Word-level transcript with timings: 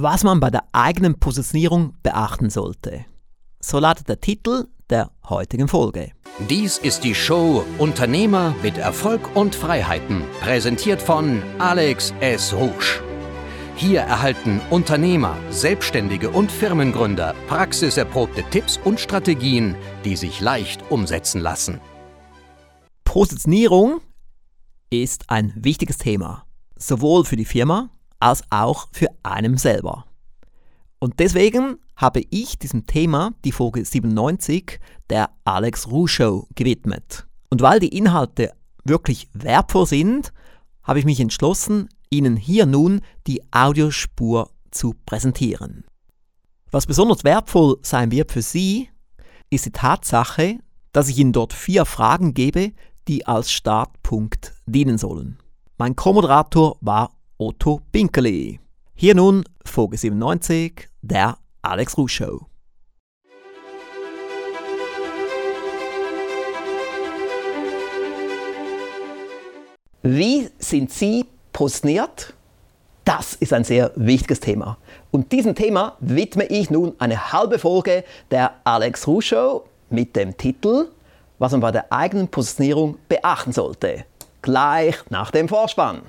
Was 0.00 0.22
man 0.22 0.38
bei 0.38 0.48
der 0.48 0.62
eigenen 0.70 1.18
Positionierung 1.18 1.94
beachten 2.04 2.50
sollte. 2.50 3.04
So 3.58 3.80
lautet 3.80 4.08
der 4.08 4.20
Titel 4.20 4.68
der 4.90 5.10
heutigen 5.28 5.66
Folge. 5.66 6.12
Dies 6.48 6.78
ist 6.78 7.02
die 7.02 7.16
Show 7.16 7.64
Unternehmer 7.78 8.54
mit 8.62 8.78
Erfolg 8.78 9.34
und 9.34 9.56
Freiheiten, 9.56 10.22
präsentiert 10.40 11.02
von 11.02 11.42
Alex 11.58 12.14
S. 12.20 12.54
Rouge. 12.54 13.02
Hier 13.74 14.02
erhalten 14.02 14.60
Unternehmer, 14.70 15.36
Selbstständige 15.50 16.30
und 16.30 16.52
Firmengründer 16.52 17.34
praxiserprobte 17.48 18.44
Tipps 18.50 18.78
und 18.84 19.00
Strategien, 19.00 19.74
die 20.04 20.14
sich 20.14 20.40
leicht 20.40 20.80
umsetzen 20.92 21.40
lassen. 21.40 21.80
Positionierung 23.02 24.00
ist 24.90 25.24
ein 25.26 25.52
wichtiges 25.56 25.98
Thema, 25.98 26.44
sowohl 26.76 27.24
für 27.24 27.34
die 27.34 27.44
Firma 27.44 27.90
als 28.20 28.42
auch 28.50 28.88
für 28.92 29.08
einen 29.22 29.56
selber. 29.56 30.04
Und 30.98 31.20
deswegen 31.20 31.78
habe 31.96 32.22
ich 32.30 32.58
diesem 32.58 32.86
Thema 32.86 33.32
die 33.44 33.52
Folge 33.52 33.84
97 33.84 34.80
der 35.10 35.30
Alex 35.44 35.88
Ruh 35.88 36.06
Show 36.06 36.48
gewidmet. 36.54 37.26
Und 37.50 37.62
weil 37.62 37.80
die 37.80 37.96
Inhalte 37.96 38.52
wirklich 38.84 39.28
wertvoll 39.32 39.86
sind, 39.86 40.32
habe 40.82 40.98
ich 40.98 41.04
mich 41.04 41.20
entschlossen, 41.20 41.88
Ihnen 42.10 42.36
hier 42.36 42.64
nun 42.64 43.02
die 43.26 43.42
Audiospur 43.52 44.50
zu 44.70 44.94
präsentieren. 45.04 45.84
Was 46.70 46.86
besonders 46.86 47.24
wertvoll 47.24 47.78
sein 47.82 48.10
wird 48.10 48.32
für 48.32 48.42
Sie, 48.42 48.88
ist 49.50 49.66
die 49.66 49.72
Tatsache, 49.72 50.58
dass 50.92 51.08
ich 51.08 51.18
Ihnen 51.18 51.32
dort 51.32 51.52
vier 51.52 51.84
Fragen 51.84 52.34
gebe, 52.34 52.72
die 53.08 53.26
als 53.26 53.52
Startpunkt 53.52 54.54
dienen 54.66 54.98
sollen. 54.98 55.38
Mein 55.78 55.96
Co-Moderator 55.96 56.76
war 56.80 57.17
Otto 57.40 57.80
Pinkeli. 57.92 58.58
Hier 58.96 59.14
nun 59.14 59.44
Folge 59.64 59.96
97 59.96 60.88
der 61.02 61.38
Alex 61.62 61.96
Ruh 61.96 62.08
Show. 62.08 62.46
Wie 70.02 70.50
sind 70.58 70.90
Sie 70.90 71.26
positioniert? 71.52 72.34
Das 73.04 73.34
ist 73.34 73.52
ein 73.52 73.62
sehr 73.62 73.92
wichtiges 73.94 74.40
Thema. 74.40 74.76
Und 75.12 75.30
diesem 75.30 75.54
Thema 75.54 75.96
widme 76.00 76.44
ich 76.46 76.70
nun 76.70 76.96
eine 76.98 77.32
halbe 77.32 77.60
Folge 77.60 78.02
der 78.32 78.54
Alex 78.64 79.06
Ruh 79.06 79.20
Show 79.20 79.64
mit 79.90 80.16
dem 80.16 80.36
Titel 80.36 80.88
Was 81.38 81.52
man 81.52 81.60
bei 81.60 81.70
der 81.70 81.92
eigenen 81.92 82.26
Positionierung 82.26 82.98
beachten 83.08 83.52
sollte. 83.52 84.06
Gleich 84.42 84.96
nach 85.10 85.30
dem 85.30 85.48
Vorspann. 85.48 86.02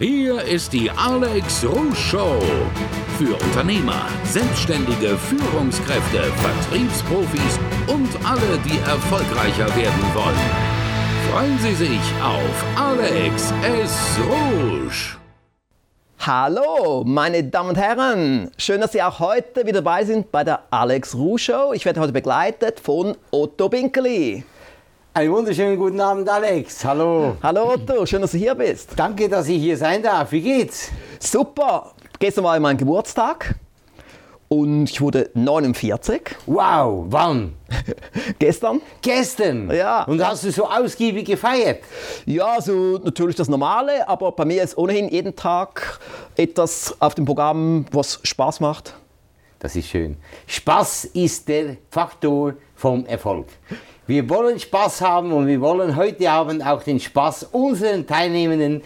Hier 0.00 0.42
ist 0.42 0.72
die 0.72 0.90
Alex 0.90 1.64
Rouge 1.64 1.94
Show. 1.94 2.40
Für 3.16 3.32
Unternehmer, 3.32 4.06
Selbstständige, 4.24 5.16
Führungskräfte, 5.16 6.24
Vertriebsprofis 6.32 7.60
und 7.86 8.08
alle, 8.28 8.58
die 8.64 8.76
erfolgreicher 8.80 9.68
werden 9.76 10.04
wollen. 10.12 11.30
Freuen 11.30 11.58
Sie 11.60 11.76
sich 11.76 12.00
auf 12.20 12.64
Alex 12.76 13.54
S. 13.62 14.18
Rouge. 14.28 15.16
Hallo, 16.18 17.04
meine 17.06 17.44
Damen 17.44 17.68
und 17.68 17.78
Herren. 17.78 18.50
Schön, 18.58 18.80
dass 18.80 18.90
Sie 18.90 19.02
auch 19.02 19.20
heute 19.20 19.64
wieder 19.64 19.80
dabei 19.80 20.04
sind 20.04 20.32
bei 20.32 20.42
der 20.42 20.64
Alex 20.70 21.14
Rouge 21.14 21.38
Show. 21.38 21.72
Ich 21.72 21.84
werde 21.84 22.00
heute 22.00 22.12
begleitet 22.12 22.80
von 22.80 23.16
Otto 23.30 23.68
Binkeli. 23.68 24.42
Einen 25.16 25.30
wunderschönen 25.30 25.78
guten 25.78 26.00
Abend, 26.00 26.28
Alex. 26.28 26.84
Hallo. 26.84 27.36
Hallo 27.40 27.74
Otto, 27.74 28.04
schön, 28.04 28.20
dass 28.20 28.32
du 28.32 28.38
hier 28.38 28.56
bist. 28.56 28.94
Danke, 28.96 29.28
dass 29.28 29.46
ich 29.46 29.62
hier 29.62 29.76
sein 29.76 30.02
darf. 30.02 30.32
Wie 30.32 30.40
geht's? 30.40 30.90
Super. 31.20 31.92
Gestern 32.18 32.42
war 32.42 32.58
mein 32.58 32.76
Geburtstag 32.76 33.54
und 34.48 34.90
ich 34.90 35.00
wurde 35.00 35.30
49. 35.34 36.20
Wow, 36.46 37.04
wann? 37.10 37.52
Gestern? 38.40 38.80
Gestern? 39.02 39.70
Ja. 39.70 40.02
Und 40.02 40.20
hast 40.26 40.42
du 40.42 40.50
so 40.50 40.68
ausgiebig 40.68 41.28
gefeiert? 41.28 41.84
Ja, 42.26 42.60
so 42.60 42.98
natürlich 42.98 43.36
das 43.36 43.48
Normale, 43.48 44.08
aber 44.08 44.32
bei 44.32 44.44
mir 44.44 44.64
ist 44.64 44.76
ohnehin 44.76 45.08
jeden 45.08 45.36
Tag 45.36 46.00
etwas 46.34 46.92
auf 46.98 47.14
dem 47.14 47.24
Programm, 47.24 47.86
was 47.92 48.18
Spaß 48.24 48.58
macht. 48.58 48.94
Das 49.60 49.76
ist 49.76 49.86
schön. 49.86 50.16
Spaß 50.48 51.04
ist 51.04 51.46
der 51.46 51.76
Faktor 51.88 52.54
vom 52.74 53.06
Erfolg. 53.06 53.46
Wir 54.06 54.28
wollen 54.28 54.60
Spaß 54.60 55.00
haben 55.00 55.32
und 55.32 55.46
wir 55.46 55.62
wollen 55.62 55.96
heute 55.96 56.30
Abend 56.30 56.64
auch 56.66 56.82
den 56.82 57.00
Spaß 57.00 57.44
unseren 57.52 58.06
Teilnehmenden 58.06 58.82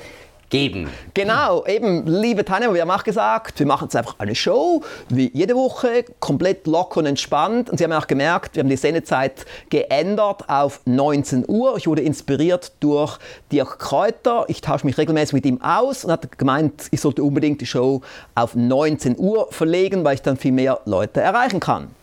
geben. 0.49 0.89
Genau, 1.13 1.67
eben, 1.67 2.07
liebe 2.07 2.45
Teilnehmer, 2.45 2.75
wir 2.75 2.83
haben 2.83 2.91
auch 2.93 3.03
gesagt, 3.03 3.59
wir 3.59 3.67
machen 3.67 3.87
jetzt 3.87 3.97
einfach 3.97 4.15
eine 4.21 4.37
Show, 4.37 4.81
wie 5.09 5.29
jede 5.35 5.57
Woche, 5.57 6.05
komplett 6.21 6.69
locker 6.69 7.01
und 7.01 7.07
entspannt. 7.07 7.69
Und 7.69 7.79
Sie 7.79 7.85
haben 7.85 7.93
auch 7.93 8.07
gemerkt, 8.07 8.55
wir 8.55 8.63
haben 8.63 8.71
die 8.71 8.77
Sendezeit 8.77 9.45
geändert 9.71 10.49
auf 10.49 10.83
19 10.85 11.47
Uhr. 11.49 11.77
Ich 11.77 11.89
wurde 11.89 12.03
inspiriert 12.03 12.71
durch 12.79 13.19
Dirk 13.51 13.81
Kräuter. 13.81 14.45
Ich 14.47 14.61
tausche 14.61 14.87
mich 14.87 14.97
regelmäßig 14.99 15.33
mit 15.33 15.47
ihm 15.47 15.61
aus 15.63 16.05
und 16.05 16.13
hat 16.13 16.39
gemeint, 16.39 16.87
ich 16.93 17.01
sollte 17.01 17.25
unbedingt 17.25 17.61
die 17.61 17.67
Show 17.67 18.03
auf 18.37 18.55
19 18.55 19.17
Uhr 19.19 19.49
verlegen, 19.51 20.05
weil 20.05 20.15
ich 20.15 20.23
dann 20.23 20.37
viel 20.37 20.53
mehr 20.53 20.79
Leute 20.85 21.21
erreichen 21.21 21.59
kann. 21.59 21.98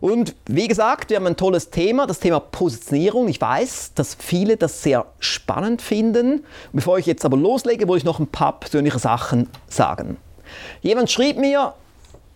Und 0.00 0.34
wie 0.46 0.68
gesagt, 0.68 1.10
wir 1.10 1.16
haben 1.16 1.26
ein 1.26 1.36
tolles 1.36 1.70
Thema, 1.70 2.06
das 2.06 2.20
Thema 2.20 2.40
Positionierung. 2.40 3.28
Ich 3.28 3.40
weiß, 3.40 3.92
dass 3.94 4.14
viele 4.14 4.56
das 4.56 4.82
sehr 4.82 5.06
spannend 5.20 5.82
finden. 5.82 6.44
Bevor 6.72 6.98
ich 6.98 7.06
jetzt 7.06 7.24
aber 7.24 7.36
loslege, 7.36 7.88
wollte 7.88 7.98
ich 7.98 8.04
noch 8.04 8.18
ein 8.18 8.26
paar 8.26 8.60
persönliche 8.60 8.98
Sachen 8.98 9.48
sagen. 9.68 10.16
Jemand 10.80 11.10
schrieb 11.10 11.38
mir, 11.38 11.74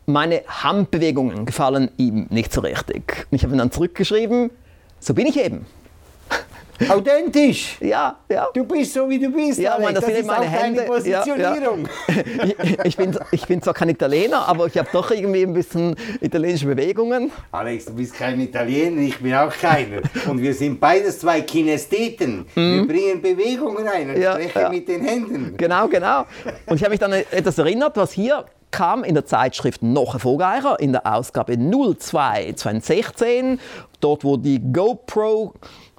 meine 0.07 0.43
Handbewegungen 0.47 1.47
gefallen 1.47 1.91
ihm 1.97 2.27
nicht 2.31 2.53
so 2.53 2.61
richtig. 2.61 3.27
Und 3.31 3.37
ich 3.37 3.45
habe 3.45 3.55
ihm 3.55 3.59
dann 3.59 3.71
zurückgeschrieben, 3.71 4.51
so 5.01 5.15
bin 5.15 5.27
ich 5.27 5.39
eben. 5.39 5.67
Authentisch. 6.89 7.77
Ja, 7.81 8.17
ja. 8.31 8.49
Du 8.55 8.65
bist 8.65 8.95
so, 8.95 9.09
wie 9.09 9.19
du 9.19 9.31
bist. 9.31 9.59
Ja, 9.59 9.73
Alex. 9.75 9.85
man, 9.85 9.95
das, 9.95 10.05
das 10.05 10.13
sind 10.13 10.21
ist 10.23 10.27
meine 10.27 10.47
auch 10.47 10.51
Hände. 10.51 10.77
deine 10.81 10.89
Positionierung. 10.91 11.89
Ja, 12.09 12.15
ja. 12.17 12.23
Ich, 12.85 12.97
bin, 12.97 13.19
ich 13.31 13.47
bin 13.47 13.63
zwar 13.63 13.75
kein 13.75 13.89
Italiener, 13.89 14.47
aber 14.49 14.67
ich 14.67 14.77
habe 14.79 14.89
doch 14.93 15.11
irgendwie 15.11 15.43
ein 15.43 15.53
bisschen 15.53 15.95
italienische 16.21 16.67
Bewegungen. 16.67 17.31
Alex, 17.53 17.85
du 17.87 17.95
bist 17.95 18.15
kein 18.15 18.41
Italiener, 18.41 19.03
ich 19.03 19.19
bin 19.21 19.35
auch 19.35 19.53
keiner. 19.53 20.01
Und 20.29 20.41
wir 20.43 20.55
sind 20.55 20.81
beides 20.81 21.21
zwei 21.21 21.41
Kinestheten. 21.43 22.47
Wir 22.55 22.87
bringen 22.87 23.21
Bewegungen 23.23 23.87
ein 23.89 24.11
und 24.11 24.17
Mhm. 24.17 24.23
Ja, 24.23 24.33
sprechen 24.35 24.61
ja. 24.61 24.69
mit 24.69 24.89
den 24.89 25.03
Händen. 25.05 25.57
Genau, 25.57 25.89
genau. 25.89 26.25
Und 26.67 26.77
ich 26.77 26.83
habe 26.83 26.91
mich 26.91 27.01
dann 27.01 27.13
etwas 27.13 27.59
erinnert, 27.59 27.97
was 27.97 28.13
hier 28.13 28.45
kam 28.71 29.05
in 29.05 29.15
der 29.15 29.27
Zeitschrift 29.27 29.83
noch 29.83 30.15
erfolgreicher, 30.15 30.81
in 30.81 30.93
der 30.93 31.07
Ausgabe 31.07 31.57
02 31.59 32.53
2016, 32.55 33.61
dort 34.01 34.25
wo 34.25 34.37
die 34.37 34.61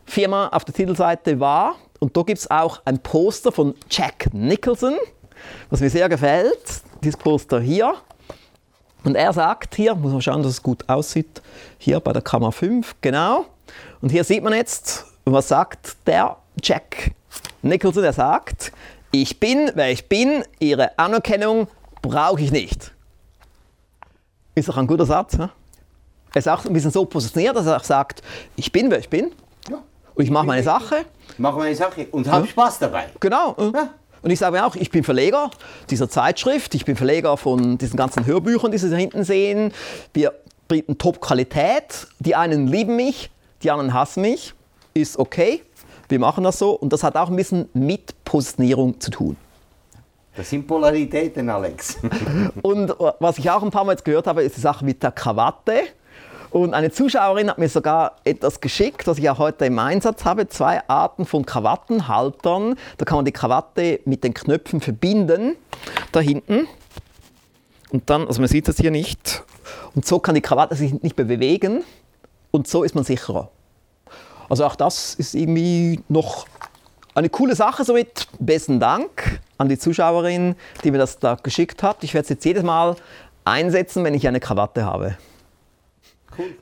GoPro-Firma 0.05 0.49
auf 0.49 0.65
der 0.65 0.73
Titelseite 0.73 1.39
war. 1.39 1.75
Und 1.99 2.15
da 2.15 2.21
gibt 2.23 2.39
es 2.39 2.51
auch 2.51 2.81
ein 2.85 2.99
Poster 2.99 3.51
von 3.51 3.75
Jack 3.89 4.33
Nicholson, 4.33 4.95
was 5.69 5.79
mir 5.79 5.89
sehr 5.89 6.09
gefällt. 6.09 6.81
Dieses 7.03 7.17
Poster 7.17 7.59
hier. 7.59 7.95
Und 9.03 9.15
er 9.15 9.33
sagt 9.33 9.75
hier, 9.75 9.95
muss 9.95 10.11
man 10.11 10.21
schauen, 10.21 10.43
dass 10.43 10.53
es 10.53 10.63
gut 10.63 10.87
aussieht, 10.87 11.41
hier 11.77 11.99
bei 11.99 12.13
der 12.13 12.21
Kamera 12.21 12.51
5, 12.51 12.95
genau. 13.01 13.45
Und 14.01 14.11
hier 14.11 14.23
sieht 14.23 14.43
man 14.43 14.53
jetzt, 14.53 15.05
was 15.25 15.49
sagt 15.49 15.97
der 16.05 16.37
Jack 16.61 17.11
Nicholson? 17.61 18.03
Er 18.03 18.13
sagt, 18.13 18.71
ich 19.11 19.39
bin, 19.39 19.71
wer 19.75 19.91
ich 19.91 20.07
bin, 20.07 20.43
Ihre 20.59 20.97
Anerkennung 20.97 21.67
brauche 22.01 22.41
ich 22.41 22.51
nicht. 22.51 22.93
Ist 24.55 24.69
doch 24.69 24.77
ein 24.77 24.87
guter 24.87 25.05
Satz. 25.05 25.37
Ne? 25.37 25.49
Er 26.33 26.39
ist 26.39 26.47
auch 26.47 26.65
ein 26.65 26.73
bisschen 26.73 26.91
so 26.91 27.05
positioniert, 27.05 27.55
dass 27.55 27.65
er 27.65 27.77
auch 27.77 27.83
sagt, 27.83 28.21
ich 28.55 28.71
bin, 28.71 28.89
wer 28.89 28.99
ich 28.99 29.09
bin. 29.09 29.31
Und 30.15 30.23
ich 30.23 30.31
mache 30.31 30.45
meine 30.45 30.63
Sache. 30.63 31.05
Mach 31.37 31.55
meine 31.55 31.75
Sache 31.75 32.07
und 32.11 32.29
hab 32.29 32.47
Spaß 32.47 32.79
dabei. 32.79 33.05
Genau. 33.19 33.55
Ja. 33.73 33.89
Und 34.21 34.31
ich 34.31 34.39
sage 34.39 34.55
mir 34.55 34.65
auch, 34.65 34.75
ich 34.75 34.89
bin 34.89 35.03
Verleger 35.03 35.51
dieser 35.89 36.09
Zeitschrift, 36.09 36.75
ich 36.75 36.85
bin 36.85 36.95
Verleger 36.95 37.35
von 37.35 37.77
diesen 37.77 37.97
ganzen 37.97 38.25
Hörbüchern, 38.25 38.71
die 38.71 38.77
Sie 38.77 38.89
da 38.89 38.95
hinten 38.95 39.23
sehen. 39.25 39.73
Wir 40.13 40.33
bieten 40.67 40.97
Top-Qualität. 40.97 42.07
Die 42.19 42.35
einen 42.35 42.67
lieben 42.67 42.95
mich, 42.95 43.29
die 43.63 43.71
anderen 43.71 43.93
hassen 43.93 44.21
mich. 44.21 44.53
Ist 44.93 45.17
okay. 45.17 45.61
Wir 46.07 46.19
machen 46.19 46.43
das 46.43 46.59
so. 46.59 46.71
Und 46.71 46.93
das 46.93 47.03
hat 47.03 47.17
auch 47.17 47.29
ein 47.29 47.35
bisschen 47.35 47.67
mit 47.73 48.15
Positionierung 48.23 48.99
zu 48.99 49.11
tun. 49.11 49.35
Das 50.35 50.49
sind 50.49 50.65
Polaritäten, 50.65 51.49
Alex. 51.49 51.97
Und 52.61 52.95
was 53.19 53.37
ich 53.37 53.49
auch 53.51 53.61
ein 53.61 53.71
paar 53.71 53.83
Mal 53.83 53.91
jetzt 53.91 54.05
gehört 54.05 54.25
habe, 54.25 54.43
ist 54.43 54.55
die 54.55 54.61
Sache 54.61 54.83
mit 54.83 55.03
der 55.03 55.11
Krawatte. 55.11 55.81
Und 56.53 56.75
eine 56.75 56.91
Zuschauerin 56.91 57.49
hat 57.49 57.57
mir 57.57 57.67
sogar 57.67 58.17
etwas 58.23 58.61
geschickt, 58.61 59.07
was 59.07 59.17
ich 59.17 59.27
auch 59.27 59.39
heute 59.39 59.65
im 59.65 59.79
Einsatz 59.79 60.23
habe. 60.23 60.47
Zwei 60.47 60.87
Arten 60.87 61.25
von 61.25 61.47
Krawattenhaltern. 61.47 62.75
Da 62.99 63.05
kann 63.05 63.15
man 63.15 63.25
die 63.25 63.31
Krawatte 63.31 64.01
mit 64.05 64.23
den 64.23 64.35
Knöpfen 64.35 64.79
verbinden. 64.79 65.55
Da 66.11 66.19
hinten. 66.19 66.67
Und 67.89 68.07
dann, 68.07 68.27
also 68.27 68.39
man 68.39 68.47
sieht 68.47 68.67
das 68.67 68.77
hier 68.77 68.91
nicht. 68.91 69.43
Und 69.95 70.05
so 70.05 70.19
kann 70.19 70.35
die 70.35 70.41
Krawatte 70.41 70.75
sich 70.75 71.01
nicht 71.01 71.17
mehr 71.17 71.25
bewegen. 71.25 71.83
Und 72.51 72.67
so 72.67 72.83
ist 72.83 72.93
man 72.93 73.03
sicherer. 73.03 73.49
Also 74.47 74.63
auch 74.65 74.75
das 74.75 75.15
ist 75.15 75.33
irgendwie 75.33 76.01
noch 76.07 76.45
eine 77.15 77.29
coole 77.29 77.55
Sache. 77.55 77.83
Somit 77.83 78.27
besten 78.37 78.79
Dank. 78.79 79.41
an 79.57 79.69
die 79.69 79.79
Zuschauerin, 79.79 80.55
die 80.83 80.91
mir 80.91 80.99
das 80.99 81.17
da 81.17 81.35
geschickt 81.41 81.81
hat. 81.81 82.03
Ich 82.03 82.13
werde 82.13 82.25
es 82.25 82.29
jetzt 82.29 82.45
jedes 82.45 82.61
Mal 82.61 82.95
einsetzen, 83.43 84.03
wenn 84.03 84.13
ich 84.13 84.27
eine 84.27 84.39
Krawatte 84.39 84.85
habe. 84.85 85.17
Cool. 86.37 86.55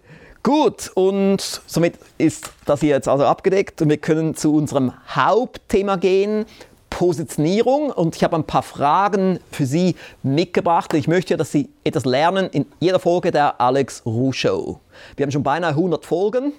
Gut, 0.44 0.89
und 0.95 1.39
somit 1.68 2.00
ist 2.18 2.50
das 2.65 2.79
hier 2.79 2.95
jetzt 2.95 3.07
also 3.07 3.25
abgedeckt 3.25 3.79
und 3.81 3.89
wir 3.89 3.97
können 3.97 4.35
zu 4.35 4.56
unserem 4.56 4.91
Hauptthema 5.07 5.97
gehen, 5.97 6.45
Positionierung. 6.89 7.91
Und 7.91 8.15
ich 8.15 8.23
habe 8.23 8.35
ein 8.35 8.44
paar 8.44 8.63
Fragen 8.63 9.39
für 9.51 9.65
Sie 9.65 9.95
mitgebracht. 10.23 10.94
Ich 10.95 11.07
möchte, 11.07 11.38
dass 11.38 11.51
Sie 11.51 11.69
etwas 11.83 12.06
lernen 12.06 12.50
in 12.51 12.65
jeder 12.79 13.00
Folge 13.00 13.31
der 13.31 13.62
Alex 13.62 14.03
Ruh 14.06 14.31
Show. 14.31 14.79
Wir 15.15 15.25
haben 15.25 15.31
schon 15.31 15.44
beinahe 15.44 15.71
100 15.71 16.06
Folgen. 16.06 16.53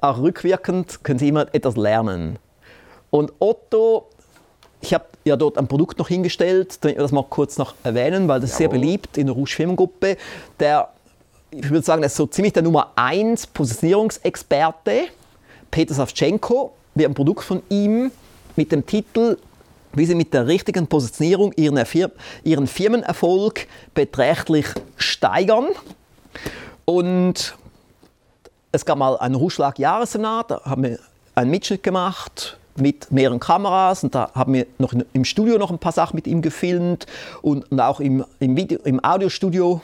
Auch 0.00 0.18
rückwirkend 0.18 1.04
können 1.04 1.18
Sie 1.18 1.28
immer 1.28 1.46
etwas 1.52 1.76
lernen. 1.76 2.38
Und 3.10 3.32
Otto, 3.38 4.08
ich 4.80 4.94
habe 4.94 5.06
ja 5.24 5.36
dort 5.36 5.58
ein 5.58 5.66
Produkt 5.66 5.98
noch 5.98 6.08
hingestellt, 6.08 6.84
das 6.84 7.12
mal 7.12 7.24
kurz 7.24 7.58
noch 7.58 7.74
erwähnen, 7.84 8.28
weil 8.28 8.40
das 8.40 8.50
ist 8.50 8.60
Jawohl. 8.60 8.74
sehr 8.74 8.80
beliebt 8.80 9.18
in 9.18 9.26
der 9.26 9.34
Rouge 9.34 9.50
Firmengruppe. 9.50 10.16
Der 10.60 10.90
ich 11.50 11.70
würde 11.70 11.84
sagen, 11.84 12.02
er 12.02 12.06
ist 12.06 12.16
so 12.16 12.26
ziemlich 12.26 12.52
der 12.52 12.62
Nummer 12.62 12.92
1 12.96 13.48
Positionierungsexperte, 13.48 15.04
Peter 15.70 15.94
Savchenko. 15.94 16.72
Wir 16.94 17.04
haben 17.04 17.12
ein 17.12 17.14
Produkt 17.14 17.44
von 17.44 17.62
ihm 17.68 18.10
mit 18.56 18.72
dem 18.72 18.84
Titel 18.84 19.36
wie 19.94 20.04
Sie 20.04 20.14
mit 20.14 20.34
der 20.34 20.46
richtigen 20.46 20.86
Positionierung 20.86 21.52
Ihren, 21.56 21.82
Ihren 22.44 22.66
Firmenerfolg 22.66 23.66
beträchtlich 23.94 24.66
steigern. 24.96 25.68
Und 26.84 27.56
es 28.70 28.84
gab 28.84 28.98
mal 28.98 29.16
einen 29.16 29.34
Ruschlag-Jahresseminar, 29.34 30.44
da 30.44 30.60
haben 30.64 30.84
wir 30.84 30.98
einen 31.34 31.50
Mitschnitt 31.50 31.82
gemacht 31.82 32.58
mit 32.76 33.10
mehreren 33.10 33.40
Kameras 33.40 34.04
und 34.04 34.14
da 34.14 34.30
haben 34.34 34.54
wir 34.54 34.66
noch 34.78 34.92
im 35.12 35.24
Studio 35.24 35.58
noch 35.58 35.70
ein 35.70 35.78
paar 35.78 35.92
Sachen 35.92 36.16
mit 36.16 36.26
ihm 36.26 36.42
gefilmt 36.42 37.06
und, 37.42 37.64
auch 37.80 37.98
im, 37.98 38.24
im, 38.38 38.56
Video, 38.56 38.78
im 38.84 39.02
Audiostudio 39.02 39.80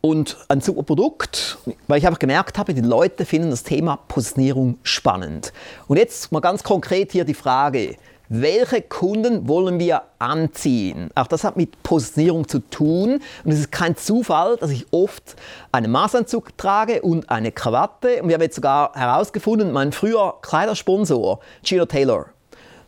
und 0.00 0.36
ein 0.48 0.60
super 0.60 0.82
Produkt, 0.82 1.58
weil 1.86 1.98
ich 1.98 2.06
einfach 2.06 2.18
gemerkt 2.18 2.58
habe, 2.58 2.74
die 2.74 2.80
Leute 2.80 3.24
finden 3.24 3.50
das 3.50 3.62
Thema 3.62 3.96
Positionierung 4.08 4.78
spannend. 4.82 5.52
Und 5.86 5.96
jetzt 5.96 6.32
mal 6.32 6.40
ganz 6.40 6.62
konkret 6.62 7.12
hier 7.12 7.24
die 7.24 7.34
Frage, 7.34 7.96
welche 8.30 8.82
Kunden 8.82 9.48
wollen 9.48 9.78
wir 9.78 10.02
anziehen? 10.18 11.08
Auch 11.14 11.26
das 11.26 11.44
hat 11.44 11.56
mit 11.56 11.82
Positionierung 11.82 12.46
zu 12.46 12.58
tun. 12.58 13.20
Und 13.44 13.52
es 13.52 13.58
ist 13.58 13.72
kein 13.72 13.96
Zufall, 13.96 14.58
dass 14.58 14.70
ich 14.70 14.86
oft 14.90 15.34
einen 15.72 15.90
Maßanzug 15.90 16.56
trage 16.58 17.00
und 17.00 17.30
eine 17.30 17.52
Krawatte. 17.52 18.22
Und 18.22 18.28
wir 18.28 18.34
haben 18.34 18.42
jetzt 18.42 18.56
sogar 18.56 18.92
herausgefunden, 18.94 19.72
mein 19.72 19.92
früher 19.92 20.34
Kleidersponsor, 20.42 21.40
Gino 21.64 21.86
Taylor, 21.86 22.26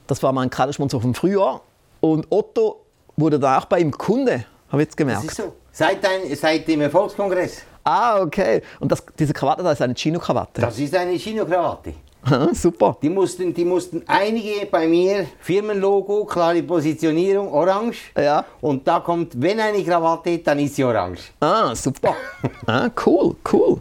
das 0.07 0.23
war 0.23 0.33
mein 0.33 0.51
Kleidersponsor 0.51 1.01
vom 1.01 1.15
Frühjahr. 1.15 1.63
Und 2.01 2.27
Otto 2.31 2.85
wurde 3.17 3.39
da 3.39 3.59
auch 3.59 3.65
bei 3.65 3.81
ihm 3.81 3.93
Kunde, 3.93 4.45
habe 4.69 4.83
ich 4.83 4.89
jetzt 4.89 4.97
gemerkt. 4.97 5.25
Das 5.25 5.31
ist 5.31 5.37
so. 5.37 5.55
Seit, 5.81 6.05
ein, 6.05 6.37
seit 6.37 6.69
dem 6.69 6.83
Erfolgskongress. 6.83 7.63
Ah, 7.85 8.21
okay. 8.21 8.61
Und 8.81 8.93
das, 8.93 9.03
diese 9.19 9.33
Krawatte, 9.33 9.63
das 9.63 9.73
ist 9.73 9.81
eine 9.81 9.95
Chino-Krawatte? 9.95 10.61
Das 10.61 10.79
ist 10.79 10.95
eine 10.95 11.17
Chino-Krawatte. 11.17 11.95
Super. 12.53 12.99
Die 13.01 13.09
mussten, 13.09 13.55
die 13.55 13.65
mussten 13.65 14.03
einige 14.07 14.67
bei 14.67 14.87
mir, 14.87 15.27
Firmenlogo, 15.41 16.27
klare 16.27 16.63
Positionierung, 16.63 17.51
orange. 17.51 18.13
Ja. 18.15 18.45
Und 18.61 18.87
da 18.87 19.01
kommt, 19.01 19.41
wenn 19.41 19.59
eine 19.59 19.83
Krawatte, 19.83 20.37
dann 20.41 20.59
ist 20.59 20.77
sie 20.77 20.85
orange. 20.85 21.33
Ah, 21.41 21.75
super. 21.75 22.15
ah, 22.67 22.91
cool, 23.07 23.37
cool. 23.51 23.81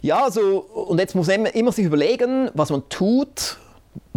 Ja, 0.00 0.24
also, 0.24 0.64
und 0.86 0.98
jetzt 0.98 1.14
muss 1.14 1.26
man 1.26 1.44
immer 1.44 1.72
sich 1.72 1.84
überlegen, 1.84 2.50
was 2.54 2.70
man 2.70 2.88
tut, 2.88 3.58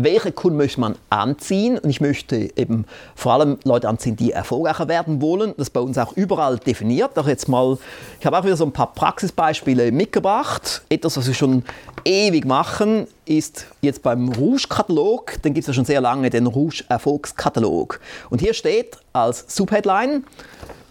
welche 0.04 0.32
Kunden 0.32 0.58
möchte 0.58 0.80
man 0.80 0.96
anziehen? 1.10 1.78
Und 1.78 1.90
ich 1.90 2.02
möchte 2.02 2.58
eben 2.58 2.86
vor 3.16 3.34
allem 3.34 3.58
Leute 3.64 3.90
anziehen, 3.90 4.16
die 4.16 4.32
erfolgreicher 4.32 4.88
werden 4.88 5.22
wollen. 5.22 5.54
Das 5.58 5.68
ist 5.68 5.74
bei 5.74 5.80
uns 5.80 5.98
auch 5.98 6.14
überall 6.14 6.58
definiert. 6.58 7.18
Auch 7.18 7.28
jetzt 7.28 7.48
mal, 7.48 7.78
ich 8.20 8.26
habe 8.26 8.38
auch 8.38 8.44
wieder 8.44 8.58
so 8.58 8.66
ein 8.66 8.72
paar 8.72 8.94
Praxisbeispiele 8.94 9.92
mitgebracht. 9.92 10.84
Etwas, 10.90 11.18
was 11.18 11.28
wir 11.28 11.34
schon 11.34 11.64
ewig 12.06 12.46
machen, 12.46 13.08
ist 13.26 13.68
jetzt 13.82 14.04
beim 14.04 14.30
Rouge-Katalog, 14.30 15.42
den 15.42 15.54
gibt 15.54 15.64
es 15.64 15.68
ja 15.68 15.74
schon 15.74 15.86
sehr 15.86 16.02
lange, 16.02 16.30
den 16.30 16.48
Rouge-Erfolgskatalog. 16.48 18.00
Und 18.30 18.42
hier 18.42 18.54
steht 18.54 18.98
als 19.14 19.46
Subheadline, 19.56 20.24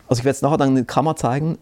also 0.09 0.21
ich 0.21 0.25
werde 0.25 0.37
es 0.37 0.43
nachher 0.43 0.59
dann 0.59 0.71
in 0.71 0.75
der 0.77 0.85
Kamera 0.85 1.17
zeigen, 1.17 1.59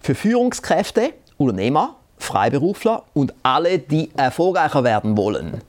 für 0.00 0.14
Führungskräfte, 0.14 1.10
Unternehmer, 1.36 1.96
Freiberufler 2.18 3.04
und 3.12 3.34
alle, 3.42 3.78
die 3.78 4.10
erfolgreicher 4.16 4.84
werden 4.84 5.16
wollen 5.16 5.62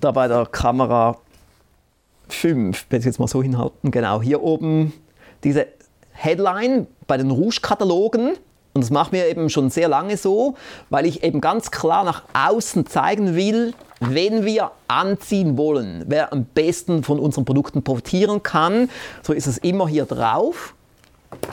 da 0.00 0.10
bei 0.12 0.28
der 0.28 0.46
Kamera 0.46 1.18
5, 2.28 2.86
wenn 2.90 3.00
Sie 3.00 3.08
jetzt 3.08 3.18
mal 3.18 3.28
so 3.28 3.42
hinhalten, 3.42 3.90
genau 3.90 4.22
hier 4.22 4.42
oben 4.42 4.92
diese 5.44 5.66
Headline 6.12 6.86
bei 7.06 7.16
den 7.16 7.30
Rouge-Katalogen. 7.30 8.32
Und 8.72 8.84
das 8.84 8.90
machen 8.90 9.12
wir 9.12 9.26
eben 9.26 9.50
schon 9.50 9.70
sehr 9.70 9.88
lange 9.88 10.16
so, 10.16 10.54
weil 10.90 11.06
ich 11.06 11.24
eben 11.24 11.40
ganz 11.40 11.70
klar 11.70 12.04
nach 12.04 12.22
außen 12.32 12.86
zeigen 12.86 13.34
will, 13.34 13.74
wenn 13.98 14.44
wir 14.44 14.70
anziehen 14.86 15.58
wollen, 15.58 16.04
wer 16.06 16.32
am 16.32 16.44
besten 16.44 17.02
von 17.02 17.18
unseren 17.18 17.44
Produkten 17.44 17.82
profitieren 17.82 18.42
kann. 18.42 18.88
So 19.22 19.32
ist 19.32 19.46
es 19.46 19.58
immer 19.58 19.88
hier 19.88 20.04
drauf. 20.04 20.74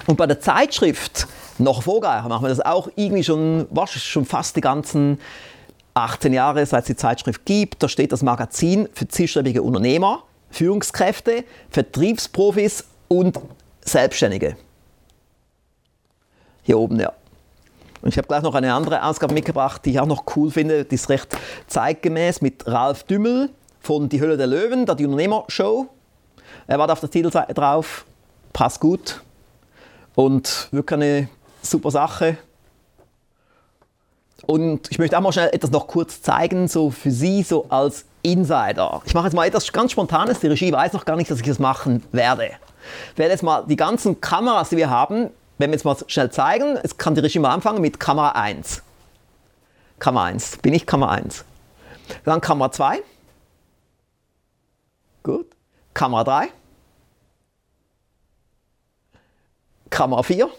Und 0.06 0.18
bei 0.18 0.28
der 0.28 0.40
Zeitschrift 0.40 1.28
noch 1.58 1.84
vorher 1.84 2.24
machen 2.28 2.44
wir 2.44 2.50
das 2.50 2.62
auch 2.62 2.90
irgendwie 2.96 3.24
schon, 3.24 3.68
was, 3.72 3.92
schon 3.92 4.26
fast 4.26 4.56
die 4.56 4.62
ganzen 4.62 5.20
18 5.98 6.32
Jahre, 6.32 6.66
seit 6.66 6.84
es 6.84 6.88
die 6.88 6.96
Zeitschrift 6.96 7.46
gibt. 7.46 7.82
Da 7.82 7.90
steht 7.90 8.12
das 8.12 8.22
Magazin 8.22 8.88
für 8.94 9.08
zielstrebige 9.08 9.64
Unternehmer, 9.64 10.24
Führungskräfte, 10.52 11.44
Vertriebsprofis 11.70 12.86
und 13.08 13.40
Selbstständige. 13.82 14.58
Hier 16.64 16.78
oben, 16.78 17.00
ja. 17.00 17.14
Und 18.02 18.10
ich 18.10 18.18
habe 18.18 18.28
gleich 18.28 18.44
noch 18.44 18.54
eine 18.54 18.74
andere 18.74 19.04
Ausgabe 19.04 19.34
mitgebracht, 19.34 19.84
die 19.86 19.92
ich 19.92 20.00
auch 20.00 20.06
noch 20.06 20.24
cool 20.36 20.52
finde. 20.52 20.86
Die 20.86 20.96
ist 20.96 21.10
recht 21.10 21.36
zeitgemäß 21.68 22.42
mit 22.42 22.68
Ralf 22.68 23.04
Dümmel 23.04 23.50
von 23.80 24.08
Die 24.08 24.22
Hölle 24.22 24.38
der 24.38 24.48
Löwen, 24.48 24.86
da 24.86 24.94
die 24.94 25.06
Unternehmershow. 25.06 25.88
Er 26.68 26.78
war 26.78 26.88
da 26.88 26.94
auf 26.94 27.00
der 27.00 27.10
Titelseite 27.10 27.54
drauf. 27.54 28.06
Passt 28.54 28.80
gut. 28.80 29.22
Und 30.14 30.68
wirklich 30.72 31.00
eine 31.00 31.30
super 31.62 31.90
Sache. 31.90 32.38
Und 34.46 34.92
ich 34.92 35.00
möchte 35.00 35.18
auch 35.18 35.22
mal 35.22 35.32
schnell 35.32 35.50
etwas 35.52 35.72
noch 35.72 35.88
kurz 35.88 36.22
zeigen, 36.22 36.68
so 36.68 36.92
für 36.92 37.12
Sie, 37.12 37.44
so 37.44 37.66
als 37.70 38.06
Insider. 38.22 39.02
Ich 39.06 39.14
mache 39.14 39.26
jetzt 39.26 39.34
mal 39.34 39.48
etwas 39.48 39.72
ganz 39.72 39.92
Spontanes. 39.92 40.40
Die 40.40 40.48
Regie 40.48 40.72
weiß 40.72 40.94
noch 40.94 41.06
gar 41.06 41.16
nicht, 41.16 41.32
dass 41.32 41.40
ich 41.40 41.46
das 41.46 41.60
machen 41.60 42.04
werde. 42.12 42.52
Ich 43.14 43.18
werde 43.18 43.32
jetzt 43.32 43.44
mal 43.44 43.66
die 43.66 43.76
ganzen 43.76 44.22
Kameras, 44.22 44.70
die 44.70 44.78
wir 44.78 44.90
haben, 44.90 45.30
wenn 45.58 45.72
wir 45.72 45.76
jetzt 45.76 45.86
mal 45.86 45.98
schnell 46.08 46.30
zeigen. 46.30 46.76
Jetzt 46.76 46.98
kann 46.98 47.16
die 47.16 47.22
Regie 47.22 47.40
mal 47.40 47.54
anfangen 47.54 47.82
mit 47.82 48.00
Kamera 48.00 48.30
1. 48.32 48.84
Kamera 50.00 50.26
1. 50.26 50.58
Bin 50.58 50.74
ich 50.74 50.86
Kamera 50.86 51.12
1. 51.12 51.44
Dann 52.24 52.42
Kamera 52.42 52.72
2. 52.72 53.02
Gut. 55.24 55.48
Kamera 55.94 56.24
3. 56.24 56.50
Kamera 59.90 60.24
4. 60.24 60.50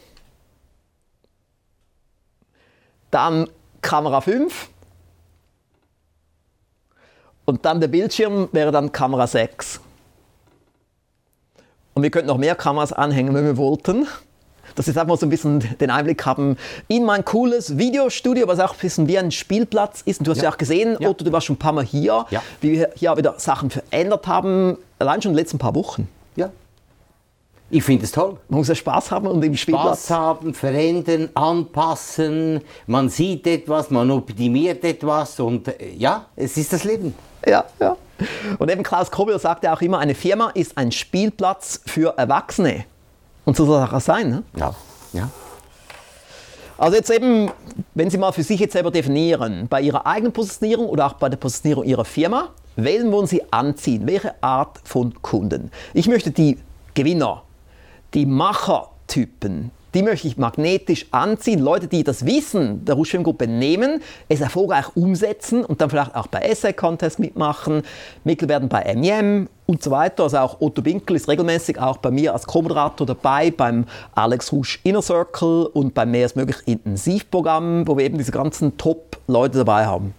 Dann 3.11 3.49
Kamera 3.89 4.21
5 4.21 4.69
und 7.47 7.65
dann 7.65 7.81
der 7.81 7.89
Bildschirm 7.89 8.51
wäre 8.53 8.71
dann 8.71 8.93
Kamera 8.93 9.27
6. 9.27 9.81
Und 11.95 12.03
wir 12.03 12.11
könnten 12.11 12.29
noch 12.29 12.37
mehr 12.37 12.55
Kameras 12.55 12.93
anhängen, 12.93 13.35
wenn 13.35 13.47
wir 13.47 13.57
wollten. 13.57 14.07
Dass 14.75 14.85
Sie 14.85 14.91
einfach 14.91 15.07
mal 15.07 15.17
so 15.17 15.25
ein 15.25 15.31
bisschen 15.31 15.61
den 15.81 15.91
Einblick 15.91 16.27
haben 16.27 16.59
in 16.89 17.07
mein 17.07 17.25
cooles 17.25 17.79
Videostudio, 17.79 18.47
was 18.47 18.61
auch 18.61 18.75
ein 18.75 18.79
bisschen 18.79 19.09
wie 19.09 19.19
ein 19.19 19.31
Spielplatz 19.31 20.03
ist. 20.03 20.19
Und 20.19 20.27
du 20.27 20.33
hast 20.33 20.39
ja, 20.39 20.45
ja 20.45 20.51
auch 20.51 20.59
gesehen, 20.59 20.99
ja. 21.01 21.09
Otto, 21.09 21.25
du 21.25 21.33
warst 21.33 21.47
schon 21.47 21.57
ein 21.57 21.59
paar 21.59 21.73
Mal 21.73 21.85
hier, 21.85 22.27
ja. 22.29 22.43
wie 22.61 22.73
wir 22.73 22.91
hier 22.95 23.17
wieder 23.17 23.37
Sachen 23.39 23.71
verändert 23.71 24.27
haben, 24.27 24.77
allein 24.99 25.23
schon 25.23 25.31
in 25.31 25.37
den 25.37 25.43
letzten 25.43 25.57
paar 25.57 25.75
Wochen. 25.75 26.09
Ich 27.71 27.85
finde 27.85 28.05
es 28.05 28.13
toll. 28.13 28.39
Man 28.49 28.61
muss 28.61 28.69
ja 28.69 28.75
Spaß 28.75 29.11
haben 29.11 29.27
und 29.27 29.45
im 29.45 29.55
Spielplatz. 29.55 30.07
Spaß 30.07 30.11
haben, 30.11 30.55
verändern, 30.55 31.29
anpassen. 31.35 32.63
Man 32.87 33.11
sieht 33.11 33.47
etwas, 33.47 33.91
man 33.91 34.11
optimiert 34.11 34.83
etwas 34.85 35.39
und 35.39 35.69
äh, 35.69 35.91
ja, 35.97 36.27
es 36.35 36.57
ist 36.57 36.73
das 36.73 36.85
Leben. 36.85 37.15
Ja, 37.47 37.65
ja. 37.79 37.97
Und 38.59 38.71
eben 38.71 38.83
Klaus 38.83 39.11
Kobiel 39.11 39.39
sagte 39.39 39.71
auch 39.73 39.81
immer, 39.83 39.99
eine 39.99 40.15
Firma 40.15 40.51
ist 40.51 40.79
ein 40.79 40.91
Spielplatz 40.91 41.81
für 41.87 42.17
Erwachsene. 42.17 42.85
Und 43.45 43.57
so 43.57 43.67
soll 43.67 43.85
es 43.85 43.93
auch 43.93 44.01
sein. 44.01 44.31
Ne? 44.31 44.43
Ja, 44.57 44.75
ja. 45.13 45.29
Also 46.79 46.97
jetzt 46.97 47.11
eben, 47.11 47.51
wenn 47.95 48.09
Sie 48.09 48.19
mal 48.19 48.33
für 48.33 48.43
sich 48.43 48.61
jetzt 48.61 48.73
selber 48.73 48.91
definieren, 48.91 49.67
bei 49.69 49.81
Ihrer 49.83 50.07
eigenen 50.07 50.33
Positionierung 50.33 50.87
oder 50.89 51.07
auch 51.07 51.15
bei 51.15 51.29
der 51.29 51.37
Positionierung 51.37 51.85
Ihrer 51.85 52.05
Firma, 52.05 52.51
wählen 52.77 53.13
wollen 53.13 53.27
Sie 53.27 53.43
anziehen? 53.53 54.07
Welche 54.07 54.43
Art 54.43 54.79
von 54.85 55.21
Kunden? 55.21 55.71
Ich 55.93 56.09
möchte 56.09 56.31
die 56.31 56.59
Gewinner 56.95 57.43
die 58.15 58.27
Machertypen, 58.27 59.71
die 59.95 60.03
möchte 60.03 60.29
ich 60.29 60.37
magnetisch 60.37 61.07
anziehen. 61.13 61.61
Leute, 61.61 61.89
die 61.89 62.05
das 62.05 62.27
Wissen 62.27 62.85
der 62.85 62.95
Rutschschwimmgruppe 62.95 63.47
nehmen, 63.47 64.03
es 64.29 64.41
erfolgreich 64.41 64.95
umsetzen 64.95 65.65
und 65.65 65.81
dann 65.81 65.89
vielleicht 65.89 66.15
auch 66.15 66.27
bei 66.27 66.41
Essay 66.41 66.73
Contest 66.73 67.19
mitmachen, 67.19 67.83
Mittel 68.23 68.49
werden 68.49 68.69
bei 68.69 68.95
MEM 68.95 69.49
und 69.67 69.83
so 69.83 69.91
weiter. 69.91 70.25
Also 70.25 70.39
auch 70.39 70.61
Otto 70.61 70.85
Winkel 70.85 71.17
ist 71.17 71.29
regelmäßig 71.29 71.81
auch 71.81 71.97
bei 71.97 72.11
mir 72.11 72.35
als 72.35 72.47
Co-Moderator 72.47 73.07
dabei 73.07 73.51
beim 73.51 73.87
Alex 74.15 74.53
Rouge 74.53 74.79
Inner 74.85 75.03
Circle 75.03 75.67
und 75.73 75.95
beim 75.95 76.11
Mehr 76.11 76.25
als 76.25 76.37
möglich 76.37 76.59
Intensivprogramm, 76.67 77.89
wo 77.89 77.97
wir 77.97 78.05
eben 78.05 78.19
diese 78.19 78.33
ganzen 78.33 78.77
Top-Leute 78.77 79.59
dabei 79.59 79.87
haben. 79.87 80.15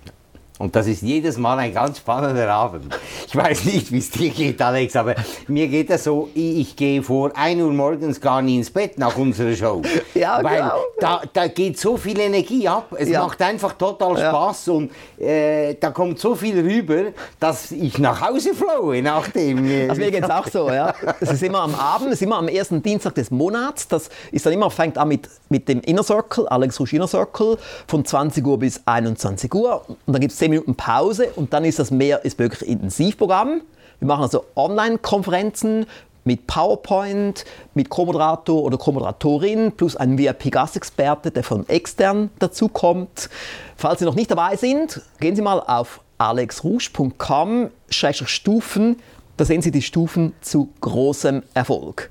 Und 0.60 0.76
das 0.76 0.88
ist 0.88 1.02
jedes 1.02 1.38
Mal 1.38 1.58
ein 1.58 1.74
ganz 1.74 2.00
spannender 2.00 2.54
Abend. 2.54 2.94
Ich 3.28 3.34
weiß 3.36 3.64
nicht, 3.64 3.92
wie 3.94 3.98
es 4.00 4.12
dir 4.12 4.30
geht, 4.30 4.62
Alex, 4.62 4.94
aber 4.98 5.16
mir 5.48 5.68
geht 5.70 5.90
das 5.90 6.04
so, 6.04 6.30
ich, 6.34 6.76
gehe 6.76 7.02
vor 7.02 7.32
1 7.34 7.62
Uhr 7.62 7.72
morgens 7.72 8.20
gar 8.20 8.42
nicht 8.42 8.56
ins 8.58 8.70
Bett 8.70 8.98
nach 9.00 9.16
unserer 9.18 9.56
Show. 9.56 9.82
Ja, 10.14 10.44
Weil 10.44 10.58
genau. 10.62 10.74
da, 11.00 11.22
da 11.32 11.48
geht 11.48 11.80
so 11.80 11.96
viel 11.96 12.20
Energie 12.20 12.68
ab, 12.68 12.94
es 12.98 13.08
Ja. 13.08 13.24
macht 13.24 13.42
einfach 13.42 13.72
total 13.74 14.18
Ja. 14.20 14.30
Spaß 14.30 14.68
und 14.68 14.92
äh, 15.18 15.76
da 15.80 15.92
kommt 15.92 16.20
so 16.20 16.36
viel 16.36 16.60
rüber, 16.60 17.14
dass 17.40 17.72
ich 17.72 17.98
nach 17.98 18.20
Hause 18.20 18.54
flowe, 18.54 19.02
nachdem... 19.02 19.66
äh, 19.66 19.88
Also 19.88 20.02
mir 20.02 20.12
geht 20.12 20.26
es 20.26 20.30
auch 20.30 20.48
so, 20.48 20.70
ja. 20.70 20.94
Es 21.22 21.32
ist 21.32 21.44
immer 21.44 21.60
am 21.62 21.74
Abend, 21.76 22.08
es 22.10 22.16
ist 22.16 22.24
immer 22.24 22.38
am 22.38 22.50
ersten 22.50 22.84
Dienstag 22.84 23.16
des 23.16 23.32
Monats. 23.32 23.88
Das 23.88 24.10
ist 24.34 24.46
dann 24.46 24.52
immer, 24.52 24.70
fängt 24.70 24.98
an 24.98 25.08
mit, 25.08 25.30
mit 25.48 25.70
dem 25.70 25.80
Inner 25.82 26.04
Circle, 26.04 26.48
Alex 26.50 26.78
Rouge 26.82 26.96
Inner 26.98 27.08
Circle, 27.08 27.58
von 27.88 28.04
20 28.04 28.46
Uhr 28.46 28.60
bis 28.60 28.82
21 28.86 29.54
Uhr. 29.56 29.86
Und 29.88 29.98
dann 30.14 30.20
gibt 30.20 30.34
es 30.34 30.40
10 30.50 30.50
Minuten 30.50 30.76
Pause 30.76 31.28
und 31.36 31.54
dann 31.54 31.64
ist 31.64 31.78
das 31.78 31.92
mehr, 31.92 32.26
ist 32.26 32.40
wirklich 32.40 32.68
Intensivprogramm. 32.68 33.62
Wir 34.00 34.08
machen 34.08 34.24
also 34.24 34.46
Online-Konferenzen 34.56 35.86
mit 36.24 36.48
PowerPoint, 36.48 37.46
mit 37.76 37.90
Co-Moderator 37.90 38.64
oder 38.64 38.78
Co-Moderatorin 38.78 39.74
plus 39.74 39.96
einen 39.96 40.18
VIP-Gastexperte, 40.18 41.30
der 41.32 41.44
von 41.44 41.70
extern 41.70 42.32
dazukommt. 42.40 43.30
Falls 43.78 44.00
Sie 44.00 44.06
noch 44.06 44.16
nicht 44.16 44.32
dabei 44.32 44.56
sind, 44.56 45.04
gehen 45.20 45.36
Sie 45.36 45.44
mal 45.44 45.60
auf 45.60 46.02
alexrouge.com-stufen. 46.18 48.96
Da 49.38 49.46
sehen 49.46 49.62
Sie 49.62 49.70
die 49.72 49.84
Stufen 49.84 50.34
zu 50.42 50.70
großem 50.82 51.44
Erfolg. 51.54 52.10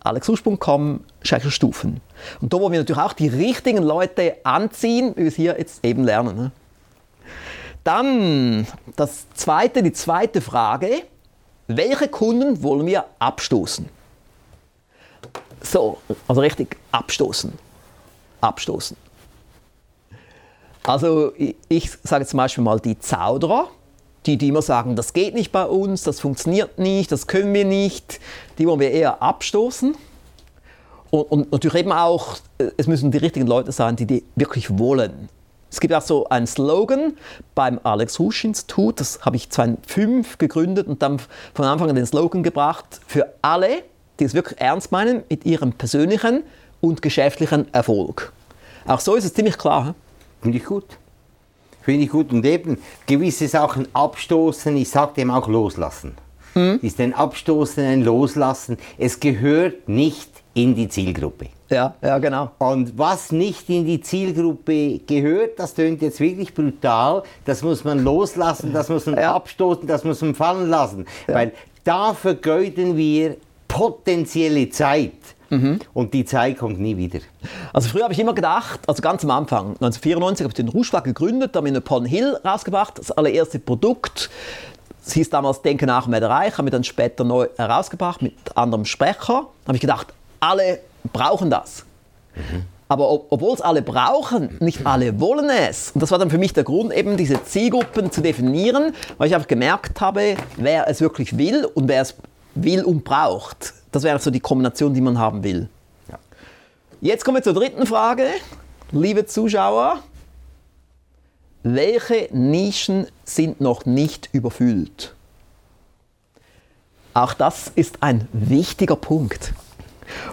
alexrouge.com-stufen. 0.00 2.00
Und 2.40 2.52
da 2.52 2.60
wollen 2.60 2.72
wir 2.72 2.80
natürlich 2.80 3.02
auch 3.02 3.12
die 3.12 3.28
richtigen 3.28 3.82
Leute 3.82 4.36
anziehen, 4.44 5.12
wie 5.16 5.22
wir 5.22 5.28
es 5.28 5.36
hier 5.36 5.56
jetzt 5.58 5.84
eben 5.84 6.04
lernen. 6.04 6.52
Dann 7.84 8.66
das 8.96 9.26
zweite, 9.34 9.82
die 9.82 9.92
zweite 9.92 10.40
Frage. 10.40 11.02
Welche 11.66 12.08
Kunden 12.08 12.62
wollen 12.62 12.86
wir 12.86 13.04
abstoßen? 13.18 13.88
So, 15.62 15.98
also 16.26 16.40
richtig 16.40 16.76
abstoßen. 16.90 17.52
Abstoßen. 18.40 18.96
Also 20.82 21.32
ich, 21.36 21.56
ich 21.68 21.90
sage 22.02 22.26
zum 22.26 22.38
Beispiel 22.38 22.64
mal 22.64 22.80
die 22.80 22.98
Zauderer, 22.98 23.68
die, 24.26 24.36
die 24.36 24.48
immer 24.48 24.62
sagen, 24.62 24.96
das 24.96 25.12
geht 25.12 25.34
nicht 25.34 25.52
bei 25.52 25.64
uns, 25.64 26.02
das 26.02 26.20
funktioniert 26.20 26.78
nicht, 26.78 27.12
das 27.12 27.26
können 27.26 27.52
wir 27.54 27.64
nicht, 27.64 28.20
die 28.58 28.66
wollen 28.66 28.80
wir 28.80 28.90
eher 28.90 29.22
abstoßen. 29.22 29.94
Und, 31.10 31.22
und 31.22 31.52
natürlich 31.52 31.80
eben 31.80 31.92
auch, 31.92 32.36
äh, 32.58 32.70
es 32.76 32.86
müssen 32.86 33.10
die 33.10 33.18
richtigen 33.18 33.46
Leute 33.46 33.72
sein, 33.72 33.96
die 33.96 34.06
die 34.06 34.24
wirklich 34.36 34.78
wollen. 34.78 35.28
Es 35.70 35.80
gibt 35.80 35.94
auch 35.94 36.02
so 36.02 36.28
einen 36.28 36.46
Slogan 36.46 37.14
beim 37.54 37.78
Alex 37.84 38.18
Rouge 38.18 38.42
Institut, 38.44 39.00
das 39.00 39.20
habe 39.22 39.36
ich 39.36 39.50
2005 39.50 40.38
gegründet 40.38 40.88
und 40.88 41.00
dann 41.02 41.20
von 41.54 41.64
Anfang 41.64 41.88
an 41.88 41.96
den 41.96 42.06
Slogan 42.06 42.42
gebracht, 42.42 43.00
für 43.06 43.32
alle, 43.40 43.82
die 44.18 44.24
es 44.24 44.34
wirklich 44.34 44.60
ernst 44.60 44.90
meinen 44.90 45.22
mit 45.28 45.46
ihrem 45.46 45.72
persönlichen 45.72 46.42
und 46.80 47.02
geschäftlichen 47.02 47.72
Erfolg. 47.72 48.32
Auch 48.86 49.00
so 49.00 49.14
ist 49.14 49.24
es 49.24 49.34
ziemlich 49.34 49.58
klar. 49.58 49.94
Finde 50.42 50.58
ich 50.58 50.64
gut. 50.64 50.86
Finde 51.82 52.04
ich 52.04 52.10
gut. 52.10 52.32
Und 52.32 52.44
eben 52.44 52.78
gewisse 53.06 53.46
Sachen 53.46 53.86
abstoßen, 53.94 54.76
ich 54.76 54.88
sage 54.88 55.12
dem 55.14 55.30
auch 55.30 55.48
loslassen. 55.48 56.16
Ist 56.82 56.98
ein 57.00 57.14
Abstoßen, 57.14 57.84
ein 57.84 58.02
Loslassen. 58.02 58.76
Es 58.98 59.20
gehört 59.20 59.88
nicht 59.88 60.28
in 60.54 60.74
die 60.74 60.88
Zielgruppe. 60.88 61.46
Ja, 61.68 61.94
ja, 62.02 62.18
genau. 62.18 62.50
Und 62.58 62.98
was 62.98 63.30
nicht 63.30 63.68
in 63.70 63.86
die 63.86 64.00
Zielgruppe 64.00 64.98
gehört, 65.06 65.58
das 65.58 65.74
tönt 65.74 66.02
jetzt 66.02 66.18
wirklich 66.18 66.52
brutal, 66.52 67.22
das 67.44 67.62
muss 67.62 67.84
man 67.84 68.02
loslassen, 68.02 68.72
das 68.72 68.88
muss 68.88 69.06
man 69.06 69.16
Ja. 69.16 69.34
abstoßen, 69.36 69.86
das 69.86 70.02
muss 70.04 70.20
man 70.20 70.34
fallen 70.34 70.68
lassen. 70.68 71.06
Weil 71.28 71.52
da 71.84 72.12
vergeuden 72.12 72.96
wir 72.96 73.36
potenzielle 73.68 74.68
Zeit. 74.70 75.12
Und 75.94 76.14
die 76.14 76.24
Zeit 76.24 76.58
kommt 76.58 76.78
nie 76.78 76.96
wieder. 76.96 77.18
Also 77.72 77.88
früher 77.88 78.04
habe 78.04 78.12
ich 78.12 78.20
immer 78.20 78.34
gedacht, 78.34 78.80
also 78.86 79.02
ganz 79.02 79.24
am 79.24 79.32
Anfang, 79.32 79.70
1994 79.80 80.44
habe 80.44 80.50
ich 80.52 80.54
den 80.54 80.68
Rouge 80.68 81.02
gegründet, 81.02 81.56
haben 81.56 81.64
wir 81.64 81.72
eine 81.72 81.80
Pon 81.80 82.04
Hill 82.04 82.38
rausgebracht, 82.44 82.98
das 83.00 83.10
allererste 83.10 83.58
Produkt. 83.58 84.30
Es 85.04 85.12
hieß 85.14 85.28
damals 85.30 85.60
Denke 85.62 85.86
nach, 85.86 86.08
werde 86.08 86.28
reich, 86.28 86.56
haben 86.56 86.66
wir 86.66 86.70
dann 86.70 86.84
später 86.84 87.24
neu 87.24 87.48
herausgebracht 87.56 88.22
mit 88.22 88.34
anderem 88.56 88.84
Sprecher. 88.84 89.48
Da 89.64 89.68
habe 89.68 89.74
ich 89.76 89.80
gedacht, 89.80 90.14
alle 90.40 90.80
brauchen 91.12 91.50
das. 91.50 91.84
Aber 92.88 93.08
ob, 93.08 93.26
obwohl 93.30 93.54
es 93.54 93.60
alle 93.60 93.82
brauchen, 93.82 94.56
nicht 94.60 94.84
alle 94.84 95.20
wollen 95.20 95.48
es. 95.48 95.92
Und 95.92 96.02
das 96.02 96.10
war 96.10 96.18
dann 96.18 96.30
für 96.30 96.38
mich 96.38 96.52
der 96.52 96.64
Grund, 96.64 96.92
eben 96.92 97.16
diese 97.16 97.42
Zielgruppen 97.44 98.10
zu 98.10 98.20
definieren, 98.20 98.94
weil 99.16 99.28
ich 99.28 99.34
einfach 99.34 99.46
gemerkt 99.46 100.00
habe, 100.00 100.36
wer 100.56 100.88
es 100.88 101.00
wirklich 101.00 101.38
will 101.38 101.64
und 101.66 101.86
wer 101.86 102.02
es 102.02 102.14
will 102.54 102.82
und 102.84 103.04
braucht. 103.04 103.74
Das 103.92 104.02
wäre 104.02 104.18
so 104.18 104.30
die 104.30 104.40
Kombination, 104.40 104.92
die 104.92 105.00
man 105.00 105.18
haben 105.18 105.44
will. 105.44 105.68
Jetzt 107.00 107.24
kommen 107.24 107.38
wir 107.38 107.42
zur 107.42 107.54
dritten 107.54 107.86
Frage. 107.86 108.26
Liebe 108.92 109.24
Zuschauer, 109.24 110.00
welche 111.62 112.28
Nischen 112.30 113.06
sind 113.24 113.60
noch 113.60 113.86
nicht 113.86 114.28
überfüllt? 114.32 115.14
Auch 117.14 117.34
das 117.34 117.72
ist 117.74 118.02
ein 118.02 118.28
wichtiger 118.32 118.96
Punkt. 118.96 119.54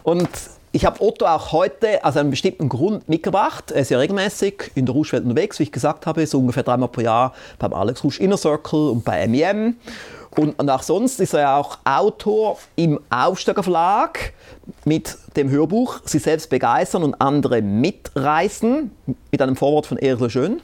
Und 0.04 0.30
ich 0.72 0.86
habe 0.86 1.02
Otto 1.02 1.26
auch 1.26 1.54
heute 1.54 2.04
aus 2.04 2.18
einem 2.18 2.30
bestimmten 2.30 2.70
Grund 2.70 3.10
mitgebracht. 3.10 3.72
Er 3.72 3.82
ist 3.82 3.90
ja 3.90 3.98
regelmäßig 3.98 4.72
in 4.76 4.86
der 4.86 4.94
Rouge-Welt 4.94 5.24
unterwegs, 5.24 5.60
wie 5.60 5.64
ich 5.64 5.72
gesagt 5.72 6.06
habe, 6.06 6.26
so 6.28 6.40
ungefähr 6.40 6.64
dreimal 6.64 6.90
pro 6.90 7.02
Jahr 7.02 7.34
beim 7.58 7.74
Alex 7.74 8.04
Rouge 8.04 8.20
Inner 8.20 8.38
Circle 8.38 8.90
und 8.90 9.04
bei 9.04 9.28
MEM. 9.28 9.78
Und, 10.36 10.60
und 10.60 10.70
auch 10.70 10.84
sonst 10.84 11.20
ist 11.20 11.34
er 11.34 11.40
ja 11.40 11.58
auch 11.58 11.80
Autor 11.84 12.60
im 12.76 13.00
Aufsteiger 13.10 13.64
Verlag 13.64 14.34
mit 14.86 15.18
dem 15.36 15.50
Hörbuch 15.50 16.02
Sie 16.06 16.20
selbst 16.20 16.50
begeistern 16.50 17.04
und 17.04 17.20
andere 17.20 17.62
mitreißen, 17.62 18.92
mit 19.32 19.42
einem 19.42 19.56
Vorwort 19.56 19.88
von 19.88 19.98
Erle 19.98 20.30
Schön. 20.30 20.62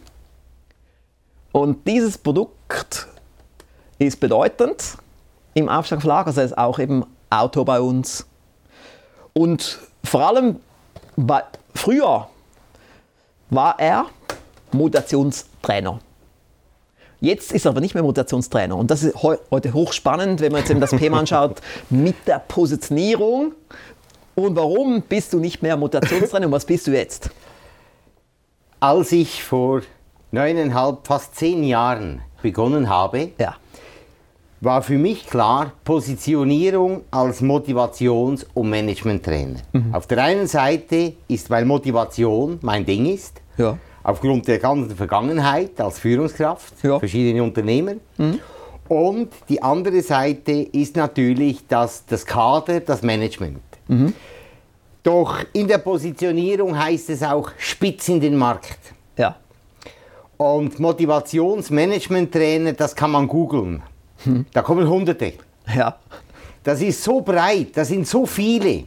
Und 1.52 1.88
dieses 1.88 2.18
Produkt 2.18 3.08
ist 3.98 4.20
bedeutend 4.20 4.98
im 5.54 5.70
Aufsteiger 5.70 6.02
Verlag, 6.02 6.28
also 6.28 6.42
er 6.42 6.46
ist 6.46 6.58
auch 6.58 6.78
eben 6.78 7.06
Autor 7.30 7.66
bei 7.66 7.80
uns. 7.80 8.28
Und 9.34 9.80
vor 10.04 10.22
allem 10.22 10.60
bei, 11.16 11.44
früher 11.76 12.28
war 13.50 13.80
er 13.80 14.06
Motivationstrainer. 14.72 16.00
Jetzt 17.20 17.54
ist 17.54 17.66
er 17.66 17.72
aber 17.72 17.80
nicht 17.80 17.94
mehr 17.94 18.04
Motivationstrainer. 18.04 18.76
Und 18.76 18.92
das 18.92 19.04
ist 19.04 19.24
heu 19.24 19.38
heute 19.50 19.74
hochspannend, 19.74 20.42
wenn 20.42 20.52
man 20.52 20.60
jetzt 20.60 20.72
eben 20.72 20.82
das 20.82 20.90
Thema 20.90 21.20
anschaut 21.20 21.62
mit 21.90 22.16
der 22.28 22.40
Positionierung. 22.40 23.54
Und 24.36 24.56
warum 24.56 25.02
bist 25.04 25.32
du 25.34 25.40
nicht 25.40 25.62
mehr 25.62 25.78
Motivationstrainer 25.78 26.48
und 26.48 26.52
was 26.52 26.66
bist 26.66 26.88
du 26.88 26.92
jetzt? 26.92 27.30
Als 28.80 29.12
ich 29.12 29.44
vor 29.44 29.84
neuneinhalb, 30.32 31.08
fast 31.08 31.36
zehn 31.36 31.64
Jahren 31.64 32.22
begonnen 32.42 32.90
habe, 32.90 33.32
Ja, 33.38 33.56
war 34.64 34.82
für 34.82 34.98
mich 34.98 35.26
klar 35.28 35.74
Positionierung 35.84 37.02
als 37.12 37.42
Motivations- 37.42 38.46
und 38.54 38.70
Managementtrainer. 38.70 39.60
Auf 39.92 40.08
der 40.08 40.20
einen 40.24 40.48
Seite 40.48 41.14
ist, 41.28 41.50
weil 41.50 41.66
Motivation 41.66 42.60
mein 42.62 42.86
Ding 42.86 43.06
ist, 43.06 43.42
Ja. 43.58 43.78
aufgrund 44.04 44.48
der 44.48 44.60
ganzen 44.60 44.96
Vergangenheit 44.96 45.80
als 45.82 46.00
Führungskraft, 46.00 46.74
Ja. 46.84 46.98
verschiedene 47.00 47.44
Unternehmen. 47.44 48.00
Und 48.88 49.30
die 49.50 49.62
andere 49.62 50.02
Seite 50.02 50.52
ist 50.52 50.96
natürlich 50.96 51.66
das, 51.68 52.06
das 52.06 52.26
Kader, 52.26 52.80
das 52.80 53.02
Management. 53.02 53.60
Doch 55.04 55.40
in 55.52 55.68
der 55.68 55.80
Positionierung 55.80 56.78
heißt 56.82 57.10
es 57.10 57.22
auch 57.24 57.50
spitz 57.58 58.08
in 58.08 58.22
den 58.22 58.38
Markt. 58.38 58.80
ja, 59.18 59.36
Und 60.38 60.80
Motivationsmanagement-Trainer, 60.80 62.74
das 62.74 62.96
kann 62.96 63.12
man 63.12 63.28
googeln. 63.28 63.84
Da 64.54 64.62
kommen 64.62 64.88
Hunderte. 64.90 65.34
ja, 65.76 65.98
Das 66.64 66.82
ist 66.82 67.04
so 67.04 67.22
breit, 67.22 67.68
das 67.76 67.90
sind 67.90 68.08
so 68.08 68.26
viele. 68.26 68.86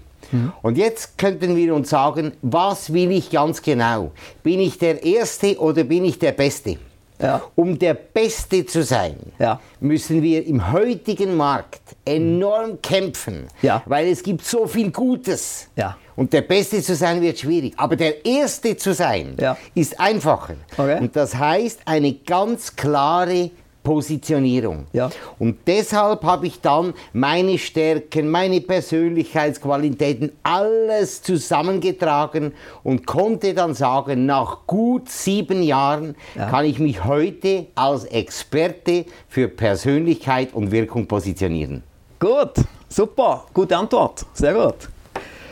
Und 0.62 0.76
jetzt 0.76 1.16
könnten 1.18 1.54
wir 1.54 1.72
uns 1.74 1.90
sagen, 1.90 2.32
was 2.42 2.92
will 2.92 3.12
ich 3.12 3.30
ganz 3.30 3.62
genau? 3.62 4.10
Bin 4.42 4.58
ich 4.60 4.76
der 4.78 5.02
Erste 5.04 5.56
oder 5.60 5.84
bin 5.84 6.04
ich 6.04 6.18
der 6.18 6.32
Beste? 6.32 6.78
Ja. 7.20 7.40
Um 7.54 7.78
der 7.78 7.94
Beste 7.94 8.66
zu 8.66 8.82
sein, 8.82 9.16
Ja. 9.38 9.60
müssen 9.80 10.22
wir 10.22 10.44
im 10.46 10.70
heutigen 10.72 11.34
Markt 11.36 11.80
enorm 12.04 12.82
kämpfen, 12.82 13.46
Ja. 13.62 13.82
weil 13.86 14.08
es 14.08 14.22
gibt 14.22 14.44
so 14.44 14.66
viel 14.66 14.90
Gutes. 14.90 15.68
Und 16.16 16.32
der 16.32 16.42
Beste 16.42 16.82
zu 16.82 16.94
sein 16.96 17.22
wird 17.22 17.38
schwierig. 17.38 17.74
Aber 17.76 17.94
der 17.96 18.24
Erste 18.26 18.76
zu 18.76 18.92
sein 18.94 19.36
ist 19.74 19.98
einfacher. 20.00 20.56
Okay. 20.76 20.98
Und 21.00 21.14
das 21.14 21.36
heißt 21.36 21.80
eine 21.86 22.12
ganz 22.14 22.74
klare 22.74 23.50
Positionierung. 23.86 24.86
Ja. 24.92 25.10
Und 25.38 25.58
deshalb 25.64 26.24
habe 26.24 26.48
ich 26.48 26.60
dann 26.60 26.92
meine 27.12 27.56
Stärken, 27.56 28.28
meine 28.28 28.60
Persönlichkeitsqualitäten, 28.60 30.32
alles 30.42 31.22
zusammengetragen 31.22 32.52
und 32.82 33.06
konnte 33.06 33.54
dann 33.54 33.74
sagen, 33.74 34.26
nach 34.26 34.66
gut 34.66 35.08
sieben 35.08 35.62
Jahren 35.62 36.16
kann 36.34 36.64
ich 36.64 36.80
mich 36.80 37.04
heute 37.04 37.66
als 37.76 38.06
Experte 38.06 39.04
für 39.28 39.46
Persönlichkeit 39.46 40.52
und 40.52 40.72
Wirkung 40.72 41.06
positionieren. 41.06 41.84
Gut, 42.18 42.54
super, 42.88 43.44
gute 43.54 43.76
Antwort, 43.76 44.26
sehr 44.34 44.54
gut. 44.54 44.88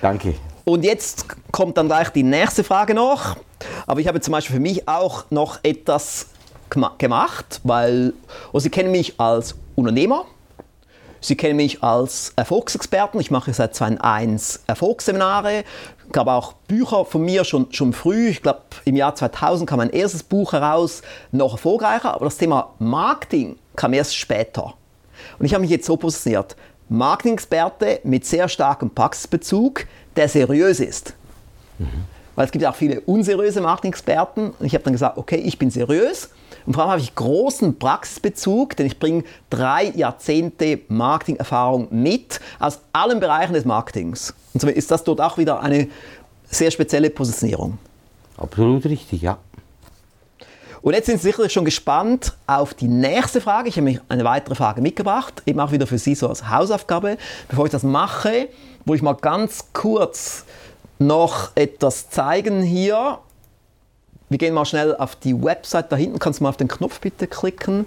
Danke. 0.02 0.34
Und 0.64 0.84
jetzt 0.84 1.26
kommt 1.52 1.76
dann 1.76 1.86
gleich 1.86 2.08
die 2.08 2.24
nächste 2.24 2.64
Frage 2.64 2.94
noch. 2.94 3.36
Aber 3.86 4.00
ich 4.00 4.08
habe 4.08 4.20
zum 4.20 4.32
Beispiel 4.32 4.56
für 4.56 4.60
mich 4.60 4.88
auch 4.88 5.24
noch 5.30 5.60
etwas 5.62 6.26
gemacht, 6.99 7.61
weil 7.64 8.12
oh, 8.52 8.59
Sie 8.59 8.71
kennen 8.71 8.90
mich 8.90 9.19
als 9.21 9.54
Unternehmer, 9.75 10.26
Sie 11.25 11.37
kennen 11.37 11.57
mich 11.57 11.83
als 11.83 12.35
Erfolgsexperten. 12.37 13.19
Ich 13.19 13.31
mache 13.31 13.54
seit 13.54 13.75
2001 13.75 14.64
Erfolgsseminare. 14.66 15.64
gab 16.12 16.26
auch 16.26 16.52
Bücher 16.69 17.07
von 17.07 17.23
mir 17.23 17.45
schon, 17.45 17.73
schon 17.73 17.95
früh. 17.95 18.28
Ich 18.28 18.43
glaube, 18.43 18.61
im 18.85 18.95
Jahr 18.95 19.14
2000 19.14 19.66
kam 19.66 19.78
mein 19.78 19.88
erstes 19.88 20.23
Buch 20.23 20.52
heraus, 20.52 21.00
noch 21.33 21.52
erfolgreicher. 21.52 22.12
Aber 22.12 22.26
das 22.26 22.37
Thema 22.37 22.75
Marketing 22.78 23.57
kam 23.75 23.95
erst 23.95 24.14
später. 24.14 24.75
Und 25.38 25.47
ich 25.47 25.54
habe 25.54 25.62
mich 25.62 25.71
jetzt 25.71 25.87
so 25.87 25.97
positioniert. 25.97 26.57
Marketing-Experte 26.90 28.00
mit 28.04 28.26
sehr 28.26 28.47
starkem 28.47 28.90
Praxisbezug, 28.90 29.87
der 30.16 30.28
seriös 30.28 30.78
ist. 30.78 31.14
Weil 32.35 32.45
es 32.45 32.52
gibt 32.52 32.62
ja 32.62 32.71
auch 32.71 32.76
viele 32.76 33.00
unseriöse 33.00 33.62
Marketing-Experten. 33.62 34.50
Und 34.50 34.66
ich 34.66 34.75
habe 34.75 34.85
dann 34.85 34.93
gesagt, 34.93 35.16
okay, 35.16 35.37
ich 35.37 35.59
bin 35.59 35.71
seriös. 35.71 36.28
Und 36.66 36.75
vor 36.75 36.83
allem 36.83 36.92
habe 36.92 37.00
ich 37.00 37.14
großen 37.14 37.78
Praxisbezug, 37.78 38.76
denn 38.76 38.87
ich 38.87 38.99
bringe 38.99 39.25
drei 39.50 39.92
Jahrzehnte 39.94 40.80
Marketing-Erfahrung 40.88 41.88
mit 41.90 42.40
aus 42.59 42.80
allen 42.92 43.21
Bereichen 43.21 43.52
des 43.52 43.64
Marketings. 43.64 44.35
Und 44.54 44.61
somit 44.61 44.76
ist 44.76 44.90
das 44.90 45.04
dort 45.04 45.21
auch 45.21 45.37
wieder 45.37 45.61
eine 45.61 45.88
sehr 46.44 46.71
spezielle 46.71 47.11
Positionierung. 47.11 47.78
Absolut 48.37 48.85
richtig, 48.87 49.23
ja. 49.23 49.38
Und 50.85 50.92
jetzt 50.92 51.06
sind 51.06 51.18
Sie 51.18 51.28
sicherlich 51.28 51.50
schon 51.50 51.64
gespannt 51.64 52.35
auf 52.47 52.75
die 52.75 52.88
nächste 52.88 53.40
Frage. 53.40 53.71
Ich 53.71 53.76
habe 53.76 53.87
mich 53.87 54.00
eine 54.11 54.25
weitere 54.25 54.54
Frage 54.54 54.83
mitgebracht, 54.83 55.42
eben 55.47 55.59
auch 55.61 55.73
wieder 55.73 55.87
für 55.87 55.97
Sie 55.97 56.14
so 56.14 56.28
als 56.28 56.50
Hausaufgabe. 56.50 57.16
Bevor 57.49 57.64
ich 57.64 57.73
das 57.73 57.85
mache, 57.85 58.49
wo 58.85 58.94
ich 58.94 59.00
mal 59.00 59.14
ganz 59.14 59.73
kurz 59.73 60.44
noch 60.99 61.52
etwas 61.54 62.11
zeigen 62.11 62.62
hier. 62.62 63.18
Wir 64.34 64.38
gehen 64.38 64.52
mal 64.52 64.64
schnell 64.64 64.96
auf 64.96 65.14
die 65.14 65.40
Website 65.44 65.92
da 65.92 65.96
hinten. 65.96 66.18
Kannst 66.18 66.40
du 66.40 66.42
mal 66.42 66.48
auf 66.48 66.56
den 66.56 66.66
Knopf 66.66 66.98
bitte 66.98 67.28
klicken? 67.28 67.86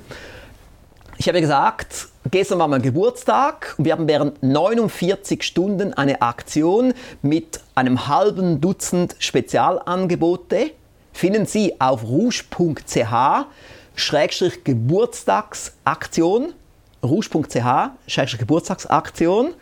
Ich 1.17 1.27
habe 1.27 1.41
gesagt, 1.41 2.07
gestern 2.31 2.57
war 2.59 2.69
mein 2.69 2.81
Geburtstag 2.81 3.75
und 3.77 3.83
wir 3.83 3.91
haben 3.91 4.07
während 4.07 4.41
49 4.41 5.43
Stunden 5.43 5.93
eine 5.93 6.21
Aktion 6.21 6.93
mit 7.21 7.59
einem 7.75 8.07
halben 8.07 8.61
Dutzend 8.61 9.17
Spezialangebote. 9.19 10.71
Finden 11.11 11.45
Sie 11.45 11.81
auf 11.81 12.03
rouge.ch 12.03 13.45
Schrägstrich 13.95 14.63
Geburtstagsaktion. 14.63 16.53
rouge.ch 17.03 17.89
Schrägstrich 18.07 18.39
Geburtstagsaktion. 18.39 19.53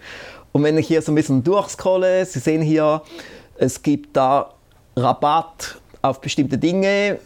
Und 0.52 0.62
wenn 0.62 0.78
ich 0.78 0.86
hier 0.86 1.02
so 1.02 1.12
ein 1.12 1.16
bisschen 1.16 1.44
durchscrolle, 1.44 2.28
Sie 2.28 2.38
sehen 2.38 2.62
hier, 2.62 3.02
es 3.58 3.82
gibt 3.82 4.16
da 4.16 4.52
Rabatt 4.96 5.78
auf 6.06 6.22
bestimmte 6.22 6.58
Dinge, 6.58 7.20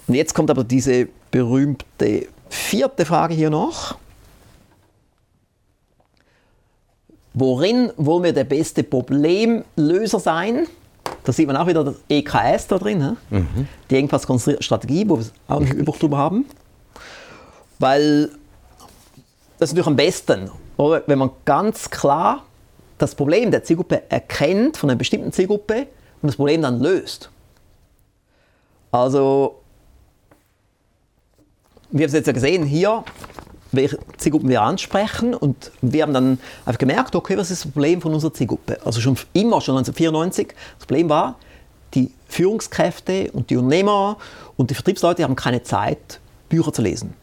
Und 0.06 0.14
jetzt 0.14 0.34
kommt 0.34 0.50
aber 0.50 0.62
diese 0.62 1.08
berühmte 1.32 2.28
vierte 2.48 3.04
Frage 3.04 3.34
hier 3.34 3.50
noch. 3.50 3.96
Worin 7.34 7.90
wollen 7.96 8.22
wir 8.24 8.32
der 8.32 8.44
beste 8.44 8.84
Problemlöser 8.84 10.20
sein? 10.20 10.68
Da 11.24 11.32
sieht 11.32 11.46
man 11.46 11.56
auch 11.56 11.66
wieder 11.66 11.84
das 11.84 11.96
EKS 12.08 12.66
da 12.66 12.78
drin, 12.78 13.16
hä? 13.30 13.40
die 13.90 13.96
Engpass 13.96 14.26
konstruierte 14.26 14.62
Strategie, 14.62 15.08
wo 15.08 15.18
wir 15.18 15.26
auch 15.48 15.60
ein 15.60 15.84
Buch 15.84 15.96
drüber 15.96 16.18
haben. 16.18 16.46
Weil 17.78 18.30
das 19.58 19.70
ist 19.70 19.74
natürlich 19.74 19.86
am 19.86 19.96
besten, 19.96 20.50
oder? 20.76 21.02
wenn 21.06 21.18
man 21.18 21.30
ganz 21.44 21.90
klar 21.90 22.42
das 22.98 23.14
Problem 23.14 23.50
der 23.50 23.62
Zielgruppe 23.64 24.10
erkennt, 24.10 24.76
von 24.76 24.90
einer 24.90 24.98
bestimmten 24.98 25.32
Zielgruppe, 25.32 25.86
und 26.22 26.28
das 26.28 26.36
Problem 26.36 26.62
dann 26.62 26.80
löst. 26.80 27.30
Also, 28.92 29.60
wir 31.90 32.04
haben 32.04 32.08
es 32.08 32.12
jetzt 32.12 32.26
ja 32.26 32.32
gesehen 32.32 32.64
hier, 32.64 33.04
Zielgruppen 34.18 34.48
wir 34.48 34.62
ansprechen 34.62 35.34
und 35.34 35.72
wir 35.80 36.02
haben 36.02 36.12
dann 36.12 36.38
einfach 36.64 36.78
gemerkt, 36.78 37.16
okay, 37.16 37.36
was 37.36 37.50
ist 37.50 37.64
das 37.64 37.72
Problem 37.72 38.00
von 38.00 38.12
unserer 38.12 38.32
Zielgruppe? 38.32 38.78
Also 38.84 39.00
schon 39.00 39.16
immer, 39.32 39.60
schon 39.60 39.76
1994, 39.76 40.54
das 40.78 40.86
Problem 40.86 41.08
war, 41.08 41.36
die 41.94 42.10
Führungskräfte 42.28 43.30
und 43.32 43.50
die 43.50 43.56
Unternehmer 43.56 44.16
und 44.56 44.70
die 44.70 44.74
Vertriebsleute 44.74 45.22
haben 45.22 45.36
keine 45.36 45.62
Zeit, 45.62 46.20
Bücher 46.48 46.72
zu 46.72 46.82
lesen. 46.82 47.14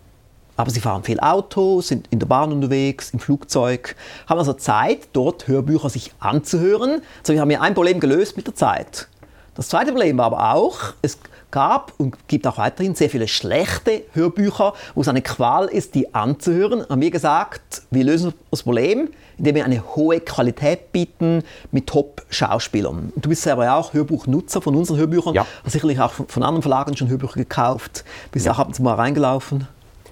Aber 0.57 0.71
sie 0.71 0.81
fahren 0.81 1.03
viel 1.03 1.19
Auto, 1.21 1.81
sind 1.81 2.07
in 2.09 2.19
der 2.19 2.27
Bahn 2.27 2.51
unterwegs, 2.51 3.11
im 3.11 3.19
Flugzeug, 3.19 3.95
haben 4.27 4.39
also 4.39 4.53
Zeit, 4.53 5.07
dort 5.13 5.47
Hörbücher 5.47 5.89
sich 5.89 6.13
anzuhören. 6.19 7.01
Also 7.21 7.33
wir 7.33 7.41
haben 7.41 7.49
hier 7.49 7.61
ein 7.61 7.73
Problem 7.73 7.99
gelöst 7.99 8.35
mit 8.35 8.45
der 8.45 8.55
Zeit. 8.55 9.07
Das 9.55 9.69
zweite 9.69 9.91
Problem 9.91 10.17
war 10.17 10.25
aber 10.25 10.53
auch, 10.53 10.93
es 11.01 11.17
gab 11.51 11.93
und 11.97 12.15
gibt 12.27 12.45
auch 12.47 12.57
weiterhin 12.57 12.95
sehr 12.95 13.09
viele 13.09 13.27
schlechte 13.27 14.03
Hörbücher, 14.13 14.73
wo 14.95 15.01
es 15.01 15.07
eine 15.07 15.21
Qual 15.21 15.65
ist, 15.67 15.95
die 15.95 16.13
anzuhören. 16.13 16.85
Haben 16.89 17.01
wir 17.01 17.11
gesagt, 17.11 17.83
wir 17.91 18.03
lösen 18.03 18.33
das 18.51 18.63
Problem, 18.63 19.09
indem 19.37 19.55
wir 19.55 19.65
eine 19.65 19.95
hohe 19.95 20.19
Qualität 20.19 20.91
bieten 20.91 21.43
mit 21.71 21.87
Top-Schauspielern. 21.87 23.13
Du 23.15 23.29
bist 23.29 23.41
selber 23.41 23.65
ja 23.65 23.77
auch 23.77 23.93
Hörbuchnutzer 23.93 24.61
von 24.61 24.75
unseren 24.75 24.97
Hörbüchern, 24.97 25.33
Ja. 25.33 25.45
hast 25.63 25.73
sicherlich 25.73 25.99
auch 25.99 26.11
von, 26.11 26.43
anderen 26.43 26.61
Verlagen 26.61 26.95
schon 26.95 27.09
Hörbücher 27.09 27.35
gekauft, 27.35 28.03
bist 28.31 28.47
auch 28.49 28.59
ab 28.59 28.67
und 28.67 28.73
zu 28.73 28.83
mal 28.83 28.95
reingelaufen. 28.95 29.67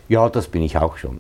Ja, 0.10 0.30
das 0.30 0.48
bin 0.48 0.62
ich 0.62 0.78
auch 0.78 0.96
schon. 0.98 1.20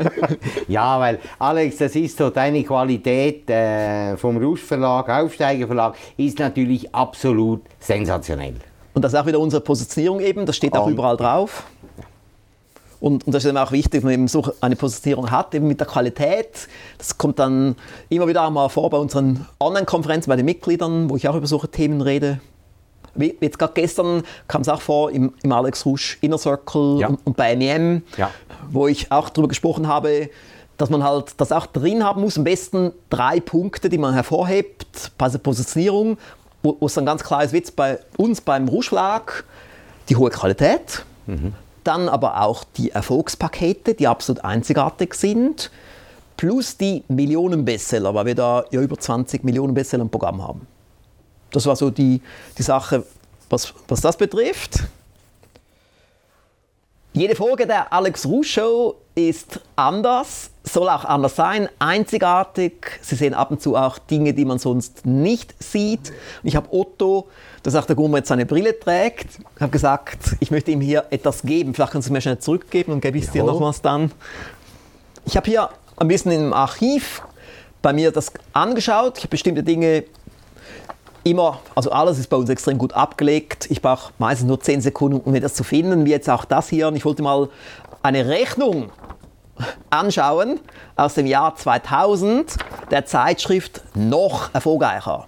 ja, 0.68 0.98
weil 0.98 1.18
Alex, 1.38 1.76
das 1.76 1.94
ist 1.94 2.16
so, 2.16 2.30
deine 2.30 2.64
Qualität 2.64 3.50
äh, 3.50 4.16
vom 4.16 4.38
Rouge 4.38 4.60
Verlag, 4.60 5.10
Aufsteiger 5.10 5.66
Verlag, 5.66 5.94
ist 6.16 6.38
natürlich 6.38 6.94
absolut 6.94 7.60
sensationell. 7.78 8.54
Und 8.98 9.02
das 9.02 9.12
ist 9.12 9.20
auch 9.20 9.26
wieder 9.26 9.38
unsere 9.38 9.60
Positionierung 9.62 10.18
eben, 10.18 10.44
das 10.44 10.56
steht 10.56 10.74
auch 10.76 10.86
Und- 10.86 10.92
überall 10.94 11.16
drauf. 11.16 11.62
Und, 12.98 13.24
und 13.28 13.32
das 13.32 13.44
ist 13.44 13.48
eben 13.48 13.56
auch 13.58 13.70
wichtig, 13.70 14.00
dass 14.00 14.02
man 14.02 14.12
eben 14.12 14.26
so 14.26 14.44
eine 14.60 14.74
Positionierung 14.74 15.30
hat, 15.30 15.54
eben 15.54 15.68
mit 15.68 15.78
der 15.78 15.86
Qualität. 15.86 16.66
Das 16.98 17.16
kommt 17.16 17.38
dann 17.38 17.76
immer 18.08 18.26
wieder 18.26 18.44
auch 18.44 18.50
mal 18.50 18.68
vor 18.68 18.90
bei 18.90 18.98
unseren 18.98 19.46
Online-Konferenzen, 19.60 20.28
bei 20.28 20.34
den 20.34 20.46
Mitgliedern, 20.46 21.08
wo 21.08 21.14
ich 21.14 21.28
auch 21.28 21.36
über 21.36 21.46
solche 21.46 21.68
Themen 21.68 22.00
rede. 22.00 22.40
Wie 23.14 23.36
jetzt 23.40 23.56
gerade 23.60 23.72
gestern 23.74 24.24
kam 24.48 24.62
es 24.62 24.68
auch 24.68 24.80
vor 24.80 25.12
im, 25.12 25.32
im 25.44 25.52
Alex 25.52 25.86
Rouge 25.86 26.16
Inner 26.22 26.38
Circle 26.38 26.98
Ja. 26.98 27.06
und, 27.06 27.20
und 27.24 27.36
bei 27.36 27.54
MEM, 27.54 28.02
Ja. 28.16 28.30
wo 28.68 28.88
ich 28.88 29.12
auch 29.12 29.28
darüber 29.28 29.46
gesprochen 29.46 29.86
habe, 29.86 30.28
dass 30.76 30.90
man 30.90 31.04
halt 31.04 31.34
das 31.36 31.52
auch 31.52 31.66
drin 31.66 32.02
haben 32.02 32.20
muss. 32.22 32.36
Am 32.36 32.42
besten 32.42 32.90
drei 33.10 33.38
Punkte, 33.38 33.90
die 33.90 33.98
man 33.98 34.12
hervorhebt 34.14 35.12
bei 35.16 35.28
der 35.28 35.38
Positionierung, 35.38 36.18
wo, 36.80 36.86
es 36.86 36.94
dann 36.94 37.06
ganz 37.06 37.22
klar 37.22 37.44
ist, 37.44 37.52
wie 37.52 37.58
jetzt 37.58 37.76
bei 37.76 37.98
uns 38.16 38.40
beim 38.40 38.68
Verlag, 38.68 39.44
die 40.08 40.16
hohe 40.16 40.30
Qualität, 40.30 41.04
dann 41.84 42.08
aber 42.08 42.42
auch 42.42 42.64
die 42.64 42.90
Erfolgspakete, 42.90 43.94
die 43.94 44.06
absolut 44.06 44.44
einzigartig 44.44 45.14
sind, 45.14 45.70
plus 46.36 46.76
die 46.76 47.04
Millionen-Bestseller, 47.08 48.14
weil 48.14 48.26
wir 48.26 48.34
da 48.34 48.64
ja 48.70 48.80
über 48.80 48.98
20 48.98 49.44
Millionen 49.44 49.74
Bestseller 49.74 50.02
im 50.02 50.10
Programm 50.10 50.42
haben. 50.42 50.66
Das 51.50 51.66
war 51.66 51.76
so 51.76 51.90
die, 51.90 52.20
die 52.56 52.62
Sache, 52.62 53.04
was, 53.50 53.72
was 53.88 54.00
das 54.00 54.16
betrifft. 54.16 54.84
Jede 57.18 57.34
Folge 57.34 57.66
der 57.66 57.92
Alex 57.92 58.24
Rouge 58.26 58.46
Show 58.46 58.94
ist 59.16 59.58
anders, 59.74 60.52
soll 60.62 60.88
auch 60.88 61.04
anders 61.04 61.34
sein, 61.34 61.68
einzigartig. 61.80 63.00
Sie 63.02 63.16
sehen 63.16 63.34
ab 63.34 63.50
und 63.50 63.60
zu 63.60 63.74
auch 63.74 63.98
Dinge, 63.98 64.34
die 64.34 64.44
man 64.44 64.60
sonst 64.60 65.04
nicht 65.04 65.60
sieht. 65.60 66.10
Und 66.10 66.48
ich 66.48 66.54
habe 66.54 66.68
Otto, 66.70 67.26
das 67.64 67.74
auch 67.74 67.86
der 67.86 67.98
er 67.98 68.16
jetzt 68.18 68.28
seine 68.28 68.46
Brille 68.46 68.78
trägt, 68.78 69.40
habe 69.58 69.72
gesagt, 69.72 70.36
ich 70.38 70.52
möchte 70.52 70.70
ihm 70.70 70.80
hier 70.80 71.06
etwas 71.10 71.42
geben. 71.42 71.74
Vielleicht 71.74 71.90
kannst 71.90 72.08
du 72.08 72.12
mir 72.12 72.20
schnell 72.20 72.38
zurückgeben 72.38 72.92
und 72.92 73.00
gebe 73.00 73.18
ich 73.18 73.24
es 73.24 73.32
dir 73.32 73.42
nochmals 73.42 73.82
dann. 73.82 74.12
Ich 75.24 75.36
habe 75.36 75.50
hier 75.50 75.70
ein 75.96 76.06
bisschen 76.06 76.30
im 76.30 76.52
Archiv 76.52 77.22
bei 77.82 77.92
mir 77.92 78.12
das 78.12 78.30
angeschaut. 78.52 79.18
Ich 79.18 79.24
habe 79.24 79.30
bestimmte 79.30 79.64
Dinge 79.64 80.04
immer, 81.30 81.60
also 81.74 81.90
alles 81.90 82.18
ist 82.18 82.28
bei 82.28 82.36
uns 82.36 82.48
extrem 82.48 82.78
gut 82.78 82.92
abgelegt. 82.92 83.66
Ich 83.70 83.82
brauche 83.82 84.12
meistens 84.18 84.46
nur 84.46 84.60
10 84.60 84.80
Sekunden, 84.80 85.20
um 85.20 85.38
das 85.40 85.54
zu 85.54 85.64
finden, 85.64 86.04
wie 86.04 86.10
jetzt 86.10 86.28
auch 86.28 86.44
das 86.44 86.68
hier. 86.68 86.88
Und 86.88 86.96
ich 86.96 87.04
wollte 87.04 87.22
mal 87.22 87.48
eine 88.02 88.28
Rechnung 88.28 88.90
anschauen 89.90 90.60
aus 90.96 91.14
dem 91.14 91.26
Jahr 91.26 91.56
2000 91.56 92.56
der 92.90 93.06
Zeitschrift 93.06 93.82
Noch 93.94 94.54
erfolgreicher. 94.54 95.26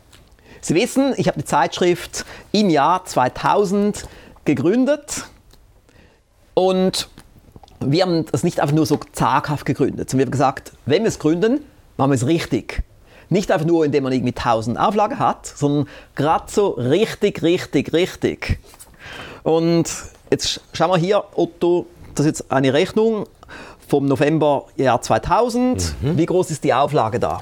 Sie 0.60 0.74
wissen, 0.74 1.14
ich 1.16 1.26
habe 1.26 1.38
die 1.38 1.44
Zeitschrift 1.44 2.24
im 2.52 2.70
Jahr 2.70 3.04
2000 3.04 4.06
gegründet 4.44 5.24
und 6.54 7.08
wir 7.80 8.02
haben 8.02 8.26
das 8.30 8.42
nicht 8.42 8.60
einfach 8.60 8.74
nur 8.74 8.84
so 8.84 9.00
zaghaft 9.12 9.64
gegründet, 9.64 10.10
sondern 10.10 10.18
wir 10.18 10.26
haben 10.26 10.32
gesagt, 10.32 10.72
wenn 10.84 11.02
wir 11.02 11.08
es 11.08 11.18
gründen, 11.18 11.60
machen 11.96 12.10
wir 12.10 12.16
es 12.16 12.26
richtig. 12.26 12.82
Nicht 13.30 13.50
einfach 13.52 13.66
nur, 13.66 13.84
indem 13.84 14.02
man 14.04 14.12
irgendwie 14.12 14.34
1000 14.36 14.78
Auflagen 14.78 15.18
hat, 15.18 15.46
sondern 15.46 15.88
gerade 16.16 16.50
so 16.50 16.70
richtig, 16.70 17.42
richtig, 17.42 17.92
richtig. 17.92 18.58
Und 19.44 19.88
jetzt 20.30 20.60
schauen 20.72 20.90
wir 20.90 20.98
hier, 20.98 21.24
Otto, 21.34 21.86
das 22.14 22.26
ist 22.26 22.40
jetzt 22.40 22.52
eine 22.52 22.72
Rechnung 22.72 23.26
vom 23.88 24.06
November 24.06 24.66
Jahr 24.76 25.00
2000. 25.00 25.94
Mhm. 26.02 26.18
Wie 26.18 26.26
groß 26.26 26.50
ist 26.50 26.64
die 26.64 26.74
Auflage 26.74 27.20
da? 27.20 27.40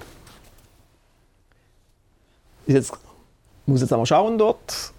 Ist 2.66 2.74
jetzt, 2.74 2.92
muss 3.64 3.80
jetzt 3.80 3.92
einmal 3.92 4.06
schauen 4.06 4.36
dort. 4.36 4.92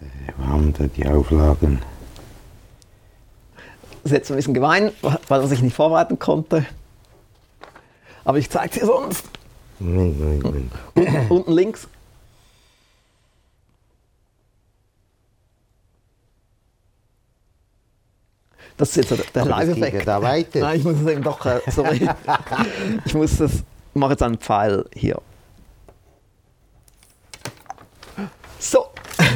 Wir 0.00 0.46
haben 0.46 0.72
da 0.72 0.84
die 0.86 1.06
Auflagen? 1.06 1.82
Das 4.02 4.12
ist 4.12 4.12
jetzt 4.12 4.30
ein 4.30 4.36
bisschen 4.36 4.54
gemein, 4.54 4.90
weil 5.28 5.52
ich 5.52 5.60
nicht 5.60 5.76
vorbereiten 5.76 6.18
konnte. 6.18 6.64
Aber 8.24 8.38
ich 8.38 8.50
zeige 8.50 8.70
es 8.74 8.80
dir 8.80 8.86
sonst. 8.86 9.24
Nein, 9.78 10.16
nein, 10.18 10.38
nein. 10.42 10.70
Unten, 10.94 11.30
unten 11.30 11.52
links. 11.52 11.88
Das 18.76 18.96
ist 18.96 19.10
jetzt 19.10 19.34
der 19.34 19.44
Live-Effekt. 19.44 20.08
da 20.08 20.22
weiter. 20.22 20.60
Nein, 20.60 20.78
ich 20.78 20.84
muss 20.84 20.96
es 20.96 21.06
eben 21.06 21.22
doch, 21.22 21.44
äh, 21.44 21.60
sorry. 21.70 22.08
ich 23.04 23.14
muss 23.14 23.36
das, 23.36 23.62
mache 23.92 24.12
jetzt 24.12 24.22
einen 24.22 24.38
Pfeil 24.38 24.86
hier. 24.94 25.20
So, 28.58 28.86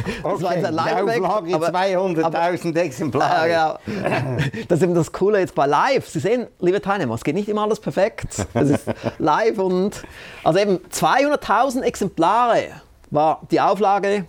das 0.23 0.41
war 0.41 0.55
jetzt 0.55 0.65
ein 0.65 0.73
Live-Effekt. 0.73 1.25
200.000 1.25 2.79
Exemplare. 2.79 3.49
Ja, 3.49 3.79
genau. 3.85 4.37
Das 4.67 4.79
ist 4.79 4.83
eben 4.83 4.95
das 4.95 5.11
Coole 5.11 5.39
jetzt 5.39 5.55
bei 5.55 5.65
Live. 5.65 6.09
Sie 6.09 6.19
sehen, 6.19 6.47
liebe 6.59 6.81
Teilnehmer, 6.81 7.15
es 7.15 7.23
geht 7.23 7.35
nicht 7.35 7.49
immer 7.49 7.63
alles 7.63 7.79
perfekt. 7.79 8.45
Es 8.53 8.69
ist 8.69 8.85
live 9.19 9.57
und, 9.59 10.03
also 10.43 10.59
eben 10.59 10.77
200.000 10.91 11.81
Exemplare 11.81 12.63
war 13.11 13.41
die 13.51 13.61
Auflage 13.61 14.25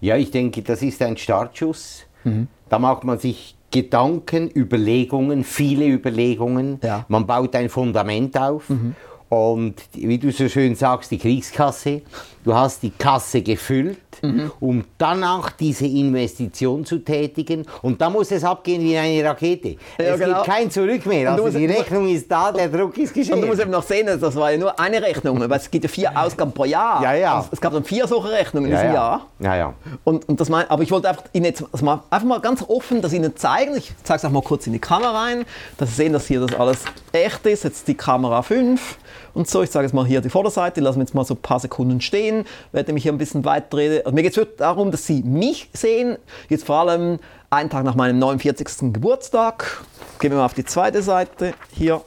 Ja, 0.00 0.16
ich 0.16 0.30
denke, 0.30 0.62
das 0.62 0.80
ist 0.80 1.02
ein 1.02 1.18
Startschuss. 1.18 2.04
Mhm. 2.24 2.48
Da 2.70 2.78
macht 2.78 3.04
man 3.04 3.18
sich 3.18 3.54
Gedanken, 3.70 4.50
Überlegungen, 4.56 5.44
viele 5.44 5.88
Überlegungen. 5.88 6.80
Ja. 6.82 7.04
Man 7.08 7.26
baut 7.26 7.54
ein 7.54 7.68
Fundament 7.68 8.38
auf. 8.38 8.70
Mhm. 8.70 8.96
Und 9.28 9.74
wie 9.92 10.16
du 10.16 10.32
so 10.32 10.48
schön 10.48 10.74
sagst, 10.74 11.10
die 11.10 11.18
Kriegskasse. 11.18 12.00
Du 12.42 12.54
hast 12.54 12.82
die 12.82 12.90
Kasse 12.90 13.42
gefüllt, 13.42 13.98
mhm. 14.22 14.50
um 14.60 14.84
danach 14.96 15.50
diese 15.50 15.84
Investition 15.86 16.86
zu 16.86 16.98
tätigen. 16.98 17.66
Und 17.82 18.00
da 18.00 18.08
muss 18.08 18.30
es 18.30 18.42
abgehen 18.44 18.80
wie 18.82 18.96
eine 18.96 19.22
Rakete. 19.28 19.76
Ja, 19.98 20.14
es 20.14 20.20
genau. 20.20 20.36
gibt 20.36 20.46
kein 20.46 20.70
Zurück 20.70 21.04
mehr. 21.04 21.32
Also 21.32 21.50
die 21.50 21.66
Rechnung 21.66 22.08
ist 22.08 22.30
da, 22.30 22.50
der 22.50 22.68
Druck 22.68 22.96
ist 22.96 23.12
geschehen. 23.12 23.34
Und 23.34 23.42
du 23.42 23.46
musst 23.48 23.60
eben 23.60 23.70
noch 23.70 23.82
sehen, 23.82 24.06
das 24.06 24.34
war 24.36 24.52
ja 24.52 24.58
nur 24.58 24.78
eine 24.80 25.02
Rechnung, 25.02 25.38
weil 25.38 25.52
es 25.52 25.70
gibt 25.70 25.84
ja 25.84 25.90
vier 25.90 26.18
Ausgaben 26.18 26.52
pro 26.52 26.64
Jahr. 26.64 27.02
Ja, 27.02 27.12
ja. 27.12 27.36
Also 27.36 27.50
es 27.52 27.60
gab 27.60 27.74
dann 27.74 27.84
vier 27.84 28.06
solche 28.06 28.30
Rechnungen 28.30 28.70
in 28.70 28.72
ja, 28.72 28.78
diesem 28.78 28.94
ja. 28.94 28.94
Jahr. 28.94 29.26
Ja, 29.40 29.56
ja. 29.56 29.74
Und, 30.04 30.26
und 30.26 30.40
das 30.40 30.48
mein, 30.48 30.68
aber 30.70 30.82
ich 30.82 30.90
wollte 30.90 31.10
einfach, 31.10 31.24
Ihnen 31.34 31.44
jetzt, 31.44 31.62
also 31.70 31.86
einfach 31.86 32.26
mal 32.26 32.40
ganz 32.40 32.64
offen 32.66 33.02
das 33.02 33.12
Ihnen 33.12 33.36
zeigen. 33.36 33.76
Ich 33.76 33.92
zeige 34.02 34.16
es 34.16 34.24
auch 34.24 34.30
mal 34.30 34.42
kurz 34.42 34.66
in 34.66 34.72
die 34.72 34.78
Kamera 34.78 35.24
rein, 35.24 35.44
dass 35.76 35.90
Sie 35.90 35.96
sehen, 35.96 36.14
dass 36.14 36.26
hier 36.26 36.40
das 36.40 36.58
alles 36.58 36.84
echt 37.12 37.44
ist. 37.44 37.64
Jetzt 37.64 37.86
die 37.86 37.94
Kamera 37.94 38.40
5 38.40 38.96
und 39.34 39.48
so. 39.48 39.62
Ich 39.62 39.70
sage 39.70 39.86
jetzt 39.86 39.94
mal 39.94 40.06
hier 40.06 40.20
die 40.20 40.30
Vorderseite, 40.30 40.80
lassen 40.80 40.98
wir 40.98 41.04
jetzt 41.04 41.14
mal 41.14 41.24
so 41.24 41.34
ein 41.34 41.42
paar 41.42 41.60
Sekunden 41.60 42.00
stehen, 42.00 42.29
werde 42.72 42.92
mich 42.92 43.02
hier 43.02 43.12
ein 43.12 43.18
bisschen 43.18 43.44
weiter 43.44 43.76
Also 43.76 44.12
mir 44.12 44.22
geht 44.22 44.36
es 44.36 44.46
darum, 44.56 44.90
dass 44.90 45.06
Sie 45.06 45.22
mich 45.22 45.68
sehen, 45.72 46.18
jetzt 46.48 46.64
vor 46.64 46.76
allem 46.76 47.18
einen 47.50 47.70
Tag 47.70 47.84
nach 47.84 47.94
meinem 47.94 48.18
49. 48.18 48.92
Geburtstag. 48.92 49.82
Gehen 50.18 50.30
wir 50.30 50.38
mal 50.38 50.44
auf 50.44 50.54
die 50.54 50.64
zweite 50.64 51.02
Seite, 51.02 51.54
hier, 51.72 52.02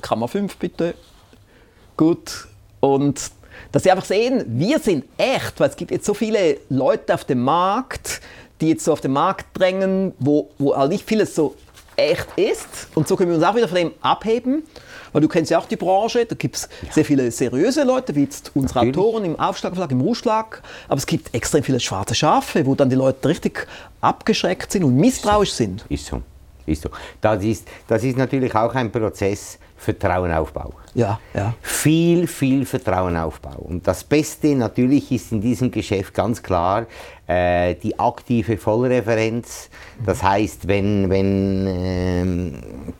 Kammer 0.00 0.28
5 0.28 0.56
bitte. 0.56 0.94
Gut, 1.96 2.48
und 2.80 3.30
dass 3.72 3.82
Sie 3.82 3.90
einfach 3.90 4.04
sehen, 4.04 4.44
wir 4.46 4.78
sind 4.78 5.04
echt, 5.18 5.60
weil 5.60 5.68
es 5.68 5.76
gibt 5.76 5.90
jetzt 5.90 6.06
so 6.06 6.14
viele 6.14 6.58
Leute 6.68 7.14
auf 7.14 7.24
dem 7.24 7.42
Markt, 7.42 8.20
die 8.60 8.70
jetzt 8.70 8.84
so 8.84 8.92
auf 8.92 9.00
den 9.00 9.12
Markt 9.12 9.46
drängen, 9.58 10.14
wo, 10.18 10.50
wo 10.58 10.74
nicht 10.86 11.06
vieles 11.06 11.34
so 11.34 11.54
echt 11.96 12.26
ist. 12.36 12.88
Und 12.94 13.06
so 13.06 13.16
können 13.16 13.30
wir 13.30 13.36
uns 13.36 13.44
auch 13.44 13.54
wieder 13.54 13.68
von 13.68 13.76
dem 13.76 13.92
abheben. 14.00 14.64
Weil 15.12 15.22
du 15.22 15.28
kennst 15.28 15.50
ja 15.50 15.58
auch 15.58 15.66
die 15.66 15.76
Branche, 15.76 16.24
da 16.26 16.34
gibt 16.34 16.56
es 16.56 16.68
ja. 16.82 16.92
sehr 16.92 17.04
viele 17.04 17.30
seriöse 17.30 17.84
Leute, 17.84 18.14
wie 18.14 18.24
jetzt 18.24 18.52
unsere 18.54 18.80
Natürlich. 18.80 18.98
Autoren 18.98 19.24
im 19.24 19.38
Aufschlagverlag, 19.38 19.90
im 19.90 20.00
Ruschlag. 20.00 20.62
Aber 20.88 20.98
es 20.98 21.06
gibt 21.06 21.34
extrem 21.34 21.62
viele 21.62 21.80
schwarze 21.80 22.14
Schafe, 22.14 22.66
wo 22.66 22.74
dann 22.74 22.90
die 22.90 22.96
Leute 22.96 23.28
richtig 23.28 23.66
abgeschreckt 24.00 24.72
sind 24.72 24.84
und 24.84 24.96
misstrauisch 24.96 25.52
sind. 25.52 25.84
Ist 25.88 26.06
so. 26.06 26.22
Ist 26.66 26.82
so. 26.82 26.90
Das 27.20 27.42
ist, 27.42 27.66
das 27.88 28.04
ist 28.04 28.16
natürlich 28.16 28.54
auch 28.54 28.74
ein 28.74 28.92
Prozess, 28.92 29.58
Vertrauenaufbau. 29.76 30.72
Ja, 30.94 31.20
ja. 31.34 31.54
Viel, 31.60 32.26
viel 32.26 32.66
Vertrauenaufbau. 32.66 33.58
Und 33.58 33.86
das 33.86 34.04
Beste 34.04 34.54
natürlich 34.54 35.10
ist 35.12 35.32
in 35.32 35.40
diesem 35.40 35.70
Geschäft 35.70 36.14
ganz 36.14 36.42
klar 36.42 36.86
äh, 37.30 37.76
die 37.76 37.96
aktive 37.98 38.56
Vollreferenz. 38.56 39.70
Das 40.04 40.20
heißt, 40.20 40.66
wenn, 40.66 41.08
wenn 41.10 41.66
ähm, 41.68 42.52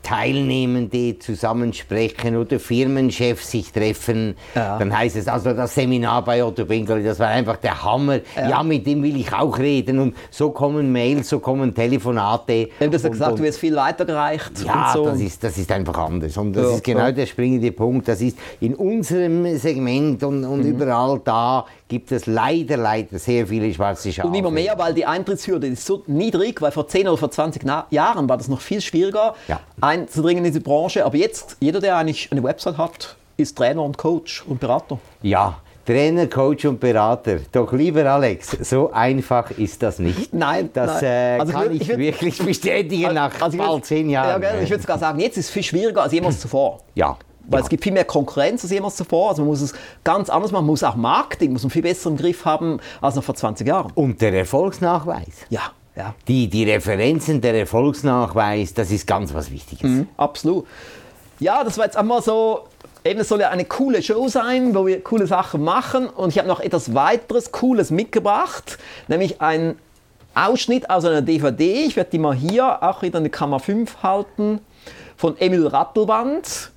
Teilnehmende 0.05 1.19
zusammensprechen 1.19 2.37
oder 2.37 2.61
Firmenchefs 2.61 3.51
sich 3.51 3.73
treffen, 3.73 4.37
ja. 4.55 4.79
dann 4.79 4.97
heißt 4.97 5.17
es 5.17 5.27
also 5.27 5.53
das 5.53 5.75
Seminar 5.75 6.25
bei 6.25 6.45
Otto 6.45 6.69
Winkler, 6.69 7.01
das 7.01 7.19
war 7.19 7.29
einfach 7.29 7.57
der 7.57 7.83
Hammer. 7.83 8.21
Ja. 8.37 8.51
ja. 8.51 8.63
mit 8.63 8.87
dem 8.87 9.03
will 9.03 9.17
ich 9.17 9.33
auch 9.33 9.59
reden. 9.59 9.99
Und 9.99 10.15
so 10.31 10.51
kommen 10.51 10.93
Mails, 10.93 11.29
so 11.29 11.41
kommen 11.41 11.75
Telefonate. 11.75 12.69
Du 12.79 12.93
hast 12.93 13.03
ja 13.03 13.09
gesagt, 13.09 13.39
du 13.39 13.43
wirst 13.43 13.59
viel 13.59 13.75
weitergereicht. 13.75 14.65
Ja, 14.65 14.93
so. 14.95 15.07
das, 15.07 15.21
ist, 15.21 15.43
das 15.43 15.59
ist 15.59 15.73
einfach 15.73 15.99
anders. 15.99 16.37
Und 16.37 16.53
das 16.53 16.75
ist 16.75 16.85
genau 16.85 17.11
der 17.11 17.27
springende 17.27 17.73
Punkt. 17.81 18.07
Das 18.09 18.21
ist 18.21 18.37
in 18.61 18.75
unserem 18.75 19.57
Segment 19.59 20.23
und, 20.23 20.45
und 20.45 20.61
mhm. 20.65 20.71
überall 20.73 21.19
da 21.25 21.65
gibt 21.89 22.13
es 22.13 22.27
leider, 22.27 22.77
leider 22.77 23.19
sehr 23.19 23.47
viele 23.47 23.73
schwarze 23.73 24.13
Schafe. 24.13 24.29
Und 24.29 24.35
immer 24.35 24.51
mehr, 24.51 24.79
weil 24.79 24.93
die 24.93 25.07
Eintrittshürde 25.07 25.67
ist 25.67 25.87
so 25.87 26.03
niedrig, 26.07 26.61
weil 26.61 26.73
vor 26.73 26.87
10 26.87 27.09
oder 27.09 27.17
vor 27.17 27.31
20 27.31 27.63
Na 27.65 27.87
Jahren 27.91 28.29
war 28.29 28.37
das 28.37 28.49
noch 28.49 28.61
viel 28.61 28.81
schwieriger, 28.83 29.35
Ja. 29.49 29.61
einzudringen 29.81 30.45
in 30.45 30.53
diese 30.53 30.61
Branche. 30.61 31.05
Aber 31.07 31.17
jetzt, 31.17 31.57
jeder, 31.61 31.81
der 31.81 31.97
eigentlich 31.97 32.31
eine 32.31 32.43
Website 32.43 32.77
hat, 32.77 33.17
ist 33.39 33.57
Trainer 33.57 33.83
und 33.83 33.97
Coach 33.97 34.45
und 34.47 34.61
Berater. 34.61 34.99
Ja, 35.23 35.57
Trainer, 35.87 36.27
Coach 36.27 36.67
und 36.67 36.79
Berater. 36.79 37.39
Doch 37.51 37.73
lieber 37.73 38.05
Alex, 38.05 38.51
so 38.63 38.93
einfach 38.93 39.51
ist 39.53 39.83
das 39.83 39.99
nicht. 39.99 40.33
Nein, 40.33 40.69
Das 40.73 41.01
nein. 41.01 41.39
Äh, 41.39 41.41
Also 41.41 41.53
ich 41.53 41.59
kann 41.59 41.69
würd- 41.69 41.73
ich, 41.73 41.81
ich 41.81 41.89
würd- 41.89 41.99
wirklich 41.99 42.39
bestätigen 42.39 43.15
nach 43.15 43.33
Also 43.41 43.57
ich 43.57 43.63
würd- 43.63 43.67
bald 43.67 43.85
zehn 43.87 44.11
Jahren. 44.11 44.43
Ja, 44.43 44.61
ich 44.61 44.69
würde 44.71 44.83
sogar 44.83 44.99
sagen, 44.99 45.19
jetzt 45.19 45.39
ist 45.39 45.47
es 45.47 45.51
viel 45.51 45.63
schwieriger 45.63 46.03
als 46.03 46.13
jemals 46.13 46.39
zuvor. 46.45 46.81
ja. 46.95 47.17
Weil 47.51 47.61
ja. 47.61 47.65
es 47.65 47.69
gibt 47.69 47.83
viel 47.83 47.93
mehr 47.93 48.05
Konkurrenz 48.05 48.63
als 48.63 48.73
jemals 48.73 48.97
zuvor. 48.97 49.31
Also 49.31 49.43
man 49.43 49.51
muss 49.51 49.61
es 49.61 49.75
ganz 50.05 50.31
anders 50.31 50.53
machen. 50.53 50.65
Man 50.65 50.73
muss 50.73 50.83
auch 50.83 50.95
Marketing 50.95 51.53
muss 51.53 51.63
man 51.63 51.71
viel 51.71 51.83
besser 51.83 52.09
im 52.09 52.17
Griff 52.17 52.45
haben 52.45 52.81
als 53.01 53.17
noch 53.17 53.25
vor 53.25 53.35
20 53.35 53.67
Jahren. 53.67 53.93
Und 53.95 54.21
der 54.23 54.33
Erfolgsnachweis. 54.33 55.47
Ja, 55.51 55.73
ja, 55.97 56.15
Die, 56.29 56.49
die 56.49 56.71
Referenzen, 56.71 57.41
der 57.41 57.55
Erfolgsnachweis, 57.55 58.73
das 58.73 58.91
ist 58.91 59.07
ganz 59.07 59.35
was 59.35 59.51
Wichtiges. 59.51 59.91
Mhm. 59.91 60.09
absolut. 60.17 60.67
Ja, 61.41 61.65
das 61.65 61.79
war 61.79 61.87
jetzt 61.87 61.97
einmal 61.97 62.23
so, 62.23 62.69
eben 63.05 63.21
es 63.21 63.29
soll 63.29 63.41
ja 63.41 63.49
eine 63.49 63.65
coole 63.65 64.03
Show 64.03 64.29
sein, 64.29 64.75
wo 64.75 64.87
wir 64.87 65.03
coole 65.03 65.27
Sachen 65.27 65.63
machen. 65.63 66.07
Und 66.07 66.31
ich 66.31 66.39
habe 66.39 66.47
noch 66.47 66.61
etwas 66.61 66.95
weiteres 66.95 67.51
Cooles 67.51 67.91
mitgebracht, 67.91 68.79
nämlich 69.09 69.41
ein 69.41 69.77
Ausschnitt 70.35 70.89
aus 70.91 71.05
einer 71.05 71.23
DVD. 71.23 71.85
Ich 71.87 71.97
werde 71.97 72.11
die 72.11 72.19
mal 72.19 72.35
hier 72.35 72.83
auch 72.83 73.03
wieder 73.03 73.19
in 73.19 73.25
die 73.25 73.31
Kammer 73.31 73.59
5 73.59 74.03
halten, 74.03 74.61
von 75.17 75.37
Emil 75.39 75.67
Rattelband. 75.67 76.71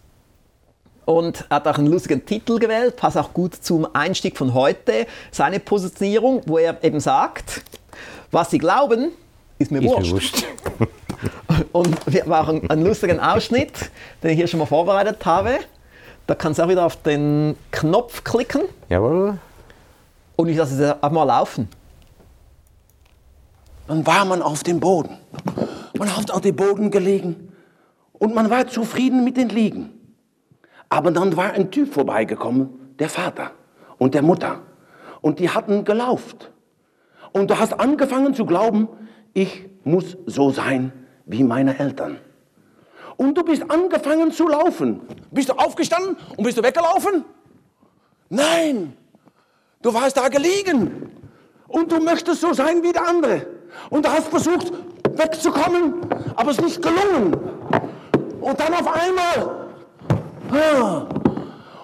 Und 1.05 1.45
er 1.49 1.57
hat 1.57 1.67
auch 1.67 1.77
einen 1.77 1.87
lustigen 1.87 2.25
Titel 2.25 2.59
gewählt, 2.59 2.95
passt 2.95 3.17
auch 3.17 3.33
gut 3.33 3.55
zum 3.55 3.87
Einstieg 3.93 4.37
von 4.37 4.53
heute. 4.53 5.05
Seine 5.31 5.59
Positionierung, 5.59 6.41
wo 6.45 6.57
er 6.57 6.81
eben 6.83 6.99
sagt, 6.99 7.63
was 8.31 8.51
sie 8.51 8.57
glauben, 8.57 9.11
ist 9.59 9.71
mir 9.71 9.79
Ist 9.79 9.83
mir 9.83 9.91
wurscht. 9.95 10.11
wurscht. 10.11 10.45
Und 11.71 11.97
wir 12.11 12.25
machen 12.25 12.69
einen 12.69 12.85
lustigen 12.85 13.19
Ausschnitt, 13.19 13.91
den 14.21 14.31
ich 14.31 14.37
hier 14.37 14.47
schon 14.47 14.59
mal 14.59 14.65
vorbereitet 14.65 15.25
habe. 15.25 15.59
Da 16.25 16.35
kannst 16.35 16.59
du 16.59 16.63
auch 16.63 16.69
wieder 16.69 16.85
auf 16.85 16.95
den 17.01 17.55
Knopf 17.71 18.23
klicken 18.23 18.61
Jawohl. 18.89 19.37
und 20.37 20.47
ich 20.47 20.55
lasse 20.55 20.81
es 20.81 20.91
einfach 20.91 21.11
mal 21.11 21.25
laufen. 21.25 21.67
Dann 23.87 24.05
war 24.07 24.23
man 24.23 24.41
auf 24.41 24.63
dem 24.63 24.79
Boden. 24.79 25.17
Man 25.97 26.15
hat 26.15 26.31
auf 26.31 26.39
dem 26.41 26.55
Boden 26.55 26.91
gelegen 26.91 27.51
und 28.13 28.33
man 28.33 28.49
war 28.49 28.67
zufrieden 28.67 29.23
mit 29.25 29.35
den 29.35 29.49
Liegen. 29.49 29.89
Aber 30.93 31.09
dann 31.09 31.35
war 31.35 31.53
ein 31.53 31.71
Typ 31.71 31.91
vorbeigekommen, 31.91 32.93
der 32.99 33.09
Vater 33.09 33.49
und 33.97 34.13
der 34.13 34.21
Mutter. 34.21 34.59
Und 35.21 35.39
die 35.39 35.49
hatten 35.49 35.85
gelauft. 35.85 36.51
Und 37.31 37.49
du 37.49 37.57
hast 37.57 37.73
angefangen 37.73 38.35
zu 38.35 38.45
glauben, 38.45 38.87
ich 39.33 39.65
muss 39.83 40.15
so 40.27 40.51
sein 40.51 40.93
wie 41.25 41.43
meine 41.43 41.79
Eltern. 41.79 42.19
Und 43.17 43.35
du 43.35 43.43
bist 43.43 43.71
angefangen 43.71 44.31
zu 44.31 44.47
laufen. 44.47 45.01
Bist 45.31 45.49
du 45.49 45.53
aufgestanden 45.53 46.15
und 46.37 46.43
bist 46.43 46.59
du 46.59 46.63
weggelaufen? 46.63 47.25
Nein, 48.29 48.95
du 49.81 49.91
warst 49.95 50.15
da 50.15 50.27
gelegen 50.27 51.09
und 51.69 51.91
du 51.91 52.01
möchtest 52.01 52.39
so 52.39 52.53
sein 52.53 52.83
wie 52.83 52.91
der 52.91 53.07
andere. 53.07 53.47
Und 53.89 54.05
du 54.05 54.11
hast 54.11 54.27
versucht 54.27 54.71
wegzukommen, 55.09 55.95
aber 56.35 56.51
es 56.51 56.59
ist 56.59 56.65
nicht 56.65 56.81
gelungen. 56.83 57.33
Und 58.39 58.59
dann 58.59 58.75
auf 58.75 58.87
einmal, 58.93 59.62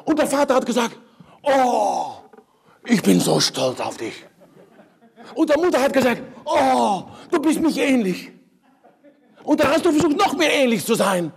und 0.06 0.20
der 0.20 0.28
Vater 0.28 0.56
hat 0.56 0.66
gesagt, 0.66 0.98
oh, 1.44 2.14
ich 2.86 3.02
bin 3.02 3.20
so 3.20 3.40
stolz 3.40 3.80
auf 3.80 3.98
dich. 3.98 4.14
Und 5.36 5.50
der 5.50 5.60
Mutter 5.60 5.82
hat 5.82 5.94
gesagt, 5.94 6.22
oh, 6.46 7.04
du 7.30 7.40
bist 7.40 7.60
mich 7.60 7.78
ähnlich. 7.78 8.32
Und 9.44 9.60
dann 9.60 9.72
hast 9.72 9.86
du 9.86 9.92
versucht, 9.92 10.18
noch 10.18 10.36
mehr 10.36 10.54
ähnlich 10.54 10.86
zu 10.86 10.96
sein. 10.96 11.32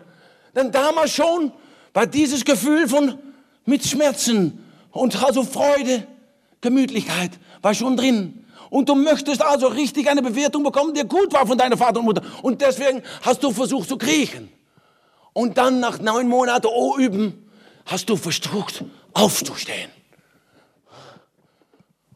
Denn 0.54 0.70
damals 0.70 1.12
schon 1.12 1.52
war 1.92 2.06
dieses 2.06 2.44
Gefühl 2.44 2.88
von 2.88 3.18
mit 3.64 3.84
Schmerzen 3.84 4.64
und 4.90 5.22
also 5.22 5.44
Freude, 5.44 6.06
Gemütlichkeit 6.60 7.32
war 7.60 7.74
schon 7.74 7.96
drin. 7.96 8.44
Und 8.70 8.88
du 8.88 8.94
möchtest 8.94 9.42
also 9.42 9.68
richtig 9.68 10.08
eine 10.08 10.22
Bewertung 10.22 10.62
bekommen, 10.62 10.94
die 10.94 11.02
gut 11.02 11.32
war 11.32 11.46
von 11.46 11.58
deiner 11.58 11.76
Vater 11.76 12.00
und 12.00 12.06
Mutter. 12.06 12.22
Und 12.42 12.60
deswegen 12.60 13.02
hast 13.22 13.42
du 13.42 13.50
versucht 13.50 13.88
zu 13.88 13.98
kriechen. 13.98 14.50
Und 15.32 15.56
dann 15.58 15.80
nach 15.80 15.98
neun 15.98 16.28
Monaten 16.28 16.66
oh, 16.66 16.96
üben, 16.98 17.50
hast 17.86 18.08
du 18.08 18.16
versucht 18.16 18.84
aufzustehen. 19.12 19.90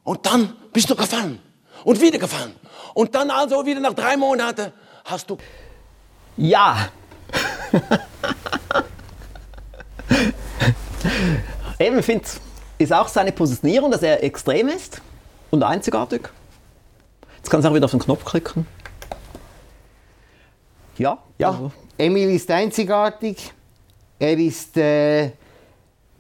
Und 0.04 0.24
dann 0.26 0.54
bist 0.72 0.88
du 0.90 0.96
gefallen. 0.96 1.40
Und 1.84 2.00
wieder 2.00 2.18
gefallen. 2.18 2.54
Und 2.94 3.14
dann 3.14 3.30
also 3.30 3.64
wieder 3.66 3.80
nach 3.80 3.94
drei 3.94 4.16
Monaten 4.16 4.72
hast 5.04 5.30
du 5.30 5.38
Ja! 6.36 6.88
Eben, 11.78 11.98
ich 11.98 12.04
finde, 12.06 12.26
ist 12.78 12.92
auch 12.92 13.08
seine 13.08 13.32
Positionierung, 13.32 13.90
dass 13.90 14.02
er 14.02 14.22
extrem 14.22 14.68
ist 14.68 15.00
und 15.50 15.62
einzigartig. 15.62 16.28
Jetzt 17.38 17.50
kannst 17.50 17.64
du 17.64 17.70
auch 17.70 17.74
wieder 17.74 17.84
auf 17.84 17.90
den 17.90 18.00
Knopf 18.00 18.24
klicken. 18.24 18.66
Ja, 20.96 21.18
Ja, 21.38 21.50
also, 21.50 21.72
Emil 21.98 22.30
ist 22.30 22.50
einzigartig. 22.50 23.52
Er 24.18 24.38
ist 24.38 24.76
äh, 24.76 25.30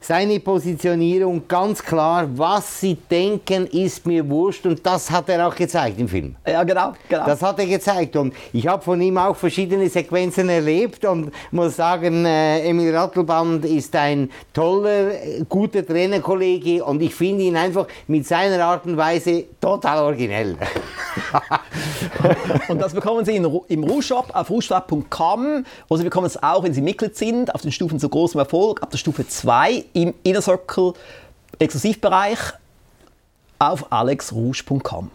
seine 0.06 0.38
Positionierung 0.38 1.48
ganz 1.48 1.82
klar. 1.82 2.28
Was 2.36 2.80
sie 2.80 2.94
denken, 2.94 3.66
ist 3.66 4.06
mir 4.06 4.28
wurscht. 4.28 4.64
Und 4.64 4.86
das 4.86 5.10
hat 5.10 5.28
er 5.28 5.48
auch 5.48 5.54
gezeigt 5.54 5.98
im 5.98 6.08
Film. 6.08 6.36
ja 6.46 6.62
genau, 6.62 6.92
genau. 7.08 7.26
Das 7.26 7.42
hat 7.42 7.58
er 7.58 7.66
gezeigt. 7.66 8.14
Und 8.14 8.32
ich 8.52 8.66
habe 8.68 8.82
von 8.82 9.00
ihm 9.00 9.18
auch 9.18 9.34
verschiedene 9.34 9.88
Sequenzen 9.88 10.48
erlebt 10.48 11.04
und 11.04 11.32
muss 11.50 11.76
sagen, 11.76 12.24
äh, 12.24 12.68
Emil 12.68 12.94
Rattelband 12.94 13.64
ist 13.64 13.96
ein 13.96 14.30
toller, 14.52 15.10
guter 15.48 15.84
Trainerkollege 15.84 16.84
und 16.84 17.02
ich 17.02 17.14
finde 17.14 17.42
ihn 17.42 17.56
einfach 17.56 17.88
mit 18.06 18.26
seiner 18.26 18.64
Art 18.64 18.86
und 18.86 18.96
Weise 18.96 19.44
total 19.60 20.04
originell. 20.04 20.56
Und 22.68 22.80
das 22.80 22.94
bekommen 22.94 23.24
Sie 23.24 23.36
in, 23.36 23.60
im 23.68 23.84
Rushop 23.84 24.34
auf 24.34 24.50
rushop.com 24.50 25.64
oder 25.88 25.98
Sie 25.98 26.04
bekommen 26.04 26.26
es 26.26 26.42
auch, 26.42 26.62
wenn 26.62 26.74
Sie 26.74 26.80
Mitglied 26.80 27.16
sind, 27.16 27.54
auf 27.54 27.62
den 27.62 27.72
Stufen 27.72 27.98
zu 27.98 28.08
großem 28.08 28.38
Erfolg, 28.38 28.82
ab 28.82 28.90
der 28.90 28.98
Stufe 28.98 29.26
2 29.26 29.84
im 29.96 30.12
Inner 30.22 30.42
Circle 30.42 30.92
Exklusivbereich 31.58 32.38
auf 33.58 33.90
alexrush.com. 33.90 35.10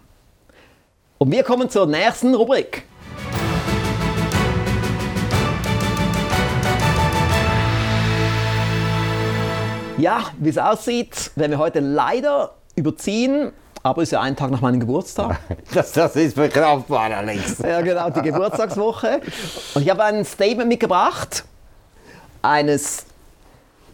Und 1.19 1.31
wir 1.31 1.43
kommen 1.43 1.69
zur 1.69 1.85
nächsten 1.85 2.33
Rubrik. 2.33 2.83
Ja, 9.99 10.23
wie 10.39 10.49
es 10.49 10.57
aussieht, 10.57 11.29
werden 11.35 11.51
wir 11.51 11.59
heute 11.59 11.79
leider 11.79 12.55
überziehen, 12.75 13.51
aber 13.83 14.01
es 14.01 14.07
ist 14.07 14.13
ja 14.13 14.21
ein 14.21 14.35
Tag 14.35 14.49
nach 14.49 14.61
meinem 14.61 14.79
Geburtstag. 14.79 15.39
Das, 15.75 15.91
das 15.91 16.15
ist 16.15 16.33
verkraftbar, 16.33 17.11
Alex. 17.11 17.59
Ja, 17.59 17.81
genau, 17.81 18.09
die 18.09 18.23
Geburtstagswoche. 18.23 19.21
Und 19.75 19.83
ich 19.83 19.89
habe 19.91 20.03
ein 20.03 20.25
Statement 20.25 20.69
mitgebracht 20.69 21.43
eines 22.41 23.05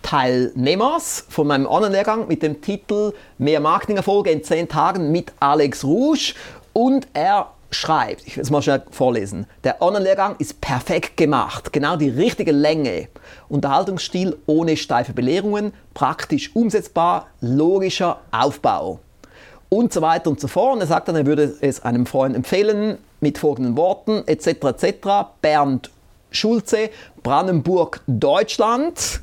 Teilnehmers 0.07 1.25
von 1.27 1.47
meinem 1.47 1.65
Online-Lehrgang 1.65 2.29
mit 2.29 2.41
dem 2.41 2.61
Titel 2.61 3.11
Mehr 3.39 3.59
Marketingerfolge 3.59 4.31
in 4.31 4.41
10 4.41 4.69
Tagen 4.69 5.11
mit 5.11 5.33
Alex 5.41 5.83
Rouge. 5.83 6.33
Und 6.71 7.09
er 7.11 7.51
schreibt, 7.71 8.25
ich 8.25 8.37
will 8.37 8.43
es 8.43 8.49
mal 8.49 8.61
schnell 8.61 8.83
vorlesen, 8.89 9.47
der 9.65 9.81
Online-Lehrgang 9.81 10.37
ist 10.39 10.61
perfekt 10.61 11.17
gemacht, 11.17 11.73
genau 11.73 11.97
die 11.97 12.07
richtige 12.07 12.53
Länge. 12.53 13.09
Unterhaltungsstil 13.49 14.37
ohne 14.45 14.77
steife 14.77 15.11
Belehrungen, 15.11 15.73
praktisch 15.93 16.55
umsetzbar, 16.55 17.27
logischer 17.41 18.21
Aufbau 18.31 18.99
und 19.67 19.91
so 19.91 20.01
weiter 20.01 20.29
und 20.29 20.39
so 20.39 20.47
fort. 20.47 20.75
Und 20.75 20.79
er 20.79 20.87
sagt 20.87 21.09
dann, 21.09 21.17
er 21.17 21.25
würde 21.25 21.53
es 21.59 21.83
einem 21.83 22.05
Freund 22.05 22.33
empfehlen 22.33 22.97
mit 23.19 23.37
folgenden 23.39 23.75
Worten, 23.75 24.23
etc. 24.25 24.47
etc. 24.47 25.07
Bernd 25.41 25.91
Schulze, 26.31 26.91
Brandenburg, 27.23 27.99
Deutschland. 28.07 29.21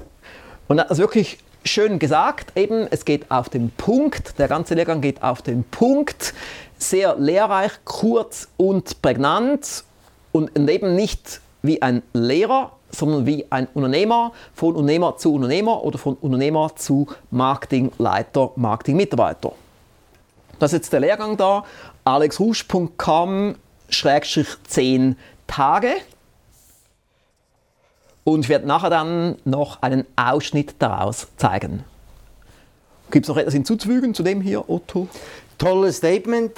Und 0.68 0.78
das 0.78 0.98
wirklich 0.98 1.38
schön 1.64 1.98
gesagt, 1.98 2.56
eben, 2.56 2.86
es 2.90 3.04
geht 3.04 3.30
auf 3.30 3.48
den 3.48 3.70
Punkt, 3.70 4.38
der 4.38 4.48
ganze 4.48 4.74
Lehrgang 4.74 5.00
geht 5.00 5.22
auf 5.22 5.42
den 5.42 5.64
Punkt, 5.64 6.34
sehr 6.78 7.16
lehrreich, 7.16 7.72
kurz 7.84 8.48
und 8.56 9.00
prägnant. 9.02 9.84
Und 10.32 10.56
eben 10.68 10.96
nicht 10.96 11.40
wie 11.62 11.80
ein 11.80 12.02
Lehrer, 12.12 12.72
sondern 12.90 13.26
wie 13.26 13.46
ein 13.50 13.68
Unternehmer, 13.74 14.32
von 14.54 14.74
Unternehmer 14.74 15.16
zu 15.16 15.34
Unternehmer 15.34 15.84
oder 15.84 15.98
von 15.98 16.14
Unternehmer 16.14 16.74
zu 16.76 17.06
Marketingleiter, 17.30 18.52
Marketingmitarbeiter. 18.56 19.52
Das 20.58 20.72
ist 20.72 20.78
jetzt 20.78 20.92
der 20.92 21.00
Lehrgang 21.00 21.36
da, 21.36 21.64
alexrusch.com 22.04 23.56
10 23.90 25.16
Tage. 25.46 25.88
Und 28.24 28.40
ich 28.40 28.48
werde 28.48 28.66
nachher 28.66 28.90
dann 28.90 29.36
noch 29.44 29.82
einen 29.82 30.06
Ausschnitt 30.16 30.76
daraus 30.78 31.28
zeigen. 31.36 31.84
Gibt 33.10 33.26
es 33.26 33.28
noch 33.28 33.36
etwas 33.36 33.52
hinzuzufügen 33.52 34.14
zu 34.14 34.22
dem 34.22 34.40
hier, 34.40 34.68
Otto? 34.68 35.08
Tolles 35.58 35.98
Statement, 35.98 36.52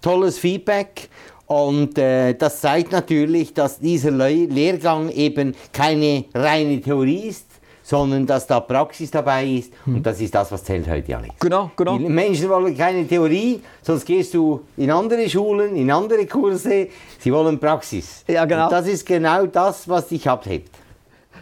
tolles 0.00 0.38
Feedback. 0.38 1.08
Und 1.46 1.98
äh, 1.98 2.34
das 2.34 2.60
zeigt 2.60 2.92
natürlich, 2.92 3.52
dass 3.52 3.80
dieser 3.80 4.12
Le 4.12 4.46
Lehrgang 4.46 5.10
eben 5.10 5.56
keine 5.72 6.24
reine 6.32 6.80
Theorie 6.80 7.26
ist, 7.26 7.46
sondern 7.82 8.24
dass 8.24 8.46
da 8.46 8.60
Praxis 8.60 9.10
dabei 9.10 9.44
ist. 9.44 9.72
Und 9.84 10.06
das 10.06 10.20
ist 10.20 10.32
das, 10.32 10.52
was 10.52 10.62
zählt 10.62 10.88
heute, 10.88 11.16
Alex. 11.16 11.34
Genau, 11.40 11.72
genau. 11.74 11.98
Die 11.98 12.04
Menschen 12.08 12.48
wollen 12.48 12.76
keine 12.78 13.04
Theorie, 13.04 13.60
sonst 13.82 14.06
gehst 14.06 14.32
du 14.32 14.60
in 14.76 14.92
andere 14.92 15.28
Schulen, 15.28 15.74
in 15.74 15.90
andere 15.90 16.24
Kurse. 16.24 16.86
Sie 17.18 17.32
wollen 17.32 17.58
Praxis. 17.58 18.24
Ja, 18.28 18.44
genau. 18.44 18.66
Und 18.66 18.72
das 18.72 18.86
ist 18.86 19.04
genau 19.04 19.46
das, 19.46 19.88
was 19.88 20.06
dich 20.06 20.28
abhebt. 20.30 20.70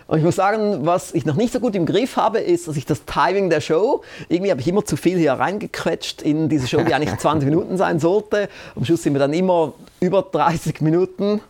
Und 0.08 0.18
ich 0.18 0.24
muss 0.24 0.36
sagen, 0.36 0.86
was 0.86 1.12
ich 1.12 1.26
noch 1.26 1.36
nicht 1.36 1.52
so 1.52 1.60
gut 1.60 1.74
im 1.74 1.84
Griff 1.84 2.16
habe, 2.16 2.38
ist, 2.38 2.66
dass 2.66 2.78
ich 2.78 2.86
das 2.86 3.04
Timing 3.04 3.50
der 3.50 3.60
Show, 3.60 4.00
irgendwie 4.30 4.50
habe 4.50 4.60
ich 4.60 4.66
immer 4.66 4.82
zu 4.82 4.96
viel 4.96 5.18
hier 5.18 5.34
reingequetscht 5.34 6.22
in 6.22 6.48
diese 6.48 6.66
Show, 6.66 6.80
die 6.82 6.94
eigentlich 6.94 7.16
20 7.18 7.46
Minuten 7.46 7.76
sein 7.76 8.00
sollte. 8.00 8.48
Am 8.74 8.86
Schluss 8.86 9.02
sind 9.02 9.12
wir 9.12 9.20
dann 9.20 9.34
immer 9.34 9.74
über 10.00 10.22
30 10.22 10.80
Minuten. 10.80 11.42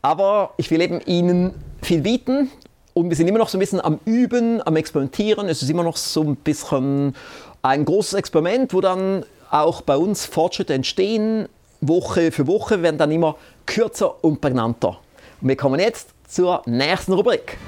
Aber 0.00 0.54
ich 0.56 0.70
will 0.70 0.80
eben 0.80 1.00
Ihnen 1.04 1.52
viel 1.82 2.00
bieten 2.00 2.50
und 2.94 3.10
wir 3.10 3.16
sind 3.16 3.28
immer 3.28 3.38
noch 3.38 3.50
so 3.50 3.58
ein 3.58 3.60
bisschen 3.60 3.84
am 3.84 4.00
Üben, 4.06 4.66
am 4.66 4.76
Experimentieren. 4.76 5.46
Es 5.46 5.62
ist 5.62 5.68
immer 5.68 5.82
noch 5.82 5.98
so 5.98 6.22
ein 6.22 6.36
bisschen 6.36 7.14
ein 7.60 7.84
großes 7.84 8.14
Experiment, 8.14 8.72
wo 8.72 8.80
dann 8.80 9.24
auch 9.50 9.82
bei 9.82 9.98
uns 9.98 10.24
Fortschritte 10.24 10.72
entstehen. 10.72 11.46
Woche 11.82 12.32
für 12.32 12.46
Woche 12.46 12.82
werden 12.82 12.96
dann 12.96 13.12
immer 13.12 13.36
kürzer 13.66 14.24
und 14.24 14.40
prägnanter. 14.40 14.98
Und 15.42 15.48
wir 15.48 15.56
kommen 15.56 15.78
jetzt 15.78 16.08
zur 16.26 16.62
nächsten 16.66 17.12
Rubrik. 17.12 17.58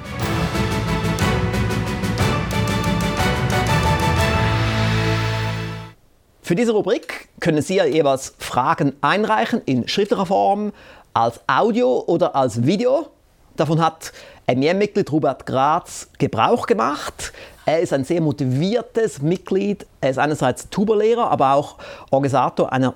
Für 6.51 6.57
diese 6.57 6.73
Rubrik 6.73 7.29
können 7.39 7.63
Sie 7.63 7.77
ja 7.77 7.85
jeweils 7.85 8.35
Fragen 8.39 8.95
einreichen 9.03 9.63
in 9.67 9.87
schriftlicher 9.87 10.27
Form, 10.27 10.73
als 11.15 11.39
Audio 11.47 12.03
oder 12.09 12.35
als 12.35 12.67
Video. 12.67 13.07
Davon 13.55 13.81
hat 13.81 14.11
MEM-Mitglied 14.49 15.13
Robert 15.13 15.47
Graz 15.47 16.09
Gebrauch 16.19 16.67
gemacht. 16.67 17.33
Er 17.67 17.79
ist 17.79 17.93
ein 17.93 18.03
sehr 18.03 18.21
motiviertes 18.21 19.23
Mitglied. 19.23 19.87
Er 20.01 20.11
ist 20.11 20.19
einerseits 20.19 20.69
Tuba-Lehrer, 20.71 21.31
aber 21.31 21.55
auch 21.55 21.77
Organisator 22.11 22.73
einer 22.73 22.95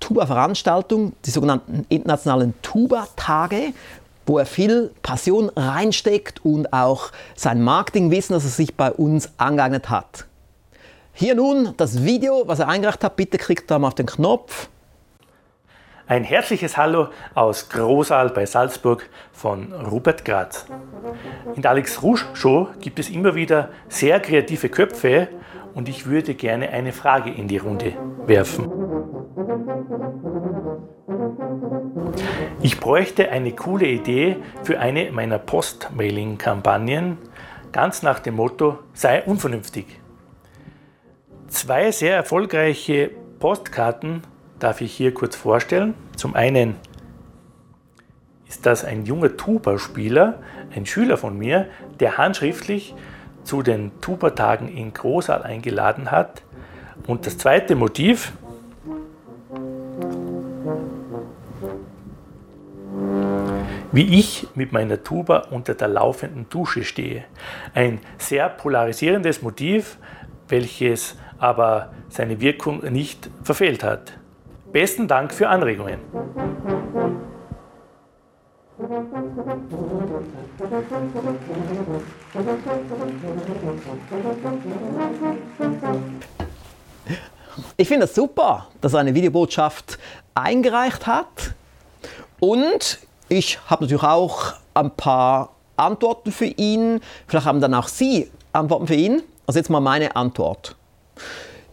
Tuba-Veranstaltung, 0.00 1.12
die 1.26 1.30
sogenannten 1.30 1.84
internationalen 1.90 2.54
Tuba-Tage, 2.62 3.74
wo 4.24 4.38
er 4.38 4.46
viel 4.46 4.92
Passion 5.02 5.50
reinsteckt 5.54 6.42
und 6.42 6.72
auch 6.72 7.10
sein 7.36 7.60
Marketingwissen, 7.60 8.32
das 8.32 8.44
er 8.44 8.50
sich 8.50 8.74
bei 8.78 8.90
uns 8.90 9.28
angeeignet 9.36 9.90
hat. 9.90 10.24
Hier 11.14 11.34
nun 11.34 11.74
das 11.76 12.04
Video, 12.04 12.44
was 12.46 12.58
er 12.58 12.68
eingereicht 12.68 13.04
hat. 13.04 13.16
Bitte 13.16 13.36
klickt 13.36 13.70
da 13.70 13.78
mal 13.78 13.88
auf 13.88 13.94
den 13.94 14.06
Knopf. 14.06 14.68
Ein 16.06 16.24
herzliches 16.24 16.76
Hallo 16.76 17.08
aus 17.34 17.68
Großaal 17.68 18.30
bei 18.30 18.44
Salzburg 18.46 19.08
von 19.30 19.72
Rupert 19.72 20.24
Graz. 20.24 20.66
In 21.54 21.62
der 21.62 21.70
Alex 21.70 22.02
Rouge 22.02 22.24
Show 22.34 22.68
gibt 22.80 22.98
es 22.98 23.10
immer 23.10 23.34
wieder 23.34 23.68
sehr 23.88 24.20
kreative 24.20 24.68
Köpfe 24.68 25.28
und 25.74 25.88
ich 25.88 26.06
würde 26.06 26.34
gerne 26.34 26.70
eine 26.70 26.92
Frage 26.92 27.30
in 27.30 27.46
die 27.46 27.58
Runde 27.58 27.92
werfen. 28.26 28.70
Ich 32.62 32.80
bräuchte 32.80 33.30
eine 33.30 33.52
coole 33.52 33.86
Idee 33.86 34.36
für 34.62 34.80
eine 34.80 35.12
meiner 35.12 35.38
Post-Mailing-Kampagnen, 35.38 37.18
ganz 37.70 38.02
nach 38.02 38.18
dem 38.18 38.36
Motto, 38.36 38.78
sei 38.92 39.22
unvernünftig. 39.22 40.01
Zwei 41.52 41.90
sehr 41.90 42.16
erfolgreiche 42.16 43.10
Postkarten 43.38 44.22
darf 44.58 44.80
ich 44.80 44.90
hier 44.94 45.12
kurz 45.12 45.36
vorstellen. 45.36 45.92
Zum 46.16 46.34
einen 46.34 46.76
ist 48.48 48.64
das 48.64 48.86
ein 48.86 49.04
junger 49.04 49.36
Tuba-Spieler, 49.36 50.38
ein 50.74 50.86
Schüler 50.86 51.18
von 51.18 51.36
mir, 51.36 51.66
der 52.00 52.16
handschriftlich 52.16 52.94
zu 53.44 53.62
den 53.62 53.92
Tuba-Tagen 54.00 54.66
in 54.68 54.94
Großaal 54.94 55.42
eingeladen 55.42 56.10
hat. 56.10 56.42
Und 57.06 57.26
das 57.26 57.36
zweite 57.36 57.76
Motiv, 57.76 58.32
wie 63.92 64.18
ich 64.18 64.48
mit 64.54 64.72
meiner 64.72 65.02
Tuba 65.02 65.48
unter 65.50 65.74
der 65.74 65.88
laufenden 65.88 66.48
Dusche 66.48 66.82
stehe. 66.82 67.24
Ein 67.74 68.00
sehr 68.16 68.48
polarisierendes 68.48 69.42
Motiv, 69.42 69.98
welches 70.48 71.16
aber 71.42 71.90
seine 72.08 72.40
Wirkung 72.40 72.84
nicht 72.92 73.28
verfehlt 73.42 73.82
hat. 73.82 74.12
Besten 74.72 75.08
Dank 75.08 75.34
für 75.34 75.48
Anregungen. 75.48 75.98
Ich 87.76 87.88
finde 87.88 88.04
es 88.04 88.14
super, 88.14 88.68
dass 88.80 88.94
er 88.94 89.00
eine 89.00 89.12
Videobotschaft 89.12 89.98
eingereicht 90.36 91.08
hat. 91.08 91.54
Und 92.38 93.00
ich 93.28 93.58
habe 93.66 93.82
natürlich 93.82 94.04
auch 94.04 94.54
ein 94.74 94.92
paar 94.92 95.50
Antworten 95.76 96.30
für 96.30 96.46
ihn. 96.46 97.00
Vielleicht 97.26 97.46
haben 97.46 97.60
dann 97.60 97.74
auch 97.74 97.88
Sie 97.88 98.30
Antworten 98.52 98.86
für 98.86 98.94
ihn. 98.94 99.22
Also 99.44 99.58
jetzt 99.58 99.70
mal 99.70 99.80
meine 99.80 100.14
Antwort. 100.14 100.76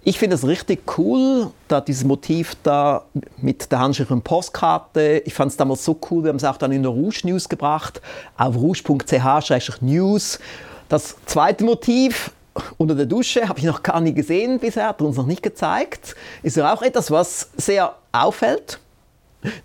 Ich 0.04 0.18
finde 0.18 0.38
es 0.38 0.48
richtig 0.48 0.98
cool, 0.98 1.52
da 1.68 1.82
dieses 1.82 2.06
Motiv 2.06 2.56
da 2.64 3.04
mit 3.38 3.70
der 3.72 3.80
handschriftlichen 3.80 4.22
Postkarte. 4.22 5.22
Ich 5.26 5.34
fand 5.34 5.52
es 5.52 5.58
damals 5.58 5.84
so 5.84 6.00
cool, 6.10 6.24
wir 6.24 6.30
haben 6.30 6.38
es 6.38 6.44
auch 6.46 6.58
dann 6.58 6.72
in 6.72 6.84
der 6.84 6.92
Rouge 6.92 7.22
News 7.26 7.50
gebracht, 7.50 8.02
auf 8.38 8.56
rouge.ch-news. 8.56 10.40
Das 10.88 11.16
zweite 11.26 11.66
Motiv, 11.66 12.32
unter 12.78 12.96
der 12.96 13.06
Dusche, 13.06 13.48
habe 13.48 13.60
ich 13.60 13.66
noch 13.66 13.84
gar 13.84 14.00
nie 14.00 14.14
gesehen 14.14 14.60
bisher, 14.60 14.88
hat 14.88 15.02
er 15.02 15.08
uns 15.08 15.18
noch 15.18 15.26
nicht 15.26 15.44
gezeigt. 15.44 16.16
Ist 16.44 16.56
ja 16.58 16.74
auch 16.74 16.82
etwas, 16.82 17.12
was 17.12 17.50
sehr 17.58 17.94
auffällt. 18.14 18.80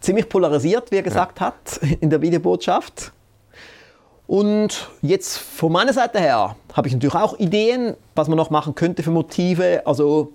Ziemlich 0.00 0.28
polarisiert, 0.28 0.90
wie 0.90 0.96
er 0.96 1.02
gesagt 1.02 1.40
ja. 1.40 1.46
hat 1.46 1.80
in 2.00 2.10
der 2.10 2.20
Videobotschaft. 2.20 3.12
Und 4.26 4.88
jetzt 5.02 5.36
von 5.36 5.72
meiner 5.72 5.92
Seite 5.92 6.18
her 6.18 6.56
habe 6.72 6.88
ich 6.88 6.94
natürlich 6.94 7.14
auch 7.14 7.38
Ideen, 7.38 7.94
was 8.14 8.28
man 8.28 8.36
noch 8.36 8.50
machen 8.50 8.74
könnte 8.74 9.02
für 9.02 9.10
Motive. 9.10 9.82
Also 9.84 10.32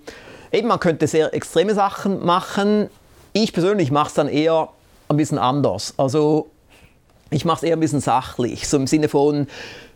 eben, 0.52 0.68
man 0.68 0.78
könnte 0.78 1.06
sehr 1.06 1.34
extreme 1.34 1.74
Sachen 1.74 2.24
machen. 2.24 2.88
Ich 3.32 3.52
persönlich 3.52 3.90
mache 3.90 4.08
es 4.08 4.14
dann 4.14 4.28
eher 4.28 4.68
ein 5.08 5.16
bisschen 5.16 5.38
anders. 5.38 5.94
Also 5.96 6.48
ich 7.30 7.44
mache 7.44 7.58
es 7.58 7.62
eher 7.64 7.76
ein 7.76 7.80
bisschen 7.80 8.00
sachlich, 8.00 8.68
so 8.68 8.76
im 8.76 8.86
Sinne 8.86 9.08
von 9.08 9.46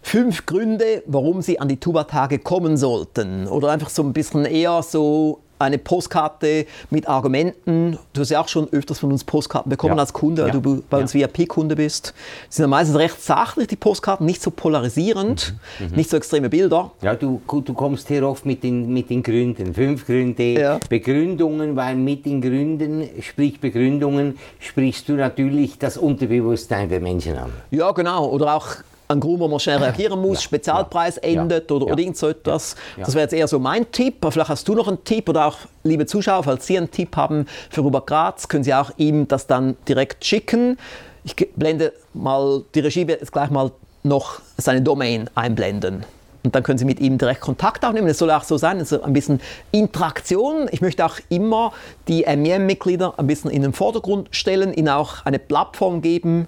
fünf 0.03 0.47
Gründe, 0.47 1.03
warum 1.07 1.43
Sie 1.43 1.59
an 1.61 1.69
die 1.69 1.79
Tuba-Tage 1.79 2.39
kommen 2.39 2.77
sollten. 2.77 3.47
Oder 3.49 3.71
einfach 3.71 3.91
so 3.91 4.03
ein 4.03 4.13
bisschen 4.13 4.45
eher 4.45 4.83
so 4.83 5.41
eine 5.59 5.79
Postkarte 5.79 6.67
mit 6.91 7.09
Argumenten. 7.09 7.99
Du 8.13 8.21
hast 8.21 8.31
ja 8.31 8.41
auch 8.41 8.49
schon 8.49 8.69
öfters 8.73 8.99
von 8.99 9.13
uns 9.13 9.25
Postkarten 9.25 9.71
bekommen 9.71 9.97
ja. 9.97 10.01
als 10.01 10.13
Kunde, 10.13 10.43
weil 10.43 10.55
ja. 10.55 10.61
du 10.61 10.83
bei 10.89 10.99
uns 10.99 11.13
ja. 11.13 11.29
VIP-Kunde 11.29 11.77
bist. 11.77 12.15
Sie 12.49 12.63
sind 12.63 12.71
meistens 12.71 12.97
recht 12.97 13.23
sachlich, 13.23 13.69
die 13.69 13.77
Postkarten, 13.77 14.27
nicht 14.27 14.43
so 14.43 14.51
polarisierend, 14.51 15.55
mhm. 15.79 15.87
Mhm. 15.87 15.97
nicht 15.97 16.11
so 16.11 16.17
extreme 16.17 16.49
Bilder. 16.49 16.91
Ja, 17.03 17.15
du, 17.15 17.41
du 17.47 17.75
kommst 17.75 18.09
hier 18.09 18.27
oft 18.29 18.47
mit 18.47 18.63
den, 18.63 18.93
mit 18.93 19.11
den 19.11 19.23
Gründen. 19.23 19.75
Fünf 19.75 20.07
Gründe, 20.07 20.81
Begründungen, 20.89 21.77
weil 21.77 21.97
mit 21.97 22.27
den 22.27 22.41
Gründen, 22.41 23.09
sprich 23.21 23.61
Begründungen, 23.61 24.39
sprichst 24.59 25.09
du 25.09 25.15
natürlich 25.15 25.79
das 25.79 25.97
Unterbewusstsein 25.97 26.89
der 26.89 27.01
Menschen 27.01 27.37
an. 27.37 27.53
Ja, 27.71 27.93
genau. 27.93 28.29
Oder 28.29 28.55
auch 28.55 28.69
ein 29.09 29.21
Grund, 29.21 29.41
wo 29.41 29.49
man 29.49 29.61
schnell 29.61 29.79
reagieren 29.79 30.21
muss, 30.21 30.39
ja, 30.39 30.43
Spezialpreis 30.43 31.17
ja, 31.17 31.23
endet 31.43 31.71
ja, 31.71 31.77
oder, 31.77 31.87
oder 31.87 31.99
irgend 31.99 32.17
so 32.17 32.29
etwas. 32.29 32.77
Das 32.97 33.15
wäre 33.15 33.23
jetzt 33.23 33.35
eher 33.35 33.49
so 33.49 33.59
mein 33.59 33.91
Tipp. 33.93 34.17
Aber 34.21 34.33
vielleicht 34.33 34.49
hast 34.49 34.67
du 34.69 34.75
noch 34.75 34.89
einen 34.89 35.05
Tipp 35.05 35.29
oder 35.29 35.47
auch, 35.47 35.59
liebe 35.83 36.07
Zuschauer, 36.07 36.43
falls 36.45 36.67
Sie 36.67 36.77
einen 36.77 36.91
Tipp 36.91 37.17
haben 37.17 37.47
für 37.71 37.83
Robert 37.83 38.07
Graz, 38.07 38.49
können 38.49 38.65
Sie 38.65 38.75
auch 38.75 38.91
ihm 38.97 39.29
das 39.29 39.47
dann 39.47 39.77
direkt 39.87 40.25
schicken. 40.25 40.79
Ich 41.25 41.37
blende 41.55 41.93
mal, 42.13 42.63
die 42.75 42.81
Regie 42.81 43.07
wird 43.07 43.21
jetzt 43.21 43.33
gleich 43.33 43.51
mal 43.51 43.71
noch 44.03 44.41
seine 44.57 44.83
Domain 44.83 45.29
einblenden. 45.35 46.05
Und 46.43 46.55
dann 46.55 46.63
können 46.63 46.77
Sie 46.77 46.85
mit 46.85 47.01
ihm 47.01 47.17
direkt 47.17 47.41
Kontakt 47.41 47.85
aufnehmen. 47.87 48.07
Es 48.07 48.19
soll 48.19 48.31
auch 48.31 48.45
so 48.45 48.59
sein, 48.59 48.79
also 48.79 49.03
ein 49.03 49.15
bisschen 49.15 49.41
Interaktion. 49.71 50.69
Ich 50.71 50.83
möchte 50.83 51.05
auch 51.05 51.19
immer 51.31 51.73
die 52.07 52.25
MEM-Mitglieder 52.25 53.15
ein 53.17 53.27
bisschen 53.27 53.51
in 53.51 53.63
den 53.63 53.73
Vordergrund 53.73 54.29
stellen, 54.31 54.75
ihnen 54.75 54.91
auch 54.91 55.25
eine 55.25 55.39
Plattform 55.39 56.03
geben, 56.03 56.47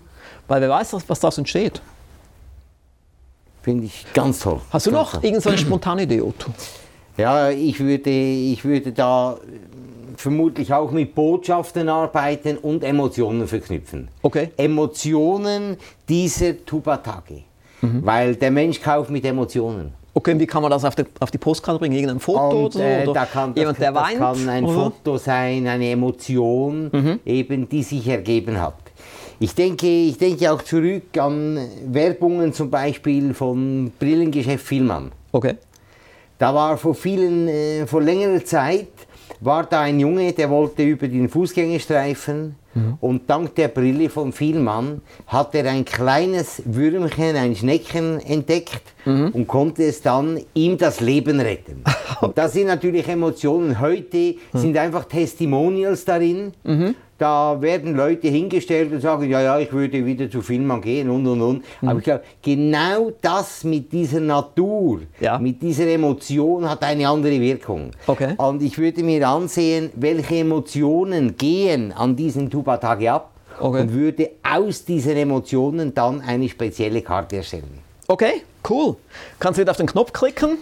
weil 0.48 0.61
wer 0.61 0.68
weiß, 0.68 0.94
was 1.09 1.20
daraus 1.20 1.38
entsteht. 1.38 1.80
Finde 3.66 3.86
ich 3.86 4.06
ganz 4.14 4.38
toll. 4.38 4.60
Hast 4.70 4.86
du 4.86 4.92
ganz 4.92 5.02
noch 5.02 5.12
toll. 5.14 5.24
irgendeine 5.24 5.58
spontane 5.58 6.02
Idee, 6.04 6.20
Otto? 6.20 6.52
Ja, 7.16 7.50
ich 7.50 7.80
würde, 7.80 8.10
ich 8.10 8.64
würde 8.64 8.92
da 8.92 9.38
vermutlich 10.16 10.72
auch 10.72 10.92
mit 10.92 11.16
Botschaften 11.16 11.88
arbeiten 11.88 12.58
und 12.58 12.84
Emotionen 12.84 13.48
verknüpfen. 13.48 14.06
Okay. 14.22 14.50
Emotionen 14.56 15.78
dieser 16.08 16.64
Tuba-Tage. 16.64 17.42
Mhm. 17.80 18.06
Weil 18.06 18.36
der 18.36 18.52
Mensch 18.52 18.80
kauft 18.80 19.10
mit 19.10 19.24
Emotionen. 19.24 19.94
Okay, 20.14 20.38
wie 20.38 20.46
kann 20.46 20.62
man 20.62 20.70
das 20.70 20.84
auf 20.84 20.94
die, 20.94 21.02
auf 21.18 21.32
die 21.32 21.38
Postkarte 21.38 21.80
bringen? 21.80 21.96
Irgendein 21.96 22.20
Foto 22.20 22.48
Und, 22.50 22.54
oder, 22.66 22.70
so? 22.70 22.80
äh, 22.80 23.02
oder 23.02 23.12
da 23.14 23.26
kann, 23.26 23.52
das, 23.52 23.60
jemand, 23.60 23.80
der 23.80 23.90
das 23.90 24.02
weint? 24.04 24.18
kann 24.18 24.48
ein 24.48 24.64
oder? 24.64 24.72
Mhm. 24.72 24.78
Foto 24.78 25.18
sein, 25.18 25.66
eine 25.66 25.90
Emotion, 25.90 27.18
eben, 27.26 27.68
die 27.68 27.82
sich 27.82 28.06
ergeben 28.06 28.60
hat. 28.60 28.74
Ich 29.39 29.55
denke, 29.55 29.87
ich 29.87 30.18
denke 30.18 30.51
auch 30.51 30.62
zurück 30.62 31.16
an 31.18 31.59
Werbungen 31.87 32.53
zum 32.53 32.70
Beispiel 32.70 33.34
vom 33.34 33.93
Brillengeschäft 33.99 34.66
Vielmann. 34.66 35.12
Okay. 35.32 35.57
Da 36.39 36.55
war 36.55 36.76
vor 36.76 36.95
vielen, 36.95 37.49
äh, 37.49 37.87
vor 37.87 38.03
längerer 38.03 38.45
Zeit, 38.45 38.89
war 39.41 39.64
da 39.64 39.82
ein 39.82 40.01
Junge, 40.01 40.32
der 40.32 40.49
wollte 40.49 40.82
über 40.82 41.09
den 41.09 41.28
Fußgängerstreifen 41.28 42.57
und 43.01 43.28
dank 43.30 43.55
der 43.55 43.68
Brille 43.68 44.11
von 44.11 44.32
Vielmann 44.32 45.01
hat 45.26 45.55
er 45.55 45.70
ein 45.70 45.84
kleines 45.84 46.62
Würmchen, 46.64 47.37
ein 47.37 47.57
Schnecken 47.57 48.20
entdeckt 48.20 48.82
und 49.07 49.46
konnte 49.46 49.84
es 49.84 50.02
dann 50.02 50.40
ihm 50.54 50.76
das 50.76 51.00
Leben 51.00 51.40
retten. 51.40 51.82
Und 52.20 52.36
das 52.38 52.54
sind 52.54 52.66
natürlich 52.66 53.07
Emotionen. 53.09 53.78
Heute 53.80 54.36
sind 54.54 54.76
einfach 54.78 55.04
Testimonials 55.04 56.04
darin. 56.04 56.52
Da 57.18 57.57
werden 57.62 57.94
Leute 57.96 58.28
hingestellt 58.28 58.92
und 58.92 59.00
sagen, 59.00 59.30
ja, 59.30 59.40
ja, 59.40 59.59
ich 59.59 59.72
würde 59.72 60.04
wieder 60.04 60.30
zu 60.30 60.42
Vielmann 60.42 60.82
gehen 60.82 61.09
und, 61.09 61.26
und, 61.26 61.40
und. 61.40 61.64
Aber 61.82 61.98
ich 61.98 62.04
glaube, 62.04 62.24
genau 62.42 63.11
das 63.22 63.64
mit 63.64 63.90
dieser 63.90 64.20
Natur, 64.20 65.00
Ja. 65.20 65.38
mit 65.38 65.62
dieser 65.62 65.86
Emotion 65.86 66.68
hat 66.68 66.82
eine 66.82 67.09
andere 67.09 67.40
Wirkung. 67.40 67.90
Okay. 68.07 68.34
Und 68.36 68.62
ich 68.62 68.76
würde 68.76 69.02
mir 69.02 69.26
ansehen, 69.26 69.88
welche 69.94 70.36
Emotionen 70.36 71.36
gehen 71.38 71.90
an 71.92 72.16
diesen 72.16 72.50
Tuba-Tage 72.50 73.11
ab 73.12 73.30
Okay. 73.59 73.80
und 73.82 73.92
würde 73.94 74.30
aus 74.42 74.84
diesen 74.84 75.16
Emotionen 75.16 75.94
dann 75.94 76.20
eine 76.20 76.46
spezielle 76.48 77.00
Karte 77.00 77.36
erstellen. 77.36 77.78
Okay, 78.09 78.42
cool. 78.70 78.96
Kannst 79.38 79.58
du 79.58 79.62
wieder 79.62 79.70
auf 79.70 79.76
den 79.76 79.86
Knopf 79.86 80.12
klicken? 80.12 80.58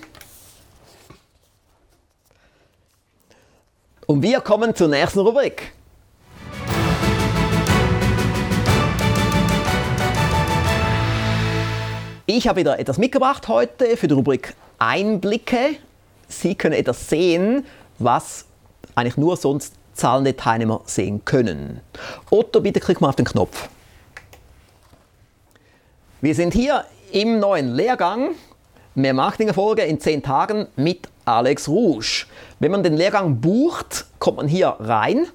Und 4.06 4.22
wir 4.22 4.40
kommen 4.40 4.74
zur 4.74 4.88
nächsten 4.88 5.20
Rubrik. 5.20 5.72
Ich 12.26 12.48
habe 12.48 12.60
wieder 12.60 12.78
etwas 12.78 12.98
mitgebracht 12.98 13.48
heute 13.48 13.96
für 13.96 14.08
die 14.08 14.14
Rubrik 14.14 14.54
Einblicke. 14.78 15.76
Sie 16.28 16.54
können 16.54 16.74
etwas 16.74 17.08
sehen, 17.08 17.66
was 17.98 18.46
eigentlich 18.94 19.16
nur 19.16 19.36
sonst 19.36 19.74
zahlende 19.94 20.36
Teilnehmer 20.36 20.82
sehen 20.86 21.24
können. 21.24 21.80
Otto, 22.30 22.60
bitte 22.60 22.80
klick 22.80 23.00
mal 23.00 23.10
auf 23.10 23.16
den 23.16 23.26
Knopf. 23.26 23.68
Wir 26.20 26.34
sind 26.34 26.54
hier 26.54 26.84
im 27.14 27.38
neuen 27.38 27.74
Lehrgang 27.74 28.30
Mehr 28.96 29.14
Marketing-Erfolge 29.14 29.82
in 29.82 29.98
10 29.98 30.22
Tagen 30.22 30.66
mit 30.76 31.08
Alex 31.24 31.68
Rouge. 31.68 32.26
Wenn 32.60 32.70
man 32.70 32.84
den 32.84 32.94
Lehrgang 32.94 33.40
bucht, 33.40 34.06
kommt 34.20 34.36
man 34.36 34.46
hier 34.46 34.68
rein 34.78 35.26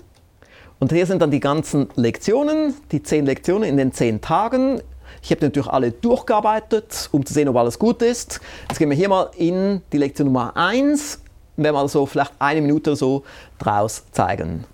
und 0.79 0.93
hier 0.93 1.05
sind 1.05 1.21
dann 1.21 1.31
die 1.31 1.41
ganzen 1.41 1.89
Lektionen, 1.95 2.75
die 2.91 3.03
10 3.03 3.25
Lektionen 3.25 3.67
in 3.67 3.75
den 3.75 3.91
10 3.91 4.21
Tagen. 4.21 4.81
Ich 5.21 5.31
habe 5.31 5.45
natürlich 5.45 5.67
alle 5.67 5.91
durchgearbeitet, 5.91 7.09
um 7.11 7.25
zu 7.25 7.33
sehen, 7.33 7.49
ob 7.49 7.57
alles 7.57 7.79
gut 7.79 8.01
ist. 8.01 8.39
Jetzt 8.69 8.77
gehen 8.77 8.89
wir 8.89 8.97
hier 8.97 9.09
mal 9.09 9.29
in 9.35 9.81
die 9.91 9.97
Lektion 9.97 10.27
Nummer 10.27 10.55
1 10.55 11.21
und 11.57 11.63
werden 11.63 11.75
mal 11.75 11.87
so 11.89 12.05
vielleicht 12.05 12.33
eine 12.39 12.61
Minute 12.61 12.91
oder 12.91 12.97
so 12.97 13.23
draus 13.57 14.03
zeigen. 14.11 14.65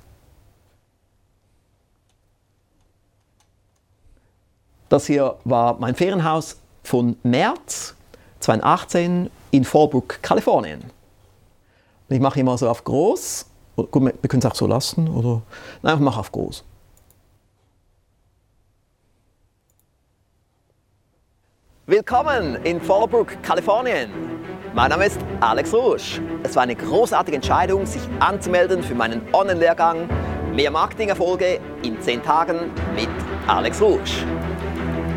Das 4.89 5.08
hier 5.08 5.36
war 5.43 5.80
mein 5.80 5.95
Ferienhaus 5.95 6.58
von 6.86 7.17
März 7.23 7.95
2018 8.39 9.29
in 9.51 9.63
Fallbrook, 9.63 10.21
Kalifornien. 10.21 10.81
Und 12.07 12.15
ich 12.15 12.21
mache 12.21 12.43
mal 12.43 12.57
so 12.57 12.69
auf 12.69 12.83
groß. 12.83 13.45
Oder, 13.75 13.88
gut, 13.88 14.03
wir 14.03 14.29
können 14.29 14.39
es 14.39 14.45
auch 14.45 14.55
so 14.55 14.67
lassen. 14.67 15.09
Oder, 15.09 15.41
nein, 15.81 15.95
ich 15.95 16.01
mache 16.01 16.19
auf 16.19 16.31
groß. 16.31 16.63
Willkommen 21.88 22.55
in 22.63 22.81
Fallbrook, 22.81 23.41
Kalifornien. 23.43 24.09
Mein 24.73 24.89
Name 24.89 25.05
ist 25.05 25.19
Alex 25.39 25.73
Rouge. 25.73 26.21
Es 26.43 26.55
war 26.55 26.63
eine 26.63 26.75
großartige 26.75 27.36
Entscheidung, 27.36 27.86
sich 27.86 28.01
anzumelden 28.19 28.83
für 28.83 28.95
meinen 28.95 29.21
Online-Lehrgang 29.33 30.09
Mehr 30.55 30.71
Marketing-Erfolge 30.71 31.59
in 31.83 31.99
10 32.01 32.23
Tagen 32.23 32.71
mit 32.95 33.09
Alex 33.47 33.81
Rouge. 33.81 34.25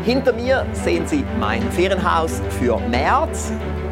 Hinter 0.05 0.31
mir 0.31 0.65
sehen 0.71 1.05
Sie 1.07 1.25
mein 1.39 1.61
Ferienhaus 1.71 2.41
für 2.57 2.79
März. 2.79 3.51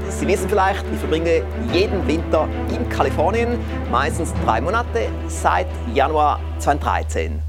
Sie 0.10 0.26
wissen 0.26 0.48
vielleicht, 0.48 0.86
ich 0.92 1.00
verbringe 1.00 1.44
jeden 1.74 2.08
Winter 2.08 2.48
in 2.74 2.88
Kalifornien, 2.88 3.60
meistens 3.92 4.34
drei 4.46 4.62
Monate, 4.62 5.10
seit 5.28 5.68
Januar 5.94 6.40
2013. 6.60 7.42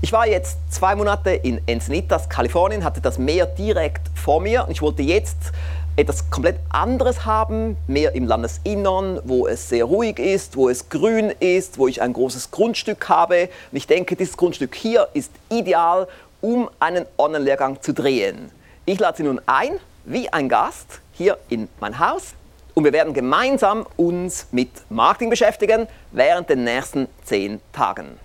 Ich 0.00 0.12
war 0.12 0.26
jetzt 0.26 0.56
zwei 0.70 0.94
Monate 0.94 1.30
in 1.30 1.60
Encinitas, 1.66 2.30
Kalifornien, 2.30 2.82
hatte 2.82 3.02
das 3.02 3.18
Meer 3.18 3.44
direkt 3.44 4.08
vor 4.14 4.40
mir 4.40 4.64
und 4.64 4.70
ich 4.70 4.80
wollte 4.80 5.02
jetzt 5.02 5.52
etwas 5.96 6.30
komplett 6.30 6.60
anderes 6.70 7.26
haben, 7.26 7.76
mehr 7.88 8.14
im 8.14 8.26
Landesinnern, 8.26 9.20
wo 9.24 9.48
es 9.48 9.68
sehr 9.68 9.84
ruhig 9.84 10.20
ist, 10.20 10.56
wo 10.56 10.68
es 10.68 10.88
grün 10.88 11.32
ist, 11.40 11.76
wo 11.76 11.88
ich 11.88 12.00
ein 12.00 12.12
großes 12.12 12.52
Grundstück 12.52 13.08
habe. 13.08 13.48
Und 13.72 13.76
ich 13.76 13.88
denke, 13.88 14.14
dieses 14.14 14.36
Grundstück 14.36 14.76
hier 14.76 15.08
ist 15.12 15.32
ideal, 15.50 16.06
um 16.40 16.70
einen 16.78 17.06
Online-Lehrgang 17.16 17.80
zu 17.82 17.92
drehen. 17.92 18.50
Ich 18.86 18.98
lade 18.98 19.16
Sie 19.16 19.22
nun 19.22 19.40
ein, 19.46 19.78
wie 20.04 20.32
ein 20.32 20.48
Gast, 20.48 21.00
hier 21.12 21.38
in 21.48 21.68
mein 21.80 21.98
Haus 21.98 22.34
und 22.74 22.84
wir 22.84 22.92
werden 22.92 23.12
gemeinsam 23.12 23.86
uns 23.96 24.46
mit 24.52 24.70
Marketing 24.88 25.30
beschäftigen 25.30 25.88
während 26.12 26.48
den 26.48 26.62
nächsten 26.62 27.08
zehn 27.24 27.60
Tagen. 27.72 28.18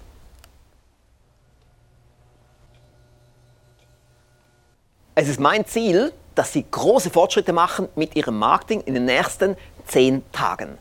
Es 5.16 5.28
ist 5.28 5.39
mein 5.39 5.66
Ziel, 5.66 6.14
dass 6.36 6.53
Sie 6.53 6.66
große 6.70 7.09
Fortschritte 7.09 7.51
machen 7.51 7.89
mit 7.95 8.16
Ihrem 8.16 8.38
Marketing 8.38 8.82
in 8.82 8.93
den 8.93 9.05
nächsten 9.05 9.57
zehn 9.88 10.24
Tagen. 10.32 10.78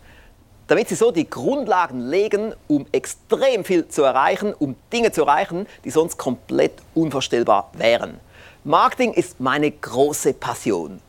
Damit 0.72 0.88
Sie 0.88 0.94
so 0.94 1.10
die 1.10 1.28
Grundlagen 1.28 2.00
legen, 2.00 2.54
um 2.66 2.86
extrem 2.92 3.62
viel 3.62 3.88
zu 3.88 4.04
erreichen, 4.04 4.54
um 4.58 4.74
Dinge 4.90 5.12
zu 5.12 5.20
erreichen, 5.20 5.66
die 5.84 5.90
sonst 5.90 6.16
komplett 6.16 6.72
unvorstellbar 6.94 7.70
wären. 7.74 8.18
Marketing 8.64 9.12
ist 9.12 9.38
meine 9.38 9.70
große 9.70 10.32
Passion. 10.32 11.02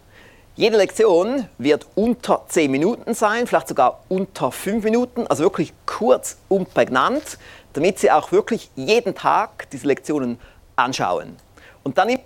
Jede 0.58 0.76
Lektion 0.76 1.48
wird 1.60 1.88
unter 1.96 2.44
10 2.46 2.72
Minuten 2.72 3.14
sein, 3.14 3.48
vielleicht 3.48 3.70
sogar 3.70 4.04
unter 4.10 4.52
5 4.52 4.84
Minuten, 4.84 5.28
also 5.28 5.44
wirklich 5.44 5.72
kurz 5.86 6.36
und 6.50 6.74
prägnant, 6.74 7.38
damit 7.72 8.00
Sie 8.00 8.12
auch 8.12 8.34
wirklich 8.34 8.70
jeden 8.76 9.16
Tag 9.16 9.70
diese 9.70 9.88
Lektionen 9.88 10.42
anschauen. 10.76 11.38
Und 11.84 11.98
dann 11.98 12.20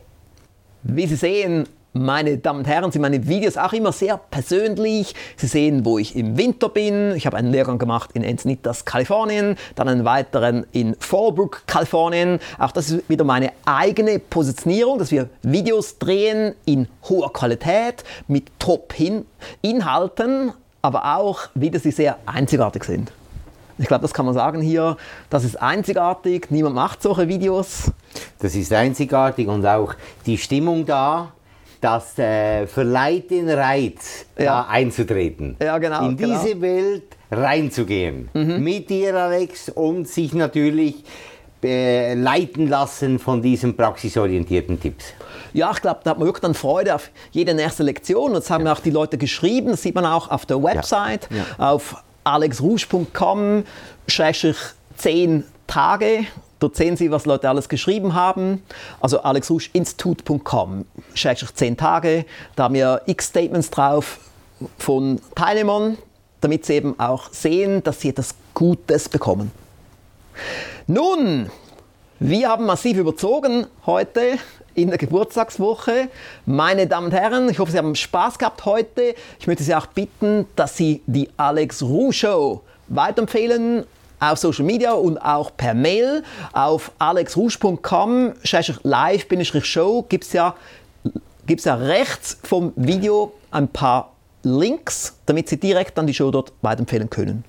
wie 0.81 1.05
Sie 1.05 1.15
sehen, 1.15 1.69
meine 2.05 2.37
Damen 2.37 2.59
und 2.59 2.67
Herren, 2.67 2.91
sind 2.91 3.01
meine 3.01 3.27
Videos 3.27 3.57
auch 3.57 3.73
immer 3.73 3.91
sehr 3.91 4.17
persönlich. 4.17 5.15
Sie 5.35 5.47
sehen, 5.47 5.85
wo 5.85 5.97
ich 5.97 6.15
im 6.15 6.37
Winter 6.37 6.69
bin. 6.69 7.15
Ich 7.15 7.25
habe 7.25 7.37
einen 7.37 7.51
Lehrgang 7.51 7.77
gemacht 7.77 8.11
in 8.13 8.23
Encinitas, 8.23 8.85
Kalifornien, 8.85 9.57
dann 9.75 9.87
einen 9.89 10.05
weiteren 10.05 10.65
in 10.71 10.95
Fallbrook, 10.99 11.63
Kalifornien. 11.67 12.39
Auch 12.59 12.71
das 12.71 12.91
ist 12.91 13.09
wieder 13.09 13.23
meine 13.23 13.51
eigene 13.65 14.19
Positionierung, 14.19 14.99
dass 14.99 15.11
wir 15.11 15.29
Videos 15.41 15.97
drehen 15.97 16.53
in 16.65 16.87
hoher 17.09 17.31
Qualität 17.33 18.03
mit 18.27 18.51
Top-Inhalten, 18.59 20.53
aber 20.81 21.17
auch 21.17 21.49
wieder 21.53 21.79
sie 21.79 21.91
sehr 21.91 22.17
einzigartig 22.25 22.83
sind. 22.83 23.11
Ich 23.79 23.87
glaube, 23.87 24.01
das 24.01 24.13
kann 24.13 24.25
man 24.25 24.33
sagen 24.33 24.61
hier. 24.61 24.97
Das 25.29 25.43
ist 25.43 25.61
einzigartig. 25.61 26.47
Niemand 26.49 26.75
macht 26.75 27.03
solche 27.03 27.27
Videos. 27.27 27.91
Das 28.39 28.55
ist 28.55 28.73
einzigartig 28.73 29.47
und 29.47 29.65
auch 29.65 29.93
die 30.25 30.37
Stimmung 30.37 30.85
da, 30.85 31.31
das 31.81 32.17
äh, 32.19 32.65
verleiht 32.67 33.31
den 33.31 33.49
Reiz, 33.49 34.25
Ja. 34.37 34.45
da 34.63 34.67
einzutreten. 34.69 35.55
Ja, 35.61 35.77
genau, 35.77 36.07
In 36.09 36.17
genau. 36.17 36.41
diese 36.43 36.59
Welt 36.61 37.03
reinzugehen. 37.31 38.29
Mit 38.33 38.89
dir, 38.89 39.15
Alex, 39.15 39.69
und 39.69 40.07
sich 40.07 40.33
natürlich 40.33 41.03
äh, 41.63 42.13
leiten 42.13 42.67
lassen 42.69 43.19
von 43.19 43.41
diesen 43.41 43.75
praxisorientierten 43.75 44.79
Tipps. 44.79 45.05
Ja, 45.53 45.71
ich 45.73 45.81
glaube, 45.81 46.01
da 46.03 46.11
hat 46.11 46.19
man 46.19 46.27
wirklich 46.27 46.41
dann 46.41 46.53
Freude 46.53 46.93
auf 46.95 47.09
jede 47.31 47.53
nächste 47.53 47.83
Lektion. 47.83 48.33
Das 48.33 48.49
haben 48.49 48.63
mir 48.63 48.71
auch 48.71 48.79
die 48.79 48.91
Leute 48.91 49.17
geschrieben. 49.17 49.69
Das 49.71 49.81
sieht 49.81 49.95
man 49.95 50.05
auch 50.05 50.29
auf 50.29 50.45
der 50.45 50.61
Website, 50.61 51.27
auf 51.57 51.95
alexrouge.com, 52.23 53.63
10 54.07 55.43
Tage. 55.67 56.25
Dort 56.59 56.75
sehen 56.75 56.97
Sie, 56.97 57.11
was 57.11 57.25
Leute 57.25 57.49
alles 57.49 57.69
geschrieben 57.69 58.13
haben. 58.15 58.63
Also 58.99 59.19
alexrouge-institut.com, 59.21 60.85
10 61.17 61.77
Tage. 61.77 62.25
Da 62.55 62.63
haben 62.63 62.75
wir 62.75 63.01
x 63.05 63.27
Statements 63.27 63.69
drauf 63.69 64.19
von 64.77 65.19
Teilnehmern, 65.35 65.97
damit 66.41 66.65
sie 66.65 66.73
eben 66.73 66.99
auch 66.99 67.31
sehen, 67.31 67.83
dass 67.83 68.01
sie 68.01 68.09
etwas 68.09 68.35
Gutes 68.53 69.09
bekommen. 69.09 69.51
Nun, 70.87 71.49
Wir 72.19 72.49
haben 72.49 72.65
massiv 72.65 72.97
überzogen 72.97 73.67
heute 73.85 74.39
in 74.73 74.89
der 74.89 74.97
Geburtstagswoche. 74.97 76.09
Meine 76.47 76.87
Damen 76.87 77.07
und 77.07 77.11
Herren, 77.11 77.47
ich 77.47 77.59
hoffe, 77.59 77.71
Sie 77.71 77.77
haben 77.77 77.93
Spaß 77.93 78.39
gehabt 78.39 78.65
heute. 78.65 79.13
Ich 79.39 79.45
möchte 79.45 79.61
Sie 79.61 79.75
auch 79.75 79.85
bitten, 79.85 80.47
dass 80.55 80.75
Sie 80.75 81.03
die 81.05 81.29
Alex 81.37 81.83
Ruh 81.83 82.11
Show 82.11 82.63
weiterempfehlen 82.87 83.85
auf 84.19 84.39
Social 84.39 84.65
Media 84.65 84.93
und 84.93 85.19
auch 85.19 85.55
per 85.55 85.75
Mail. 85.75 86.23
Auf 86.53 86.91
alexrusch.com 86.97 88.33
live-show 88.81 90.01
gibt 90.09 90.23
es 90.23 90.33
ja, 90.33 90.55
gibt's 91.47 91.63
ja 91.63 91.75
rechts 91.75 92.37
vom 92.43 92.73
Video 92.75 93.33
ein 93.51 93.69
paar 93.69 94.11
Links, 94.43 95.17
damit 95.25 95.49
Sie 95.49 95.57
direkt 95.57 95.97
dann 95.97 96.05
die 96.05 96.13
Show 96.13 96.29
dort 96.29 96.53
weiterempfehlen 96.61 97.09
können. 97.09 97.43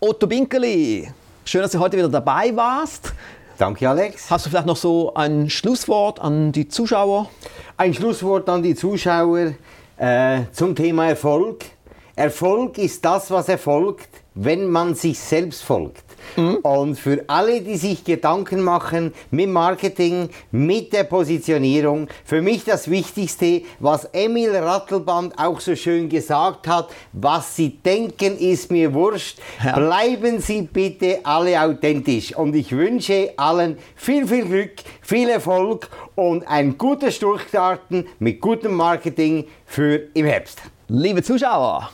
Otto 0.00 0.26
Binkeli, 0.26 1.08
schön, 1.44 1.60
dass 1.60 1.72
du 1.72 1.78
heute 1.80 1.96
wieder 1.96 2.08
dabei 2.08 2.54
warst. 2.56 3.12
Danke, 3.58 3.88
Alex. 3.88 4.30
Hast 4.30 4.46
du 4.46 4.50
vielleicht 4.50 4.66
noch 4.66 4.76
so 4.76 5.14
ein 5.14 5.50
Schlusswort 5.50 6.20
an 6.20 6.52
die 6.52 6.68
Zuschauer? 6.68 7.28
Ein 7.76 7.92
Schlusswort 7.92 8.48
an 8.48 8.62
die 8.62 8.74
Zuschauer 8.74 9.54
äh, 9.96 10.40
zum 10.52 10.74
Thema 10.74 11.08
Erfolg. 11.08 11.64
Erfolg 12.16 12.78
ist 12.78 13.04
das, 13.04 13.30
was 13.30 13.48
erfolgt, 13.48 14.08
wenn 14.34 14.68
man 14.68 14.94
sich 14.94 15.18
selbst 15.18 15.62
folgt. 15.64 16.03
Mhm. 16.36 16.56
Und 16.56 16.98
für 16.98 17.24
alle, 17.26 17.60
die 17.60 17.76
sich 17.76 18.04
Gedanken 18.04 18.60
machen 18.60 19.12
mit 19.30 19.48
Marketing, 19.48 20.28
mit 20.50 20.92
der 20.92 21.04
Positionierung, 21.04 22.08
für 22.24 22.42
mich 22.42 22.64
das 22.64 22.90
Wichtigste, 22.90 23.62
was 23.80 24.08
Emil 24.12 24.54
Rattelband 24.56 25.38
auch 25.38 25.60
so 25.60 25.76
schön 25.76 26.08
gesagt 26.08 26.66
hat, 26.66 26.88
was 27.12 27.56
Sie 27.56 27.78
denken, 27.78 28.38
ist 28.38 28.70
mir 28.70 28.92
wurscht. 28.94 29.38
Ja. 29.64 29.76
Bleiben 29.76 30.40
Sie 30.40 30.62
bitte 30.62 31.20
alle 31.24 31.60
authentisch. 31.60 32.34
Und 32.36 32.54
ich 32.54 32.72
wünsche 32.72 33.32
allen 33.36 33.78
viel, 33.96 34.26
viel 34.26 34.44
Glück, 34.44 34.72
viel 35.02 35.28
Erfolg 35.28 35.88
und 36.14 36.46
ein 36.46 36.78
gutes 36.78 37.18
Durchstarten 37.18 38.06
mit 38.18 38.40
gutem 38.40 38.74
Marketing 38.74 39.46
für 39.66 40.00
im 40.14 40.26
Herbst. 40.26 40.60
Liebe 40.88 41.22
Zuschauer, 41.22 41.88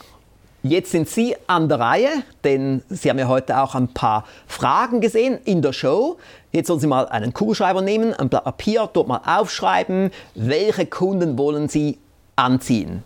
Jetzt 0.62 0.90
sind 0.90 1.08
Sie 1.08 1.34
an 1.46 1.70
der 1.70 1.80
Reihe, 1.80 2.10
denn 2.44 2.82
Sie 2.90 3.08
haben 3.08 3.18
ja 3.18 3.28
heute 3.28 3.58
auch 3.58 3.74
ein 3.74 3.88
paar 3.88 4.24
Fragen 4.46 5.00
gesehen 5.00 5.38
in 5.44 5.62
der 5.62 5.72
Show. 5.72 6.18
Jetzt 6.52 6.66
sollen 6.66 6.80
Sie 6.80 6.86
mal 6.86 7.08
einen 7.08 7.32
Kugelschreiber 7.32 7.80
nehmen, 7.80 8.12
ein 8.12 8.28
Blatt 8.28 8.44
Papier, 8.44 8.86
dort 8.92 9.08
mal 9.08 9.22
aufschreiben, 9.24 10.10
welche 10.34 10.84
Kunden 10.84 11.38
wollen 11.38 11.70
Sie 11.70 11.98
anziehen? 12.36 13.04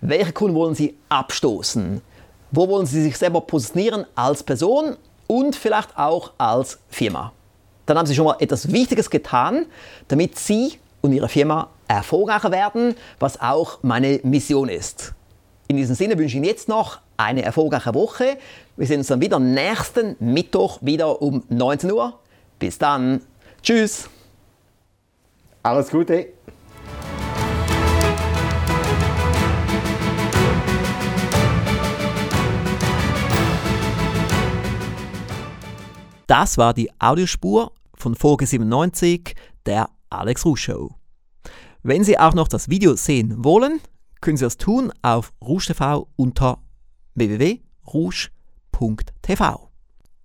Welche 0.00 0.32
Kunden 0.32 0.56
wollen 0.56 0.74
Sie 0.74 0.96
abstoßen? 1.10 2.00
Wo 2.50 2.66
wollen 2.66 2.86
Sie 2.86 3.02
sich 3.02 3.18
selber 3.18 3.42
positionieren 3.42 4.06
als 4.14 4.42
Person 4.42 4.96
und 5.26 5.54
vielleicht 5.54 5.98
auch 5.98 6.32
als 6.38 6.78
Firma? 6.88 7.32
Dann 7.84 7.98
haben 7.98 8.06
Sie 8.06 8.14
schon 8.14 8.24
mal 8.24 8.36
etwas 8.38 8.72
Wichtiges 8.72 9.10
getan, 9.10 9.66
damit 10.08 10.38
Sie 10.38 10.78
und 11.02 11.12
Ihre 11.12 11.28
Firma 11.28 11.68
erfolgreicher 11.88 12.50
werden, 12.50 12.94
was 13.18 13.38
auch 13.38 13.80
meine 13.82 14.18
Mission 14.22 14.70
ist. 14.70 15.15
In 15.68 15.76
diesem 15.76 15.96
Sinne 15.96 16.16
wünsche 16.16 16.28
ich 16.28 16.34
Ihnen 16.36 16.44
jetzt 16.44 16.68
noch 16.68 17.00
eine 17.16 17.42
erfolgreiche 17.42 17.92
Woche. 17.92 18.38
Wir 18.76 18.86
sehen 18.86 18.98
uns 18.98 19.08
dann 19.08 19.20
wieder 19.20 19.40
nächsten 19.40 20.14
Mittwoch 20.20 20.78
wieder 20.80 21.20
um 21.20 21.42
19 21.48 21.90
Uhr. 21.90 22.20
Bis 22.58 22.78
dann. 22.78 23.20
Tschüss. 23.62 24.08
Alles 25.64 25.90
Gute. 25.90 26.28
Das 36.28 36.58
war 36.58 36.74
die 36.74 36.90
Audiospur 37.00 37.72
von 37.96 38.14
Folge 38.14 38.46
97 38.46 39.34
der 39.64 39.88
Alex 40.10 40.44
Ruh 40.44 40.54
Show. 40.54 40.90
Wenn 41.82 42.04
Sie 42.04 42.18
auch 42.18 42.34
noch 42.34 42.46
das 42.46 42.68
Video 42.68 42.94
sehen 42.94 43.44
wollen, 43.44 43.80
können 44.20 44.36
Sie 44.36 44.44
das 44.44 44.56
tun 44.56 44.92
auf 45.02 45.32
Rouge 45.42 45.66
TV 45.66 46.08
unter 46.16 46.58
www.rouge.tv. 47.14 49.70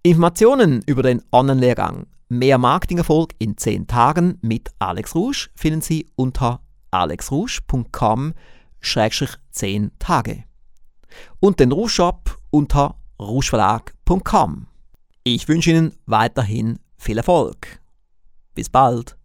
Informationen 0.02 0.82
über 0.86 1.02
den 1.02 1.22
Online-Lehrgang 1.32 2.06
Mehr 2.28 2.58
Marketingerfolg 2.58 3.34
in 3.38 3.56
10 3.56 3.86
Tagen 3.86 4.38
mit 4.40 4.70
Alex 4.78 5.14
Rouge 5.14 5.48
finden 5.54 5.80
Sie 5.82 6.10
unter 6.16 6.60
alexrouge.com-10 6.90 9.90
Tage. 9.98 10.44
Und 11.38 11.60
den 11.60 11.70
Rouge 11.70 11.90
Shop 11.90 12.38
unter 12.50 12.96
rougeverlag.com. 13.24 14.66
Ich 15.24 15.48
wünsche 15.48 15.70
Ihnen 15.70 15.92
weiterhin 16.06 16.78
viel 16.96 17.18
Erfolg. 17.18 17.80
Bis 18.54 18.68
bald. 18.68 19.16